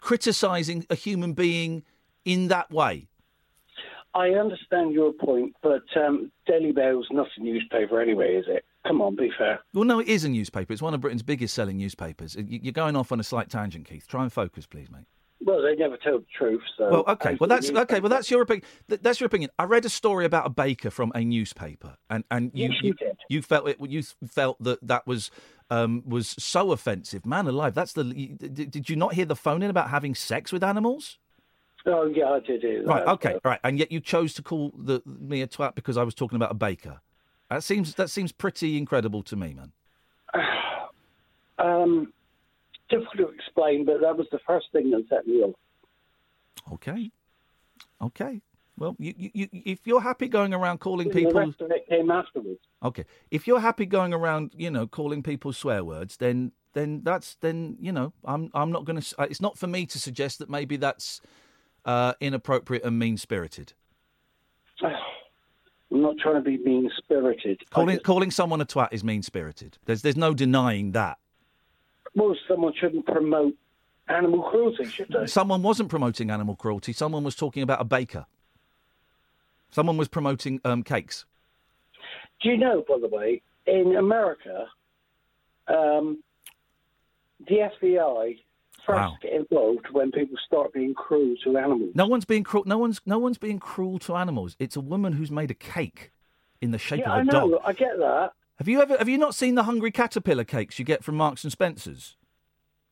criticising 0.00 0.86
a 0.90 0.94
human 0.94 1.32
being 1.32 1.84
in 2.24 2.48
that 2.48 2.70
way. 2.70 3.08
I 4.14 4.28
understand 4.30 4.92
your 4.92 5.12
point, 5.12 5.56
but 5.62 5.82
um, 5.96 6.30
Daily 6.46 6.70
Mail's 6.72 7.08
not 7.10 7.26
a 7.36 7.42
newspaper 7.42 8.00
anyway, 8.00 8.36
is 8.36 8.44
it? 8.46 8.64
Come 8.86 9.00
on, 9.00 9.16
be 9.16 9.30
fair. 9.36 9.58
Well, 9.72 9.84
no, 9.84 9.98
it 9.98 10.06
is 10.08 10.24
a 10.24 10.28
newspaper. 10.28 10.72
It's 10.72 10.82
one 10.82 10.94
of 10.94 11.00
Britain's 11.00 11.22
biggest 11.24 11.52
selling 11.54 11.78
newspapers. 11.78 12.36
You- 12.36 12.60
You're 12.62 12.72
going 12.72 12.94
off 12.94 13.10
on 13.10 13.18
a 13.18 13.24
slight 13.24 13.50
tangent, 13.50 13.86
Keith. 13.88 14.06
Try 14.06 14.22
and 14.22 14.32
focus, 14.32 14.66
please, 14.66 14.88
mate. 14.90 15.06
Well, 15.44 15.62
they 15.62 15.76
never 15.76 15.98
tell 15.98 16.18
the 16.18 16.24
truth, 16.36 16.62
so. 16.78 16.88
Well, 16.90 17.04
okay. 17.08 17.36
Well, 17.38 17.48
that's 17.48 17.70
okay. 17.70 18.00
Well, 18.00 18.08
that's 18.08 18.30
your 18.30 18.42
opinion. 18.42 18.66
That's 18.88 19.20
your 19.20 19.26
opinion. 19.26 19.50
I 19.58 19.64
read 19.64 19.84
a 19.84 19.90
story 19.90 20.24
about 20.24 20.46
a 20.46 20.50
baker 20.50 20.90
from 20.90 21.12
a 21.14 21.22
newspaper, 21.22 21.96
and 22.08 22.24
and 22.30 22.50
you 22.54 22.68
Yes, 22.70 22.78
you 22.82 22.94
did. 22.94 23.18
you 23.28 23.42
felt 23.42 23.68
it. 23.68 23.76
You 23.80 24.02
felt 24.26 24.62
that 24.62 24.86
that 24.86 25.06
was 25.06 25.30
um, 25.70 26.02
was 26.06 26.28
so 26.38 26.72
offensive. 26.72 27.26
Man 27.26 27.46
alive, 27.46 27.74
that's 27.74 27.92
the. 27.92 28.04
Did, 28.04 28.88
you 28.88 28.96
not 28.96 29.14
hear 29.14 29.26
the 29.26 29.36
phone 29.36 29.62
in 29.62 29.68
about 29.68 29.90
having 29.90 30.14
sex 30.14 30.50
with 30.50 30.64
animals? 30.64 31.18
Oh, 31.86 32.06
yeah, 32.06 32.30
I 32.30 32.40
did 32.40 32.62
hear 32.62 32.82
that. 32.82 32.88
Right. 32.88 33.06
Okay. 33.06 33.38
Right. 33.44 33.60
And 33.62 33.78
yet 33.78 33.92
you 33.92 34.00
chose 34.00 34.32
to 34.34 34.42
call 34.42 34.72
the 34.76 35.02
me 35.04 35.42
a 35.42 35.46
twat 35.46 35.74
because 35.74 35.98
I 35.98 36.02
was 36.02 36.14
talking 36.14 36.36
about 36.36 36.50
a 36.50 36.54
baker. 36.54 37.02
That 37.50 37.62
seems 37.62 37.94
that 37.96 38.08
seems 38.08 38.32
pretty 38.32 38.78
incredible 38.78 39.22
to 39.24 39.36
me, 39.36 39.54
man. 39.54 39.72
Um, 41.56 42.12
difficult 42.88 43.16
to 43.16 43.28
explain, 43.28 43.84
but 43.84 44.00
that 44.00 44.16
was 44.16 44.26
the 44.32 44.38
first 44.46 44.66
thing 44.72 44.90
that 44.90 45.04
set 45.08 45.26
me 45.26 45.42
off. 45.42 45.54
Okay. 46.72 47.10
Okay. 48.02 48.40
Well, 48.76 48.96
you, 48.98 49.14
you, 49.16 49.30
you, 49.34 49.48
if 49.64 49.86
you're 49.86 50.00
happy 50.00 50.26
going 50.26 50.52
around 50.52 50.78
calling 50.78 51.08
The 51.08 51.14
people, 51.14 51.40
rest 51.40 51.60
of 51.60 51.70
it 51.70 51.86
came 51.88 52.10
afterwards. 52.10 52.58
okay, 52.82 53.04
if 53.30 53.46
you're 53.46 53.60
happy 53.60 53.86
going 53.86 54.12
around, 54.12 54.52
you 54.56 54.68
know, 54.68 54.88
calling 54.88 55.22
people 55.22 55.52
swear 55.52 55.84
words, 55.84 56.16
then 56.16 56.50
then 56.72 57.02
that's 57.04 57.36
then 57.36 57.76
you 57.78 57.92
know, 57.92 58.12
I'm 58.24 58.50
I'm 58.52 58.72
not 58.72 58.84
going 58.84 59.00
to. 59.00 59.14
It's 59.20 59.40
not 59.40 59.56
for 59.56 59.68
me 59.68 59.86
to 59.86 59.98
suggest 59.98 60.40
that 60.40 60.50
maybe 60.50 60.76
that's 60.76 61.20
uh, 61.84 62.14
inappropriate 62.20 62.82
and 62.84 62.98
mean 62.98 63.16
spirited. 63.16 63.74
I'm 64.82 66.02
not 66.02 66.16
trying 66.18 66.34
to 66.34 66.40
be 66.40 66.58
mean 66.58 66.90
spirited. 66.98 67.60
Calling 67.70 68.00
calling 68.00 68.32
someone 68.32 68.60
a 68.60 68.66
twat 68.66 68.88
is 68.90 69.04
mean 69.04 69.22
spirited. 69.22 69.78
There's 69.84 70.02
there's 70.02 70.16
no 70.16 70.34
denying 70.34 70.92
that. 70.92 71.18
Well, 72.14 72.36
someone 72.48 72.72
shouldn't 72.78 73.06
promote 73.06 73.54
animal 74.08 74.42
cruelty, 74.42 74.84
should 74.84 75.08
they? 75.08 75.26
Someone 75.26 75.62
wasn't 75.62 75.88
promoting 75.88 76.30
animal 76.30 76.56
cruelty. 76.56 76.92
Someone 76.92 77.24
was 77.24 77.34
talking 77.34 77.62
about 77.62 77.80
a 77.80 77.84
baker. 77.84 78.26
Someone 79.70 79.96
was 79.96 80.08
promoting 80.08 80.60
um, 80.64 80.82
cakes. 80.82 81.24
Do 82.42 82.50
you 82.50 82.56
know, 82.56 82.84
by 82.88 82.98
the 83.00 83.08
way, 83.08 83.42
in 83.66 83.96
America, 83.96 84.66
um, 85.66 86.22
the 87.48 87.70
FBI 87.82 88.38
press 88.84 88.96
Wow. 88.98 89.16
get 89.22 89.32
involved 89.32 89.86
when 89.92 90.12
people 90.12 90.36
start 90.46 90.72
being 90.72 90.94
cruel 90.94 91.34
to 91.42 91.56
animals. 91.56 91.90
No 91.94 92.06
one's 92.06 92.24
being 92.26 92.44
cruel. 92.44 92.64
No 92.66 92.76
one's 92.78 93.00
no 93.06 93.18
one's 93.18 93.38
being 93.38 93.58
cruel 93.58 93.98
to 94.00 94.14
animals. 94.14 94.56
It's 94.58 94.76
a 94.76 94.80
woman 94.80 95.14
who's 95.14 95.30
made 95.30 95.50
a 95.50 95.54
cake 95.54 96.12
in 96.60 96.70
the 96.70 96.78
shape 96.78 97.00
yeah, 97.00 97.12
of 97.12 97.16
a 97.16 97.20
I 97.20 97.22
know. 97.22 97.50
dog. 97.52 97.60
I 97.64 97.72
get 97.72 97.98
that. 97.98 98.32
Have 98.58 98.68
you 98.68 98.80
ever 98.80 98.96
have 98.96 99.08
you 99.08 99.18
not 99.18 99.34
seen 99.34 99.54
the 99.56 99.64
hungry 99.64 99.90
caterpillar 99.90 100.44
cakes 100.44 100.78
you 100.78 100.84
get 100.84 101.02
from 101.02 101.16
Marks 101.16 101.42
and 101.42 101.52
Spencers? 101.52 102.16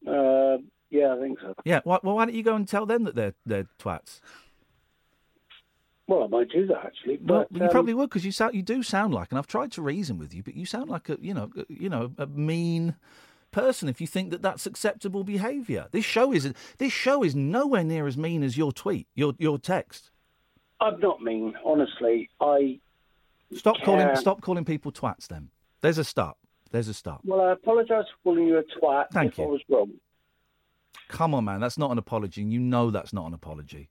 Uh, 0.06 0.58
yeah, 0.90 1.14
I 1.14 1.20
think 1.20 1.38
so. 1.40 1.54
Yeah. 1.64 1.80
Why, 1.84 1.98
well, 2.02 2.16
why 2.16 2.24
don't 2.24 2.34
you 2.34 2.42
go 2.42 2.54
and 2.54 2.66
tell 2.66 2.86
them 2.86 3.04
that 3.04 3.14
they're 3.14 3.34
they're 3.46 3.66
twats? 3.78 4.20
Well, 6.08 6.24
I 6.24 6.26
might 6.26 6.50
do 6.50 6.66
that 6.66 6.84
actually. 6.84 7.18
Well, 7.22 7.46
But 7.48 7.56
you 7.56 7.64
um, 7.64 7.70
probably 7.70 7.94
would 7.94 8.10
because 8.10 8.24
you 8.24 8.32
sound 8.32 8.54
you 8.54 8.62
do 8.62 8.82
sound 8.82 9.14
like, 9.14 9.30
and 9.30 9.38
I've 9.38 9.46
tried 9.46 9.70
to 9.72 9.82
reason 9.82 10.18
with 10.18 10.34
you, 10.34 10.42
but 10.42 10.54
you 10.54 10.66
sound 10.66 10.90
like 10.90 11.08
a 11.08 11.16
you 11.20 11.32
know 11.32 11.50
a- 11.56 11.64
you 11.68 11.88
know 11.88 12.12
a 12.18 12.26
mean 12.26 12.96
person 13.52 13.88
if 13.88 14.00
you 14.00 14.06
think 14.06 14.30
that 14.30 14.42
that's 14.42 14.66
acceptable 14.66 15.22
behaviour. 15.22 15.86
This 15.92 16.04
show 16.04 16.32
is 16.32 16.52
this 16.78 16.92
show 16.92 17.22
is 17.22 17.36
nowhere 17.36 17.84
near 17.84 18.08
as 18.08 18.16
mean 18.16 18.42
as 18.42 18.56
your 18.56 18.72
tweet, 18.72 19.06
your 19.14 19.34
your 19.38 19.58
text. 19.58 20.10
I'm 20.80 20.98
not 20.98 21.22
mean, 21.22 21.54
honestly. 21.64 22.28
I 22.40 22.80
Stop 23.55 23.76
calling 23.82 24.14
stop 24.16 24.40
calling 24.40 24.64
people 24.64 24.92
twats. 24.92 25.26
Then 25.28 25.50
there's 25.80 25.98
a 25.98 26.05
start. 26.05 26.36
There's 26.70 26.88
a 26.88 26.94
start. 26.94 27.20
Well, 27.24 27.40
I 27.40 27.53
apologise 27.53 28.07
for 28.07 28.32
calling 28.32 28.46
you 28.46 28.59
a 28.59 28.62
twat 28.62 29.11
Thank 29.12 29.32
if 29.32 29.38
you. 29.38 29.44
I 29.44 29.46
was 29.46 29.61
wrong. 29.68 29.90
Come 31.09 31.34
on, 31.34 31.44
man, 31.44 31.61
that's 31.61 31.76
not 31.76 31.90
an 31.90 31.98
apology, 31.98 32.40
and 32.40 32.53
you 32.53 32.59
know 32.59 32.90
that's 32.90 33.12
not 33.12 33.26
an 33.26 33.34
apology. 33.34 33.90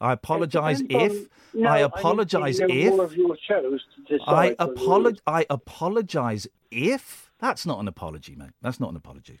I 0.00 0.12
apologise 0.12 0.82
if 0.90 1.28
No, 1.54 1.70
I 1.70 1.78
apologise 1.78 2.58
if 2.60 2.92
more 2.92 3.04
of 3.04 3.16
your 3.16 3.36
shows 3.48 3.80
to. 4.08 4.18
I 4.26 4.54
whether 4.58 5.16
I 5.26 5.46
apologise 5.48 6.46
if 6.70 7.30
that's 7.38 7.64
not 7.64 7.78
an 7.78 7.88
apology, 7.88 8.34
mate. 8.34 8.50
That's 8.60 8.80
not 8.80 8.90
an 8.90 8.96
apology. 8.96 9.40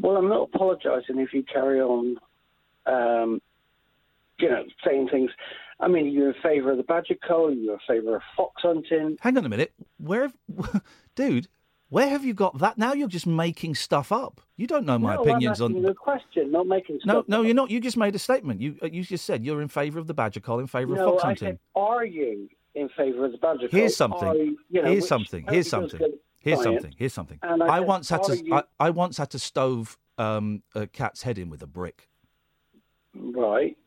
Well, 0.00 0.16
I'm 0.16 0.28
not 0.28 0.48
apologising 0.54 1.18
if 1.18 1.32
you 1.32 1.42
carry 1.42 1.80
on, 1.80 2.18
um, 2.86 3.42
you 4.38 4.48
know, 4.48 4.64
saying 4.84 5.08
things. 5.10 5.30
I 5.80 5.88
mean, 5.88 6.06
are 6.06 6.08
you 6.08 6.26
in 6.28 6.34
favour 6.42 6.72
of 6.72 6.76
the 6.76 6.82
badger 6.82 7.14
cull? 7.26 7.46
Are 7.46 7.50
you 7.52 7.72
in 7.72 7.78
favour 7.86 8.16
of 8.16 8.22
fox 8.36 8.62
hunting? 8.62 9.16
Hang 9.20 9.38
on 9.38 9.44
a 9.44 9.48
minute. 9.48 9.72
Where, 9.98 10.22
have, 10.22 10.82
dude? 11.14 11.48
Where 11.90 12.08
have 12.08 12.24
you 12.24 12.34
got 12.34 12.58
that? 12.58 12.76
Now 12.76 12.92
you're 12.92 13.08
just 13.08 13.26
making 13.26 13.74
stuff 13.74 14.12
up. 14.12 14.40
You 14.56 14.66
don't 14.66 14.84
know 14.84 14.98
my 14.98 15.14
no, 15.14 15.22
opinions 15.22 15.60
I'm 15.60 15.72
asking 15.72 15.84
on. 15.86 15.90
a 15.90 15.94
question, 15.94 16.52
not 16.52 16.66
making 16.66 17.00
No, 17.06 17.14
stuff. 17.20 17.28
no, 17.28 17.42
you're 17.42 17.54
not. 17.54 17.70
You 17.70 17.80
just 17.80 17.96
made 17.96 18.14
a 18.14 18.18
statement. 18.18 18.60
You 18.60 18.76
uh, 18.82 18.86
you 18.86 19.02
just 19.04 19.24
said 19.24 19.42
you're 19.44 19.62
in 19.62 19.68
favour 19.68 19.98
of 19.98 20.06
the 20.06 20.12
badger 20.12 20.40
call, 20.40 20.58
in 20.58 20.66
favour 20.66 20.94
No, 20.96 21.06
of 21.06 21.10
fox 21.12 21.24
I 21.24 21.26
hunting. 21.28 21.48
said, 21.48 21.58
are 21.74 22.04
you 22.04 22.50
in 22.74 22.90
favour 22.90 23.24
of 23.24 23.32
the 23.32 23.38
badger 23.38 23.68
cull? 23.68 23.80
Here's 23.80 23.96
something. 23.96 24.34
You- 24.34 24.58
you 24.68 24.82
know, 24.82 24.90
Here's 24.90 25.08
something. 25.08 25.46
Here's 25.48 25.68
something. 25.70 26.00
Here's 26.40 26.62
something. 26.62 26.92
Here's 26.98 27.14
something. 27.14 27.38
I 27.42 27.54
I 27.54 27.78
said, 27.78 27.86
once 27.86 28.08
had 28.10 28.22
to. 28.24 28.36
you- 28.44 28.54
I, 28.54 28.62
I 28.78 28.90
once 28.90 29.16
had 29.16 29.30
to 29.30 29.38
stove 29.38 29.96
um, 30.18 30.62
a 30.74 30.86
cat's 30.86 31.22
head 31.22 31.38
in 31.38 31.48
with 31.48 31.62
a 31.62 31.66
brick. 31.66 32.08
Right. 33.14 33.78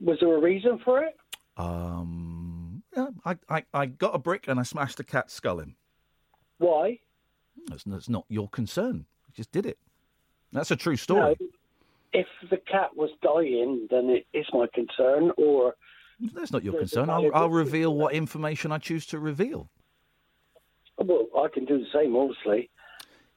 Was 0.00 0.18
there 0.20 0.34
a 0.34 0.40
reason 0.40 0.80
for 0.84 1.02
it? 1.02 1.16
Um, 1.56 2.82
yeah, 2.96 3.08
I, 3.24 3.36
I, 3.48 3.64
I 3.74 3.86
got 3.86 4.14
a 4.14 4.18
brick 4.18 4.48
and 4.48 4.58
I 4.58 4.62
smashed 4.62 4.98
a 5.00 5.04
cat's 5.04 5.34
skull 5.34 5.60
in. 5.60 5.74
Why? 6.58 6.98
That's, 7.66 7.84
that's 7.84 8.08
not 8.08 8.24
your 8.28 8.48
concern. 8.48 9.06
I 9.26 9.30
just 9.34 9.52
did 9.52 9.66
it. 9.66 9.78
That's 10.52 10.70
a 10.70 10.76
true 10.76 10.96
story. 10.96 11.36
No, 11.40 11.48
if 12.12 12.26
the 12.50 12.56
cat 12.56 12.96
was 12.96 13.10
dying, 13.22 13.86
then 13.90 14.10
it 14.10 14.26
is 14.32 14.46
my 14.52 14.66
concern. 14.74 15.32
Or 15.36 15.74
That's 16.34 16.52
not 16.52 16.64
your 16.64 16.78
concern. 16.78 17.10
I'll, 17.10 17.30
I'll 17.34 17.50
reveal 17.50 17.94
what 17.94 18.14
information 18.14 18.72
I 18.72 18.78
choose 18.78 19.06
to 19.06 19.18
reveal. 19.18 19.70
well, 20.98 21.26
I 21.38 21.48
can 21.52 21.66
do 21.66 21.78
the 21.78 21.86
same, 21.94 22.16
obviously. 22.16 22.70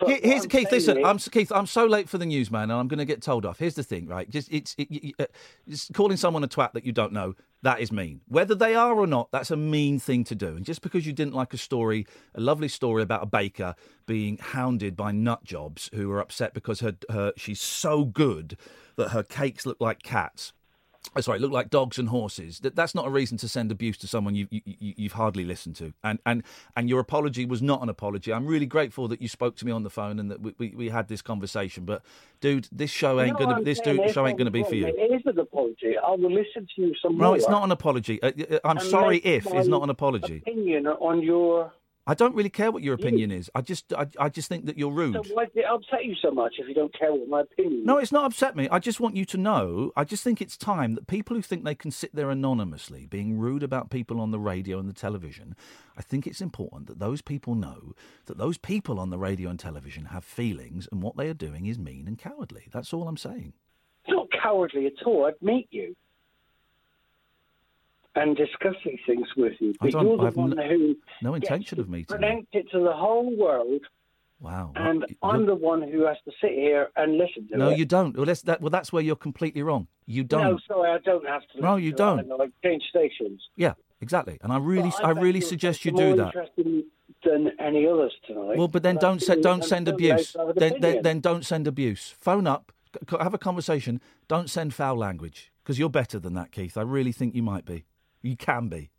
Here- 0.07 0.19
Here's 0.23 0.43
I'm 0.43 0.49
Keith. 0.49 0.71
Listen, 0.71 0.97
is- 0.97 1.05
I'm 1.05 1.17
Keith. 1.17 1.51
I'm 1.51 1.65
so 1.65 1.85
late 1.85 2.09
for 2.09 2.17
the 2.17 2.25
news, 2.25 2.49
man, 2.51 2.63
and 2.63 2.73
I'm 2.73 2.87
going 2.87 2.99
to 2.99 3.05
get 3.05 3.21
told 3.21 3.45
off. 3.45 3.59
Here's 3.59 3.75
the 3.75 3.83
thing, 3.83 4.07
right? 4.07 4.29
Just 4.29 4.51
it's 4.51 4.75
it, 4.77 5.13
uh, 5.19 5.25
just 5.67 5.93
calling 5.93 6.17
someone 6.17 6.43
a 6.43 6.47
twat 6.47 6.73
that 6.73 6.85
you 6.85 6.91
don't 6.91 7.13
know. 7.13 7.35
That 7.61 7.79
is 7.79 7.91
mean. 7.91 8.21
Whether 8.27 8.55
they 8.55 8.75
are 8.75 8.93
or 8.95 9.07
not, 9.07 9.31
that's 9.31 9.49
a 9.49 9.55
mean 9.55 9.97
thing 9.99 10.23
to 10.25 10.35
do. 10.35 10.47
And 10.57 10.65
just 10.65 10.81
because 10.81 11.05
you 11.07 11.13
didn't 11.13 11.33
like 11.33 11.53
a 11.53 11.57
story, 11.57 12.05
a 12.35 12.41
lovely 12.41 12.67
story 12.67 13.01
about 13.01 13.23
a 13.23 13.25
baker 13.25 13.75
being 14.05 14.37
hounded 14.37 14.97
by 14.97 15.11
nut 15.13 15.43
jobs 15.45 15.89
who 15.93 16.11
are 16.11 16.19
upset 16.19 16.53
because 16.53 16.81
her 16.81 16.95
her 17.09 17.31
she's 17.37 17.61
so 17.61 18.03
good 18.03 18.57
that 18.97 19.09
her 19.09 19.23
cakes 19.23 19.65
look 19.65 19.79
like 19.79 20.03
cats. 20.03 20.51
Oh, 21.15 21.21
sorry, 21.21 21.39
look 21.39 21.51
like 21.51 21.69
dogs 21.69 21.99
and 21.99 22.09
horses. 22.09 22.59
That, 22.59 22.75
that's 22.75 22.95
not 22.95 23.05
a 23.05 23.09
reason 23.09 23.37
to 23.39 23.47
send 23.47 23.71
abuse 23.71 23.97
to 23.97 24.07
someone 24.07 24.35
you, 24.35 24.47
you, 24.49 24.61
you, 24.65 24.93
you've 24.97 25.13
hardly 25.13 25.43
listened 25.43 25.75
to. 25.77 25.93
And, 26.03 26.19
and 26.25 26.43
and 26.75 26.89
your 26.89 26.99
apology 26.99 27.45
was 27.45 27.61
not 27.61 27.81
an 27.83 27.89
apology. 27.89 28.33
I'm 28.33 28.45
really 28.45 28.65
grateful 28.65 29.07
that 29.09 29.21
you 29.21 29.27
spoke 29.27 29.55
to 29.57 29.65
me 29.65 29.71
on 29.71 29.83
the 29.83 29.89
phone 29.89 30.19
and 30.19 30.31
that 30.31 30.41
we, 30.41 30.55
we, 30.57 30.69
we 30.75 30.89
had 30.89 31.07
this 31.07 31.21
conversation. 31.21 31.85
But 31.85 32.01
dude, 32.41 32.67
this 32.71 32.91
show 32.91 33.19
ain't 33.21 33.39
No, 33.39 33.45
gonna. 33.45 33.57
I'm 33.57 33.63
This 33.63 33.79
dude, 33.79 34.09
show 34.11 34.25
ain't 34.27 34.37
gonna 34.37 34.51
be 34.51 34.63
for 34.63 34.75
you. 34.75 34.87
It 34.87 35.13
is 35.13 35.21
an 35.25 35.37
apology. 35.39 35.95
I 35.97 36.11
will 36.11 36.31
listen 36.33 36.67
to 36.75 36.81
you 36.81 36.93
some 37.01 37.17
more. 37.17 37.27
No, 37.29 37.33
it's 37.33 37.49
not 37.49 37.63
an 37.63 37.71
apology. 37.71 38.21
Uh, 38.21 38.31
uh, 38.51 38.59
I'm 38.63 38.79
sorry 38.79 39.17
if 39.17 39.45
it's 39.47 39.67
not 39.67 39.83
an 39.83 39.89
apology. 39.89 40.37
Opinion 40.45 40.87
on 40.87 41.21
your. 41.21 41.71
I 42.05 42.15
don't 42.15 42.35
really 42.35 42.49
care 42.49 42.69
what 42.69 42.83
your 42.83 42.95
opinion 42.95 43.31
is. 43.31 43.49
I 43.55 43.61
just 43.61 43.93
I, 43.93 44.07
I 44.19 44.27
just 44.27 44.49
think 44.49 44.65
that 44.65 44.77
you're 44.77 44.91
rude. 44.91 45.13
So 45.13 45.33
why 45.33 45.45
did 45.45 45.57
it 45.57 45.65
upset 45.65 46.03
you 46.03 46.15
so 46.21 46.31
much 46.31 46.55
if 46.57 46.67
you 46.67 46.73
don't 46.73 46.93
care 46.97 47.13
what 47.13 47.29
my 47.29 47.41
opinion? 47.41 47.81
Is? 47.81 47.85
No, 47.85 47.97
it's 47.97 48.11
not 48.11 48.25
upset 48.25 48.57
me. 48.57 48.67
I 48.69 48.79
just 48.79 48.99
want 48.99 49.15
you 49.15 49.23
to 49.25 49.37
know. 49.37 49.91
I 49.95 50.03
just 50.03 50.23
think 50.23 50.41
it's 50.41 50.57
time 50.57 50.95
that 50.95 51.07
people 51.07 51.35
who 51.35 51.41
think 51.41 51.63
they 51.63 51.75
can 51.75 51.91
sit 51.91 52.13
there 52.13 52.29
anonymously 52.29 53.05
being 53.05 53.37
rude 53.37 53.63
about 53.63 53.89
people 53.89 54.19
on 54.19 54.31
the 54.31 54.39
radio 54.39 54.79
and 54.79 54.89
the 54.89 54.93
television, 54.93 55.55
I 55.97 56.01
think 56.01 56.27
it's 56.27 56.41
important 56.41 56.87
that 56.87 56.99
those 56.99 57.21
people 57.21 57.55
know 57.55 57.93
that 58.25 58.37
those 58.37 58.57
people 58.57 58.99
on 58.99 59.09
the 59.09 59.17
radio 59.17 59.49
and 59.49 59.59
television 59.59 60.05
have 60.05 60.25
feelings 60.25 60.89
and 60.91 61.01
what 61.01 61.15
they 61.15 61.29
are 61.29 61.33
doing 61.33 61.67
is 61.67 61.79
mean 61.79 62.07
and 62.07 62.17
cowardly. 62.17 62.67
That's 62.73 62.93
all 62.93 63.07
I'm 63.07 63.17
saying. 63.17 63.53
It's 64.05 64.13
not 64.13 64.27
cowardly 64.41 64.87
at 64.87 65.01
all. 65.05 65.25
I'd 65.25 65.41
meet 65.41 65.69
you 65.71 65.95
and 68.15 68.35
discuss 68.37 68.75
these 68.85 68.99
things 69.07 69.27
with 69.35 69.53
you. 69.59 69.71
I 69.81 69.89
But 69.89 69.93
you're 70.01 70.17
the 70.17 70.23
I've 70.23 70.35
one 70.35 70.59
n- 70.59 70.69
who 70.69 70.95
No 71.21 71.33
intention 71.33 71.79
of 71.79 71.89
meeting 71.89 72.05
present 72.17 72.47
it 72.53 72.69
to 72.71 72.79
the 72.79 72.93
whole 72.93 73.35
world, 73.35 73.81
Wow. 74.39 74.71
and 74.75 75.05
Well, 75.21 75.31
I'm 75.31 75.45
the 75.45 75.55
one 75.55 75.81
who 75.81 76.05
has 76.05 76.17
to 76.25 76.31
sit 76.41 76.51
here 76.51 76.89
and 76.95 77.17
listen 77.17 77.47
to 77.49 77.57
No, 77.57 77.69
it. 77.69 77.77
you 77.77 77.85
don't. 77.85 78.15
Well, 78.15 78.25
that's, 78.25 78.41
that, 78.43 78.61
well, 78.61 78.69
that's 78.69 78.91
where 78.93 79.01
you're 79.01 79.15
completely 79.15 79.63
wrong. 79.63 79.87
You 80.05 80.23
don't. 80.23 80.43
No, 80.43 80.59
sorry, 80.67 80.91
I 80.91 80.97
don't 80.99 81.25
have 81.27 81.41
to. 81.55 81.61
No, 81.61 81.75
you 81.77 81.91
to 81.91 81.97
don't. 81.97 82.31
I 82.31 82.43
I 82.43 82.47
change 82.63 82.83
stations. 82.89 83.41
Yeah, 83.55 83.73
exactly. 84.01 84.37
And 84.43 84.51
I 84.51 84.57
really, 84.57 84.89
But 84.89 85.05
I, 85.05 85.11
really 85.11 85.41
suggest 85.41 85.85
you 85.85 85.91
do 85.91 86.15
that. 86.17 86.27
interesting 86.35 86.83
than 87.23 87.51
any 87.59 87.87
others 87.87 88.13
tonight. 88.27 88.57
Well, 88.57 88.67
but 88.67 88.83
then 88.83 88.97
don't 88.97 89.21
send 89.21 89.41
don't 89.43 89.63
send 89.63 89.87
abuse. 89.87 90.35
like 90.35 90.49
I 90.49 90.51
Then, 90.59 90.81
then 90.81 91.01
then 91.03 91.19
don't 91.21 91.45
send 91.45 91.67
abuse. 91.67 92.09
Phone 92.19 92.45
up, 92.47 92.73
have 93.17 93.33
a 93.33 93.37
conversation. 93.37 94.01
Don't 94.27 94.49
send 94.49 94.73
foul 94.73 94.97
language 94.97 95.53
because 95.63 95.79
you're 95.79 95.89
better 95.89 96.19
than 96.19 96.33
that, 96.33 96.51
Keith. 96.51 96.75
I 96.77 96.81
really 96.81 97.13
think 97.13 97.33
you 97.33 97.41
might 97.43 97.63
be. 97.65 97.85
You 98.23 98.35
can 98.35 98.69
be. 98.69 98.89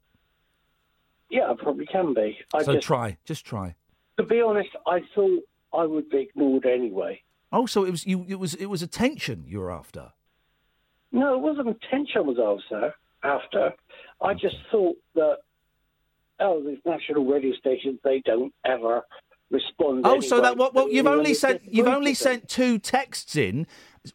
Yeah, 1.30 1.50
I 1.50 1.54
probably 1.54 1.86
can 1.86 2.14
be. 2.14 2.38
I 2.54 2.62
so 2.62 2.74
just, 2.74 2.86
try, 2.86 3.16
just 3.24 3.44
try. 3.44 3.74
to 4.18 4.22
be 4.22 4.40
honest, 4.40 4.68
I 4.86 5.00
thought 5.14 5.42
I 5.72 5.84
would 5.84 6.08
be 6.10 6.18
ignored 6.18 6.66
anyway. 6.66 7.22
Oh, 7.50 7.66
so 7.66 7.84
it 7.84 7.90
was 7.90 8.06
you. 8.06 8.24
It 8.28 8.38
was 8.38 8.54
it 8.54 8.66
was 8.66 8.82
attention 8.82 9.44
you 9.46 9.60
were 9.60 9.72
after. 9.72 10.12
No, 11.10 11.34
it 11.34 11.40
wasn't 11.40 11.68
attention 11.68 12.16
I 12.16 12.20
was 12.20 12.60
after. 12.70 12.94
After, 13.22 13.72
I 14.20 14.34
just 14.34 14.56
thought 14.70 14.96
that 15.14 15.38
oh, 16.40 16.62
these 16.62 16.78
national 16.84 17.24
radio 17.24 17.54
stations 17.54 17.98
they 18.04 18.20
don't 18.24 18.52
ever 18.66 19.02
respond. 19.50 20.02
Oh, 20.04 20.20
so 20.20 20.40
that 20.40 20.56
what? 20.56 20.74
Well, 20.74 20.90
you've 20.90 21.06
only 21.06 21.34
sent 21.34 21.62
you've 21.64 21.86
only 21.86 22.14
sent 22.14 22.48
two 22.48 22.78
texts 22.78 23.36
in. 23.36 23.66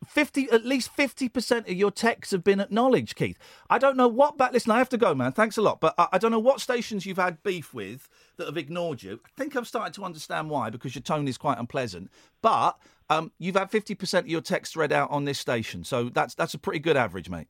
Fifty, 0.07 0.47
at 0.51 0.65
least 0.65 0.91
fifty 0.91 1.27
percent 1.27 1.67
of 1.67 1.73
your 1.73 1.89
texts 1.89 2.31
have 2.31 2.43
been 2.43 2.59
acknowledged, 2.59 3.15
Keith. 3.15 3.39
I 3.71 3.79
don't 3.79 3.97
know 3.97 4.07
what. 4.07 4.37
But 4.37 4.53
listen, 4.53 4.71
I 4.71 4.77
have 4.77 4.89
to 4.89 4.97
go, 4.97 5.15
man. 5.15 5.31
Thanks 5.31 5.57
a 5.57 5.63
lot, 5.63 5.81
but 5.81 5.95
I, 5.97 6.07
I 6.13 6.17
don't 6.19 6.29
know 6.31 6.37
what 6.39 6.61
stations 6.61 7.07
you've 7.07 7.17
had 7.17 7.41
beef 7.41 7.73
with 7.73 8.07
that 8.37 8.45
have 8.45 8.57
ignored 8.57 9.01
you. 9.01 9.19
I 9.25 9.29
think 9.35 9.55
I'm 9.55 9.65
starting 9.65 9.93
to 9.93 10.03
understand 10.03 10.49
why 10.51 10.69
because 10.69 10.93
your 10.93 11.01
tone 11.01 11.27
is 11.27 11.39
quite 11.39 11.57
unpleasant. 11.57 12.11
But 12.43 12.77
um, 13.09 13.31
you've 13.39 13.55
had 13.55 13.71
fifty 13.71 13.95
percent 13.95 14.25
of 14.27 14.29
your 14.29 14.41
texts 14.41 14.75
read 14.75 14.91
out 14.91 15.09
on 15.09 15.25
this 15.25 15.39
station, 15.39 15.83
so 15.83 16.09
that's 16.09 16.35
that's 16.35 16.53
a 16.53 16.59
pretty 16.59 16.79
good 16.79 16.95
average, 16.97 17.29
mate. 17.29 17.47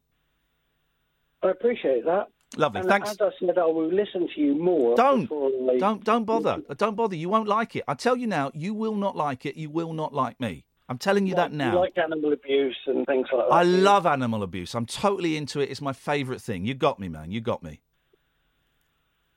I 1.43 1.49
appreciate 1.51 2.05
that. 2.05 2.27
Lovely, 2.57 2.79
And 2.81 2.89
thanks. 2.89 3.11
As 3.11 3.17
I 3.21 3.29
said, 3.45 3.57
I 3.57 3.65
will 3.65 3.91
listen 3.93 4.27
to 4.33 4.41
you 4.41 4.55
more. 4.55 4.95
Don't. 4.95 5.29
I- 5.31 5.77
Don't 5.77 6.03
don't 6.03 6.25
bother. 6.25 6.61
Don't 6.77 6.95
bother. 6.95 7.15
You 7.15 7.29
won't 7.29 7.47
like 7.47 7.75
it. 7.75 7.83
I 7.87 7.93
tell 7.93 8.15
you 8.17 8.27
now, 8.27 8.51
you 8.53 8.73
will 8.73 8.95
not 8.95 9.15
like 9.15 9.45
it. 9.45 9.55
You 9.55 9.69
will 9.69 9.93
not 9.93 10.13
like 10.13 10.39
me. 10.39 10.65
I'm 10.89 10.97
telling 10.97 11.27
you 11.27 11.35
that 11.35 11.51
You 11.51 11.57
now. 11.59 11.79
like 11.79 11.97
animal 11.97 12.33
abuse 12.33 12.75
and 12.87 13.05
things 13.05 13.27
like 13.31 13.47
that. 13.47 13.53
I 13.53 13.63
do 13.63 13.69
love 13.69 14.05
animal 14.07 14.41
abuse. 14.43 14.73
I'm 14.75 14.87
totally 14.87 15.37
into 15.37 15.59
it. 15.61 15.69
It's 15.69 15.81
my 15.81 15.93
favourite 15.93 16.41
thing. 16.41 16.65
You 16.65 16.73
got 16.73 16.99
me, 16.99 17.07
man. 17.07 17.31
You 17.31 17.39
got 17.41 17.61
me. 17.63 17.79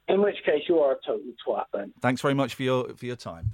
In 0.08 0.22
which 0.22 0.36
case, 0.44 0.62
you 0.68 0.78
are 0.80 0.92
a 0.92 0.96
total 1.06 1.32
twat 1.46 1.64
then. 1.72 1.92
Thanks 2.00 2.20
very 2.22 2.34
much 2.34 2.54
for 2.54 2.62
your 2.64 2.88
for 2.96 3.06
your 3.06 3.16
time. 3.16 3.52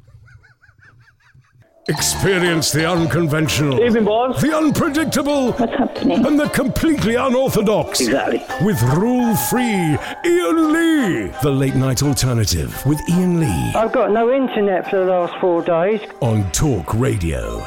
Experience 1.89 2.71
the 2.71 2.87
unconventional. 2.87 3.81
Evening, 3.81 4.05
boss. 4.05 4.43
The 4.43 4.55
unpredictable. 4.55 5.53
What's 5.53 5.73
happening? 5.73 6.25
And 6.27 6.39
the 6.39 6.49
completely 6.51 7.15
unorthodox. 7.15 8.01
Exactly. 8.03 8.45
With 8.65 8.81
rule 8.83 9.35
free 9.37 9.97
Iain 10.27 10.73
Lee. 10.73 11.33
The 11.43 11.51
late 11.51 11.75
night 11.75 12.03
alternative 12.03 12.85
with 12.85 13.01
Iain 13.11 13.41
Lee 13.41 13.73
I've 13.75 13.93
got 13.93 14.11
no 14.11 14.31
internet 14.33 14.89
for 14.91 14.97
the 14.99 15.07
last 15.07 15.35
four 15.41 15.63
days. 15.63 16.01
on 16.21 16.51
Talk 16.53 16.93
Radio. 16.95 17.67